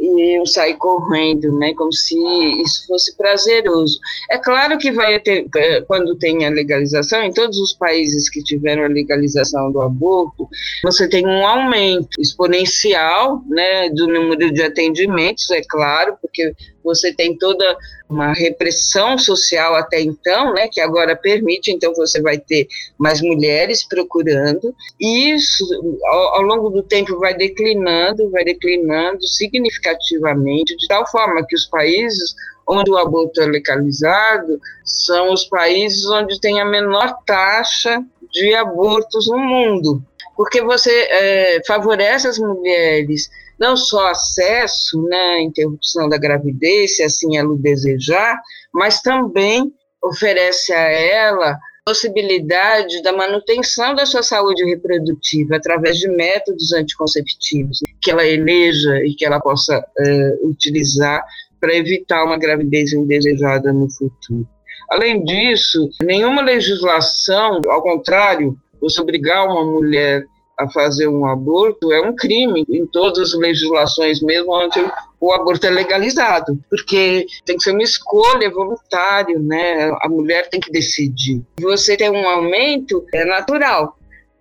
e 0.00 0.38
eu 0.38 0.46
sair 0.46 0.76
correndo, 0.76 1.52
né, 1.58 1.74
como 1.74 1.92
se 1.92 2.16
isso 2.62 2.86
fosse 2.86 3.14
prazeroso. 3.16 4.00
É 4.30 4.38
claro 4.38 4.78
que 4.78 4.90
vai 4.90 5.20
ter, 5.20 5.46
é, 5.54 5.82
quando 5.82 6.16
tem 6.16 6.46
a 6.46 6.50
legalização, 6.50 7.22
em 7.22 7.32
todos 7.32 7.58
os 7.58 7.74
países 7.74 8.30
que 8.30 8.42
tiveram 8.42 8.84
a 8.84 8.88
legalização 8.88 9.70
do 9.70 9.80
aborto, 9.80 10.48
você 10.82 11.08
tem 11.08 11.26
um 11.26 11.46
aumento 11.46 12.20
exponencial, 12.20 13.42
né, 13.46 13.90
do 13.90 14.06
número 14.06 14.50
de 14.50 14.62
atendimentos, 14.62 15.50
é 15.50 15.60
claro, 15.68 16.16
porque 16.20 16.54
você 16.82 17.12
tem 17.12 17.36
toda 17.36 17.76
uma 18.08 18.32
repressão 18.32 19.16
social 19.16 19.74
até 19.74 20.00
então, 20.00 20.52
né, 20.54 20.68
que 20.68 20.80
agora 20.80 21.14
permite, 21.14 21.70
então 21.70 21.92
você 21.94 22.20
vai 22.20 22.38
ter 22.38 22.66
mais 22.98 23.20
mulheres 23.20 23.86
procurando, 23.86 24.74
e 25.00 25.30
isso 25.30 25.64
ao, 26.06 26.36
ao 26.36 26.42
longo 26.42 26.70
do 26.70 26.82
tempo 26.82 27.18
vai 27.18 27.34
declinando, 27.34 28.30
vai 28.30 28.44
declinando 28.44 29.22
significativamente, 29.26 30.76
de 30.76 30.88
tal 30.88 31.06
forma 31.10 31.44
que 31.46 31.54
os 31.54 31.66
países 31.66 32.34
onde 32.66 32.90
o 32.90 32.98
aborto 32.98 33.40
é 33.40 33.46
legalizado 33.46 34.60
são 34.84 35.32
os 35.32 35.44
países 35.44 36.06
onde 36.06 36.40
tem 36.40 36.60
a 36.60 36.64
menor 36.64 37.16
taxa 37.26 38.02
de 38.30 38.54
abortos 38.54 39.28
no 39.28 39.38
mundo, 39.38 40.02
porque 40.36 40.62
você 40.62 40.90
é, 40.90 41.62
favorece 41.66 42.28
as 42.28 42.38
mulheres 42.38 43.28
não 43.60 43.76
só 43.76 44.08
acesso, 44.08 45.02
né, 45.02 45.42
interrupção 45.42 46.08
da 46.08 46.16
gravidez, 46.16 46.96
se 46.96 47.02
assim 47.02 47.36
ela 47.36 47.50
o 47.50 47.58
desejar, 47.58 48.40
mas 48.72 49.02
também 49.02 49.70
oferece 50.02 50.72
a 50.72 50.90
ela 50.90 51.58
possibilidade 51.84 53.02
da 53.02 53.12
manutenção 53.12 53.94
da 53.94 54.06
sua 54.06 54.22
saúde 54.22 54.64
reprodutiva 54.64 55.56
através 55.56 55.98
de 55.98 56.08
métodos 56.08 56.72
anticonceptivos 56.72 57.80
que 58.00 58.10
ela 58.10 58.26
eleja 58.26 59.04
e 59.04 59.14
que 59.14 59.24
ela 59.24 59.40
possa 59.40 59.84
é, 59.98 60.38
utilizar 60.42 61.22
para 61.60 61.74
evitar 61.74 62.24
uma 62.24 62.38
gravidez 62.38 62.92
indesejada 62.92 63.72
no 63.72 63.90
futuro. 63.90 64.46
Além 64.90 65.22
disso, 65.24 65.88
nenhuma 66.02 66.42
legislação, 66.42 67.60
ao 67.68 67.82
contrário, 67.82 68.56
você 68.80 69.00
obrigar 69.00 69.46
uma 69.46 69.64
mulher 69.64 70.24
a 70.60 70.70
fazer 70.70 71.08
um 71.08 71.26
aborto 71.26 71.92
é 71.92 72.00
um 72.00 72.14
crime 72.14 72.64
em 72.68 72.86
todas 72.86 73.32
as 73.32 73.38
legislações, 73.38 74.22
mesmo 74.22 74.52
onde 74.52 74.78
o 75.20 75.32
aborto 75.32 75.66
é 75.66 75.70
legalizado, 75.70 76.58
porque 76.68 77.26
tem 77.44 77.56
que 77.56 77.62
ser 77.62 77.72
uma 77.72 77.82
escolha 77.82 78.50
voluntária, 78.50 79.38
né? 79.38 79.90
A 80.00 80.08
mulher 80.08 80.48
tem 80.48 80.60
que 80.60 80.70
decidir. 80.70 81.42
Você 81.60 81.96
tem 81.96 82.10
um 82.10 82.28
aumento, 82.28 83.04
é 83.12 83.24
natural, 83.24 83.96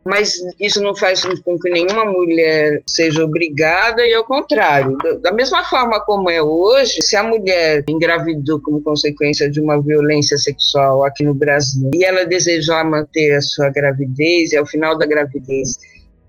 mas 0.05 0.33
isso 0.59 0.81
não 0.81 0.95
faz 0.95 1.21
com 1.43 1.59
que 1.59 1.69
nenhuma 1.69 2.05
mulher 2.05 2.81
seja 2.87 3.23
obrigada 3.23 4.05
e 4.05 4.13
ao 4.13 4.23
contrário. 4.23 4.97
Da 5.21 5.31
mesma 5.31 5.63
forma 5.65 5.99
como 5.99 6.29
é 6.29 6.41
hoje, 6.41 7.01
se 7.01 7.15
a 7.15 7.23
mulher 7.23 7.83
engravidou 7.87 8.61
como 8.61 8.81
consequência 8.81 9.49
de 9.49 9.59
uma 9.59 9.81
violência 9.81 10.37
sexual 10.37 11.03
aqui 11.03 11.23
no 11.23 11.33
Brasil 11.33 11.91
e 11.93 12.03
ela 12.03 12.25
desejar 12.25 12.83
manter 12.85 13.35
a 13.35 13.41
sua 13.41 13.69
gravidez 13.69 14.53
e 14.53 14.57
ao 14.57 14.65
final 14.65 14.97
da 14.97 15.05
gravidez 15.05 15.77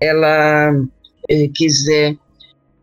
ela 0.01 0.73
eh, 1.29 1.47
quiser 1.53 2.17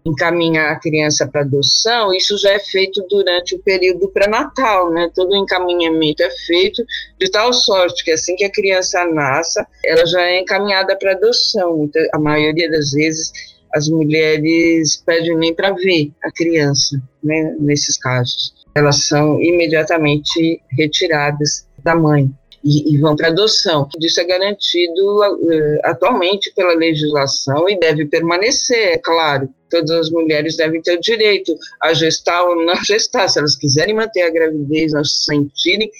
encaminhar 0.07 0.73
a 0.73 0.81
criança 0.81 1.27
para 1.27 1.43
adoção, 1.43 2.15
isso 2.15 2.39
já 2.39 2.53
é 2.53 2.59
feito 2.59 3.05
durante 3.11 3.55
o 3.55 3.59
período 3.59 4.09
pré-natal, 4.09 4.91
né? 4.91 5.11
Todo 5.15 5.33
o 5.33 5.37
encaminhamento 5.37 6.23
é 6.23 6.31
feito 6.47 6.83
de 7.19 7.31
tal 7.31 7.53
sorte 7.53 8.05
que 8.05 8.13
assim 8.13 8.35
que 8.37 8.45
a 8.45 8.51
criança 8.51 9.05
nasça, 9.07 9.67
ela 9.85 10.07
já 10.07 10.23
é 10.23 10.41
encaminhada 10.41 10.97
para 10.97 11.13
adoção. 11.13 11.85
Então, 11.85 12.03
a 12.15 12.19
maioria 12.19 12.71
das 12.71 12.93
vezes 12.93 13.31
as 13.75 13.89
mulheres 13.89 14.97
pedem 15.05 15.37
nem 15.37 15.55
para 15.55 15.73
ver 15.73 16.11
a 16.25 16.31
criança, 16.31 17.01
né? 17.23 17.55
Nesses 17.59 17.99
casos, 17.99 18.55
elas 18.75 19.07
são 19.07 19.41
imediatamente 19.43 20.61
retiradas 20.71 21.67
da 21.85 21.95
mãe 21.95 22.31
e, 22.69 22.95
e 22.95 22.99
vão 22.99 23.17
para 23.17 23.29
adoção. 23.29 23.89
Isso 23.99 24.21
é 24.21 24.25
garantido 24.25 25.23
uh, 25.23 25.79
atualmente 25.85 26.53
pela 26.55 26.75
legislação 26.75 27.67
e 27.69 27.79
deve 27.79 28.05
permanecer, 28.05 28.93
é 28.93 28.99
claro. 28.99 29.49
Todas 29.71 29.91
as 29.91 30.11
mulheres 30.11 30.57
devem 30.57 30.83
ter 30.83 30.97
o 30.97 31.01
direito 31.01 31.57
a 31.83 31.95
gestar 31.95 32.43
ou 32.45 32.65
não 32.67 32.77
gestar, 32.85 33.29
se 33.29 33.39
elas 33.39 33.57
quiserem 33.57 33.95
manter 33.95 34.23
a 34.23 34.31
gravidez, 34.31 34.93
não 34.93 35.03
se 35.03 35.25
sentirem 35.25 35.91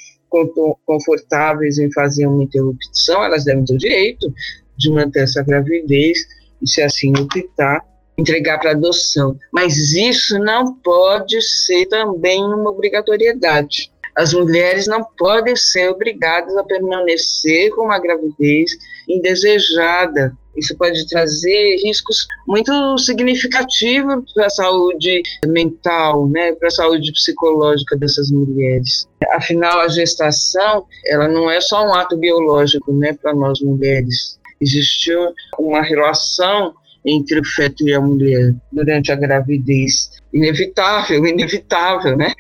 confortáveis 0.85 1.79
em 1.79 1.91
fazer 1.93 2.27
uma 2.27 2.45
interrupção, 2.45 3.25
elas 3.25 3.45
devem 3.45 3.65
ter 3.65 3.73
o 3.73 3.79
direito 3.79 4.31
de 4.77 4.91
manter 4.91 5.23
essa 5.23 5.43
gravidez 5.43 6.19
e, 6.61 6.69
se 6.69 6.83
assim 6.83 7.15
optar, 7.19 7.83
entregar 8.19 8.59
para 8.59 8.73
adoção. 8.73 9.39
Mas 9.51 9.95
isso 9.95 10.39
não 10.39 10.75
pode 10.75 11.41
ser 11.41 11.87
também 11.87 12.45
uma 12.45 12.71
obrigatoriedade 12.71 13.91
As 14.19 14.35
mulheres 14.35 14.89
não 14.89 15.05
podem 15.17 15.55
ser 15.55 15.91
obrigadas 15.91 16.57
a 16.57 16.65
permanecer 16.65 17.71
com 17.71 17.85
uma 17.85 18.01
gravidez 18.01 18.73
indesejada. 19.09 20.37
Isso 20.57 20.77
pode 20.77 21.07
trazer 21.07 21.77
riscos 21.85 22.27
muito 22.45 22.99
significativos 22.99 24.33
para 24.35 24.47
a 24.47 24.51
saúde 24.51 25.23
mental, 25.47 26.29
né, 26.29 26.51
para 26.53 26.67
a 26.67 26.73
saúde 26.73 27.13
psicológica 27.13 27.97
dessas 27.97 28.29
mulheres. 28.33 29.07
Afinal, 29.31 29.79
a 29.79 29.89
gestação, 29.89 30.85
ela 31.07 31.29
não 31.29 31.49
é 31.49 31.61
só 31.61 31.87
um 31.87 31.95
ato 31.95 32.17
biológico, 32.17 32.93
né, 32.93 33.13
para 33.13 33.33
nós 33.33 33.61
mulheres. 33.61 34.37
Existiu 34.61 35.33
uma 35.57 35.81
relação 35.81 36.75
entre 37.07 37.39
o 37.39 37.45
feto 37.45 37.89
e 37.89 37.95
a 37.95 38.01
mulher 38.01 38.53
durante 38.73 39.13
a 39.13 39.15
gravidez. 39.15 40.11
Inevitável, 40.33 41.25
inevitável, 41.25 42.17
né? 42.17 42.33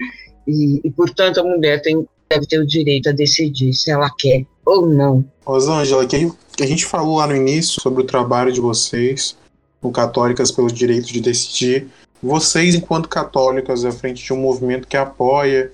E, 0.48 0.80
e 0.82 0.90
portanto, 0.90 1.38
a 1.38 1.44
mulher 1.44 1.82
tem, 1.82 2.08
deve 2.30 2.46
ter 2.46 2.58
o 2.58 2.66
direito 2.66 3.10
a 3.10 3.12
decidir 3.12 3.74
se 3.74 3.90
ela 3.90 4.10
quer 4.18 4.46
ou 4.64 4.86
não. 4.86 5.22
Rosângela, 5.44 6.06
que 6.06 6.16
a 6.58 6.66
gente 6.66 6.86
falou 6.86 7.18
lá 7.18 7.26
no 7.26 7.36
início 7.36 7.82
sobre 7.82 8.02
o 8.02 8.06
trabalho 8.06 8.50
de 8.50 8.60
vocês, 8.60 9.36
o 9.82 9.92
Católicas 9.92 10.50
pelos 10.50 10.72
Direitos 10.72 11.10
de 11.10 11.20
Decidir. 11.20 11.88
Vocês, 12.22 12.74
enquanto 12.74 13.08
católicas, 13.08 13.84
à 13.84 13.92
frente 13.92 14.24
de 14.24 14.32
um 14.32 14.38
movimento 14.38 14.88
que 14.88 14.96
apoia 14.96 15.70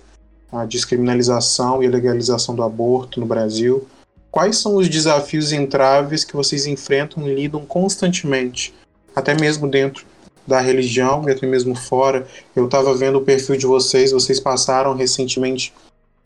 a 0.53 0.65
descriminalização 0.65 1.83
e 1.83 1.87
a 1.87 1.91
legalização 1.91 2.55
do 2.55 2.63
aborto 2.63 3.21
no 3.21 3.27
Brasil, 3.27 3.87
quais 4.31 4.59
são 4.59 4.77
os 4.77 4.89
desafios 4.89 5.53
e 5.53 5.57
entraves 5.57 6.25
que 6.25 6.37
vocês 6.37 6.67
enfrentam 6.67 7.27
e 7.27 7.35
lidam 7.35 7.65
constantemente 7.65 8.75
até 9.15 9.35
mesmo 9.35 9.69
dentro 9.69 10.05
da 10.47 10.61
religião 10.61 11.29
e 11.29 11.33
até 11.33 11.47
mesmo 11.47 11.75
fora. 11.75 12.27
Eu 12.55 12.67
estava 12.67 12.95
vendo 12.95 13.19
o 13.19 13.25
perfil 13.25 13.57
de 13.57 13.67
vocês, 13.67 14.13
vocês 14.13 14.39
passaram 14.41 14.95
recentemente 14.95 15.73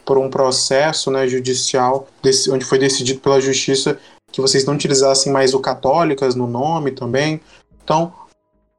por 0.05 0.19
um 0.19 0.31
processo 0.31 1.11
né, 1.11 1.29
judicial, 1.29 2.09
onde 2.51 2.65
foi 2.65 2.79
decidido 2.79 3.21
pela 3.21 3.41
justiça 3.41 3.99
que 4.33 4.41
vocês 4.41 4.65
não 4.65 4.75
utilizassem 4.75 5.33
mais 5.33 5.55
o 5.55 5.61
católicas 5.61 6.35
no 6.35 6.47
nome 6.47 6.91
também. 6.93 7.41
Então, 7.85 8.13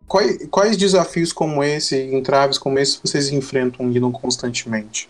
quais, 0.07 0.47
quais 0.49 0.77
desafios 0.77 1.31
como 1.31 1.63
esse, 1.63 1.97
entraves 2.13 2.57
como 2.57 2.79
esse, 2.79 2.99
vocês 3.03 3.29
enfrentam 3.29 3.87
e 3.87 3.93
lidam 3.93 4.11
constantemente? 4.11 5.09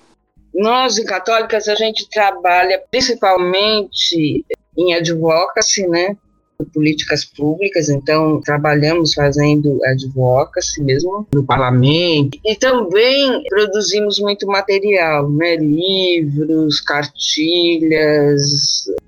Nós, 0.53 0.97
em 0.97 1.05
Católicas, 1.05 1.67
a 1.67 1.75
gente 1.75 2.09
trabalha 2.09 2.81
principalmente 2.89 4.45
em 4.77 4.93
advocacy, 4.93 5.87
né? 5.87 6.17
Políticas 6.73 7.23
públicas, 7.23 7.89
então 7.89 8.41
trabalhamos 8.41 9.13
fazendo 9.13 9.79
advocacy 9.85 10.83
mesmo 10.83 11.27
no 11.33 11.43
parlamento. 11.43 12.37
E 12.45 12.55
também 12.55 13.41
produzimos 13.49 14.19
muito 14.19 14.45
material, 14.45 15.29
né, 15.29 15.55
livros, 15.55 16.81
cartilhas, 16.81 18.41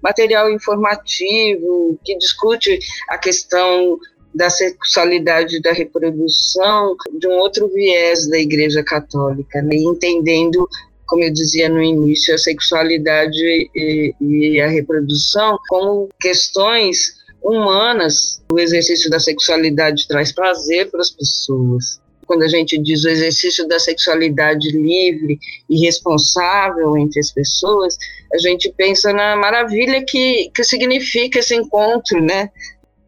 material 0.01 0.49
informativo 0.49 1.99
que 2.03 2.17
discute 2.17 2.79
a 3.09 3.17
questão 3.17 3.99
da 4.33 4.49
sexualidade 4.49 5.61
da 5.61 5.73
reprodução 5.73 6.95
de 7.19 7.27
um 7.27 7.33
outro 7.33 7.67
viés 7.67 8.29
da 8.29 8.39
Igreja 8.39 8.81
Católica, 8.81 9.61
né, 9.61 9.75
entendendo 9.75 10.67
como 11.11 11.25
eu 11.25 11.33
dizia 11.33 11.67
no 11.67 11.83
início, 11.83 12.33
a 12.33 12.37
sexualidade 12.37 13.69
e, 13.75 14.15
e, 14.21 14.61
a 14.61 14.69
reprodução 14.69 15.59
como 15.67 16.07
questões 16.21 17.20
humanas, 17.43 18.41
o 18.51 18.59
exercício 18.59 19.09
da 19.09 19.19
sexualidade 19.19 20.07
traz 20.07 20.31
prazer 20.31 20.89
para 20.89 21.01
as 21.01 21.09
pessoas. 21.09 21.99
Quando 22.25 22.43
a 22.43 22.47
gente 22.47 22.77
diz 22.77 23.03
o 23.03 23.09
exercício 23.09 23.67
da 23.67 23.79
sexualidade 23.79 24.71
livre 24.71 25.37
e 25.69 25.85
responsável 25.85 26.97
entre 26.97 27.19
as 27.19 27.31
pessoas, 27.31 27.97
a 28.33 28.37
gente 28.37 28.71
pensa 28.77 29.11
na 29.11 29.35
maravilha 29.35 30.03
que, 30.05 30.49
que 30.55 30.63
significa 30.63 31.39
esse 31.39 31.55
encontro, 31.55 32.21
né? 32.21 32.49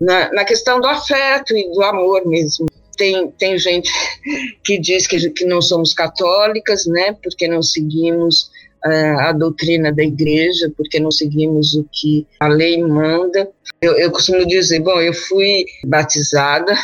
Na, 0.01 0.29
na 0.33 0.43
questão 0.43 0.81
do 0.81 0.87
afeto 0.87 1.55
e 1.55 1.71
do 1.71 1.81
amor 1.83 2.25
mesmo. 2.25 2.65
Tem, 2.97 3.31
tem 3.31 3.57
gente 3.57 3.89
que 4.63 4.77
diz 4.77 5.07
que, 5.07 5.29
que 5.29 5.45
não 5.45 5.61
somos 5.61 5.93
católicas, 5.93 6.85
né? 6.85 7.15
Porque 7.23 7.47
não 7.47 7.63
seguimos 7.63 8.51
a 8.85 9.31
doutrina 9.31 9.91
da 9.91 10.03
igreja, 10.03 10.71
porque 10.75 10.99
não 10.99 11.11
seguimos 11.11 11.73
o 11.73 11.87
que 11.91 12.27
a 12.39 12.47
lei 12.47 12.81
manda. 12.81 13.49
Eu, 13.81 13.93
eu 13.97 14.11
costumo 14.11 14.45
dizer, 14.45 14.79
bom, 14.81 14.99
eu 14.99 15.13
fui 15.13 15.65
batizada, 15.85 16.75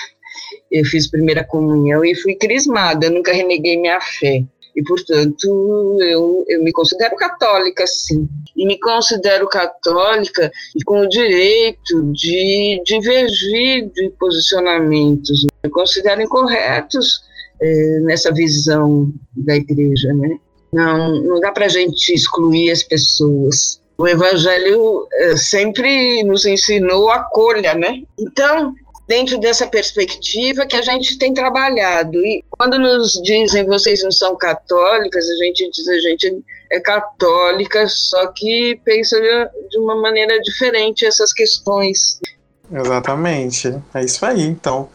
eu 0.72 0.86
fiz 0.86 1.10
primeira 1.10 1.44
comunhão 1.44 2.04
e 2.06 2.16
fui 2.16 2.36
crismada, 2.36 3.08
eu 3.08 3.12
nunca 3.12 3.34
reneguei 3.34 3.78
minha 3.78 4.00
fé. 4.00 4.44
E, 4.76 4.84
portanto, 4.84 5.98
eu, 6.00 6.46
eu 6.48 6.64
me 6.64 6.72
considero 6.72 7.16
católica, 7.18 7.86
sim. 7.86 8.30
E 8.56 8.66
me 8.66 8.80
considero 8.80 9.48
católica 9.48 10.50
com 10.86 11.02
o 11.02 11.10
direito 11.10 12.12
de 12.14 12.82
divergir 12.86 13.90
de 13.92 14.10
posicionamentos. 14.18 15.46
Eu 15.64 15.72
considero 15.72 16.22
incorretos 16.22 17.22
eh, 17.62 18.00
nessa 18.04 18.32
visão 18.32 19.12
da 19.36 19.56
igreja, 19.58 20.14
né? 20.14 20.40
Não, 20.72 21.22
não 21.22 21.40
dá 21.40 21.52
para 21.52 21.66
a 21.66 21.70
gente 21.70 22.14
excluir 22.14 22.72
as 22.72 22.84
pessoas. 22.84 23.80
O 23.98 24.08
Evangelho 24.08 25.08
eh, 25.12 25.36
sempre 25.36 26.24
nos 26.24 26.46
ensinou 26.46 27.10
a 27.10 27.24
colha, 27.24 27.74
né? 27.74 28.04
Então, 28.18 28.74
dentro 29.10 29.40
dessa 29.40 29.66
perspectiva 29.66 30.68
que 30.68 30.76
a 30.76 30.84
gente 30.84 31.18
tem 31.18 31.34
trabalhado. 31.34 32.24
E 32.24 32.46
quando 32.52 32.78
nos 32.78 33.20
dizem 33.24 33.66
vocês 33.66 34.04
não 34.04 34.12
são 34.12 34.38
católicas, 34.38 35.28
a 35.28 35.44
gente 35.44 35.70
diz 35.72 35.88
a 35.88 36.00
gente 36.00 36.44
é 36.72 36.80
católica, 36.80 37.88
só 37.88 38.28
que 38.28 38.80
pensa 38.86 39.20
de 39.70 39.80
uma 39.80 40.00
maneira 40.00 40.40
diferente 40.42 41.06
essas 41.06 41.34
questões. 41.34 42.20
Exatamente. 42.72 43.76
É 43.96 44.06
isso 44.06 44.24
aí. 44.24 44.44
Então, 44.44 44.88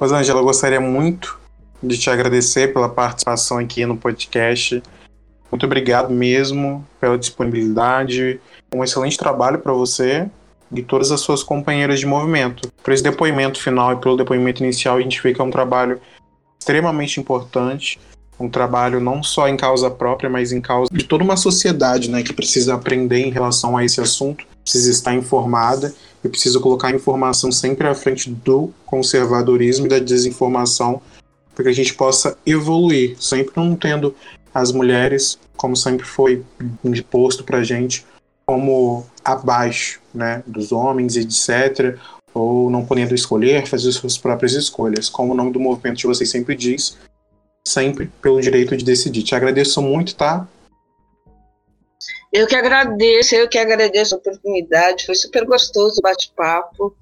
Rosângela, 0.00 0.40
eu 0.40 0.44
gostaria 0.44 0.80
muito 0.80 1.38
de 1.82 1.98
te 1.98 2.08
agradecer 2.08 2.72
pela 2.72 2.88
participação 2.88 3.58
aqui 3.58 3.84
no 3.84 3.98
podcast. 3.98 4.82
Muito 5.50 5.64
obrigado 5.64 6.10
mesmo 6.10 6.86
pela 7.00 7.18
disponibilidade. 7.18 8.40
Um 8.74 8.84
excelente 8.84 9.16
trabalho 9.16 9.58
para 9.58 9.72
você 9.72 10.28
e 10.70 10.82
todas 10.82 11.10
as 11.10 11.20
suas 11.20 11.42
companheiras 11.42 12.00
de 12.00 12.06
movimento. 12.06 12.70
Por 12.82 12.92
esse 12.92 13.02
depoimento 13.02 13.60
final 13.60 13.92
e 13.92 13.96
pelo 13.96 14.16
depoimento 14.16 14.62
inicial, 14.62 14.96
a 14.96 15.00
gente 15.00 15.22
vê 15.22 15.32
que 15.32 15.40
é 15.40 15.44
um 15.44 15.50
trabalho 15.50 16.00
extremamente 16.60 17.18
importante, 17.18 17.98
um 18.38 18.48
trabalho 18.48 19.00
não 19.00 19.22
só 19.22 19.48
em 19.48 19.56
causa 19.56 19.90
própria, 19.90 20.30
mas 20.30 20.52
em 20.52 20.60
causa 20.60 20.90
de 20.92 21.04
toda 21.04 21.24
uma 21.24 21.36
sociedade, 21.36 22.10
né, 22.10 22.22
que 22.22 22.32
precisa 22.32 22.74
aprender 22.74 23.18
em 23.18 23.30
relação 23.30 23.76
a 23.76 23.84
esse 23.84 24.00
assunto, 24.00 24.46
precisa 24.62 24.90
estar 24.90 25.14
informada 25.14 25.94
e 26.22 26.28
precisa 26.28 26.60
colocar 26.60 26.88
a 26.88 26.92
informação 26.92 27.50
sempre 27.50 27.88
à 27.88 27.94
frente 27.94 28.30
do 28.30 28.70
conservadorismo 28.86 29.86
e 29.86 29.88
da 29.88 29.98
desinformação, 29.98 31.00
para 31.54 31.64
que 31.64 31.70
a 31.70 31.74
gente 31.74 31.94
possa 31.94 32.36
evoluir, 32.46 33.16
sempre 33.18 33.52
não 33.56 33.74
tendo 33.74 34.14
as 34.52 34.72
mulheres, 34.72 35.38
como 35.56 35.76
sempre 35.76 36.06
foi 36.06 36.44
imposto 36.84 37.44
para 37.44 37.62
gente, 37.62 38.06
como 38.46 39.06
abaixo 39.24 40.00
né, 40.14 40.42
dos 40.46 40.72
homens, 40.72 41.16
etc., 41.16 41.98
ou 42.34 42.70
não 42.70 42.84
podendo 42.84 43.14
escolher, 43.14 43.66
fazer 43.66 43.90
suas 43.92 44.16
próprias 44.16 44.52
escolhas. 44.52 45.08
Como 45.08 45.32
o 45.32 45.36
nome 45.36 45.52
do 45.52 45.60
movimento 45.60 45.98
de 45.98 46.06
vocês 46.06 46.30
sempre 46.30 46.54
diz, 46.54 46.96
sempre 47.66 48.10
pelo 48.22 48.40
direito 48.40 48.76
de 48.76 48.84
decidir. 48.84 49.22
Te 49.22 49.34
agradeço 49.34 49.82
muito, 49.82 50.14
tá? 50.14 50.46
Eu 52.32 52.46
que 52.46 52.54
agradeço, 52.54 53.34
eu 53.34 53.48
que 53.48 53.58
agradeço 53.58 54.14
a 54.14 54.18
oportunidade, 54.18 55.06
foi 55.06 55.14
super 55.14 55.44
gostoso 55.46 55.98
o 55.98 56.02
bate-papo 56.02 56.94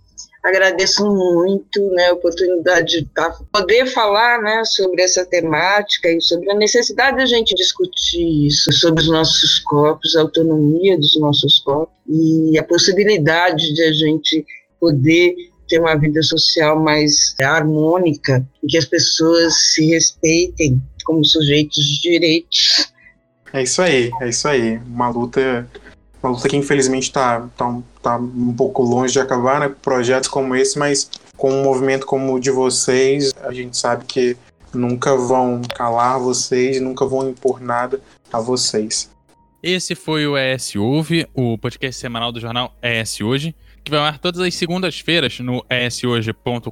agradeço 0.47 1.05
muito 1.05 1.91
né, 1.91 2.07
a 2.07 2.15
oportunidade 2.15 3.01
de 3.01 3.11
poder 3.53 3.87
falar 3.87 4.41
né, 4.41 4.65
sobre 4.65 5.03
essa 5.03 5.25
temática 5.25 6.09
e 6.09 6.21
sobre 6.21 6.51
a 6.51 6.55
necessidade 6.55 7.17
da 7.17 7.27
gente 7.27 7.55
discutir 7.55 8.47
isso, 8.47 8.73
sobre 8.73 9.03
os 9.03 9.09
nossos 9.09 9.59
corpos, 9.61 10.15
a 10.15 10.21
autonomia 10.21 10.97
dos 10.97 11.19
nossos 11.19 11.59
corpos 11.61 11.95
e 12.09 12.57
a 12.59 12.63
possibilidade 12.63 13.75
de 13.75 13.83
a 13.83 13.93
gente 13.93 14.47
poder 14.81 15.35
ter 15.69 15.81
uma 15.81 15.97
vida 15.97 16.23
social 16.23 16.79
mais 16.79 17.35
harmônica 17.41 18.47
e 18.63 18.69
que 18.69 18.79
as 18.79 18.85
pessoas 18.85 19.73
se 19.73 19.87
respeitem 19.87 20.81
como 21.05 21.25
sujeitos 21.25 21.85
de 21.85 22.03
direitos. 22.03 22.93
É 23.53 23.63
isso 23.63 23.83
aí, 23.83 24.11
é 24.21 24.29
isso 24.29 24.47
aí. 24.47 24.79
Uma 24.79 25.09
luta 25.09 25.69
uma 26.27 26.35
luta 26.35 26.49
que 26.49 26.57
infelizmente 26.57 27.05
está 27.05 27.49
tá, 27.57 27.79
tá 28.03 28.17
um 28.17 28.53
pouco 28.53 28.83
longe 28.83 29.13
de 29.13 29.21
acabar, 29.21 29.61
né? 29.61 29.75
Projetos 29.83 30.29
como 30.29 30.55
esse, 30.55 30.79
mas 30.79 31.11
com 31.37 31.53
um 31.53 31.63
movimento 31.63 32.07
como 32.07 32.35
o 32.35 32.41
de 32.41 32.51
vocês, 32.51 33.33
a 33.43 33.53
gente 33.53 33.77
sabe 33.77 34.05
que 34.05 34.37
nunca 34.75 35.17
vão 35.17 35.63
calar 35.75 36.19
vocês, 36.19 36.81
nunca 36.81 37.07
vão 37.07 37.29
impor 37.31 37.61
nada 37.61 38.01
a 38.33 38.41
vocês. 38.41 39.11
esse 39.63 39.95
foi 39.95 40.27
o 40.27 40.37
ES 40.37 40.77
Ouve, 40.77 41.27
o 41.35 41.57
podcast 41.57 42.01
semanal 42.01 42.33
do 42.33 42.41
jornal 42.41 42.75
ES 42.83 43.21
Hoje, 43.21 43.55
que 43.87 43.91
vai 43.91 44.01
ao 44.01 44.19
todas 44.19 44.41
as 44.41 44.55
segundas-feiras 44.55 45.39
no 45.39 45.65
eshoje.com.br 45.71 46.71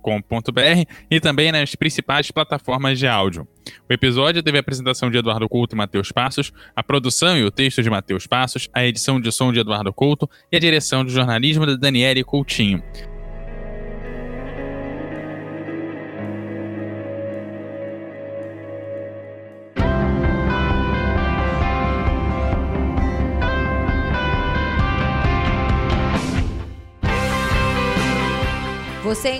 e 1.08 1.20
também 1.20 1.52
nas 1.52 1.74
principais 1.76 2.30
plataformas 2.30 2.98
de 2.98 3.06
áudio. 3.06 3.46
O 3.88 3.92
episódio 3.92 4.42
teve 4.42 4.58
a 4.58 4.60
apresentação 4.60 5.08
de 5.08 5.18
Eduardo 5.18 5.48
Couto 5.48 5.76
e 5.76 5.78
Matheus 5.78 6.10
Passos, 6.10 6.52
a 6.74 6.82
produção 6.82 7.38
e 7.38 7.44
o 7.44 7.52
texto 7.52 7.82
de 7.82 7.88
Matheus 7.88 8.26
Passos, 8.26 8.68
a 8.74 8.84
edição 8.84 9.20
de 9.20 9.30
som 9.30 9.52
de 9.52 9.60
Eduardo 9.60 9.92
Couto 9.92 10.28
e 10.50 10.56
a 10.56 10.60
direção 10.60 11.04
de 11.04 11.12
jornalismo 11.12 11.64
da 11.64 11.76
Daniele 11.76 12.24
Coutinho. 12.24 12.82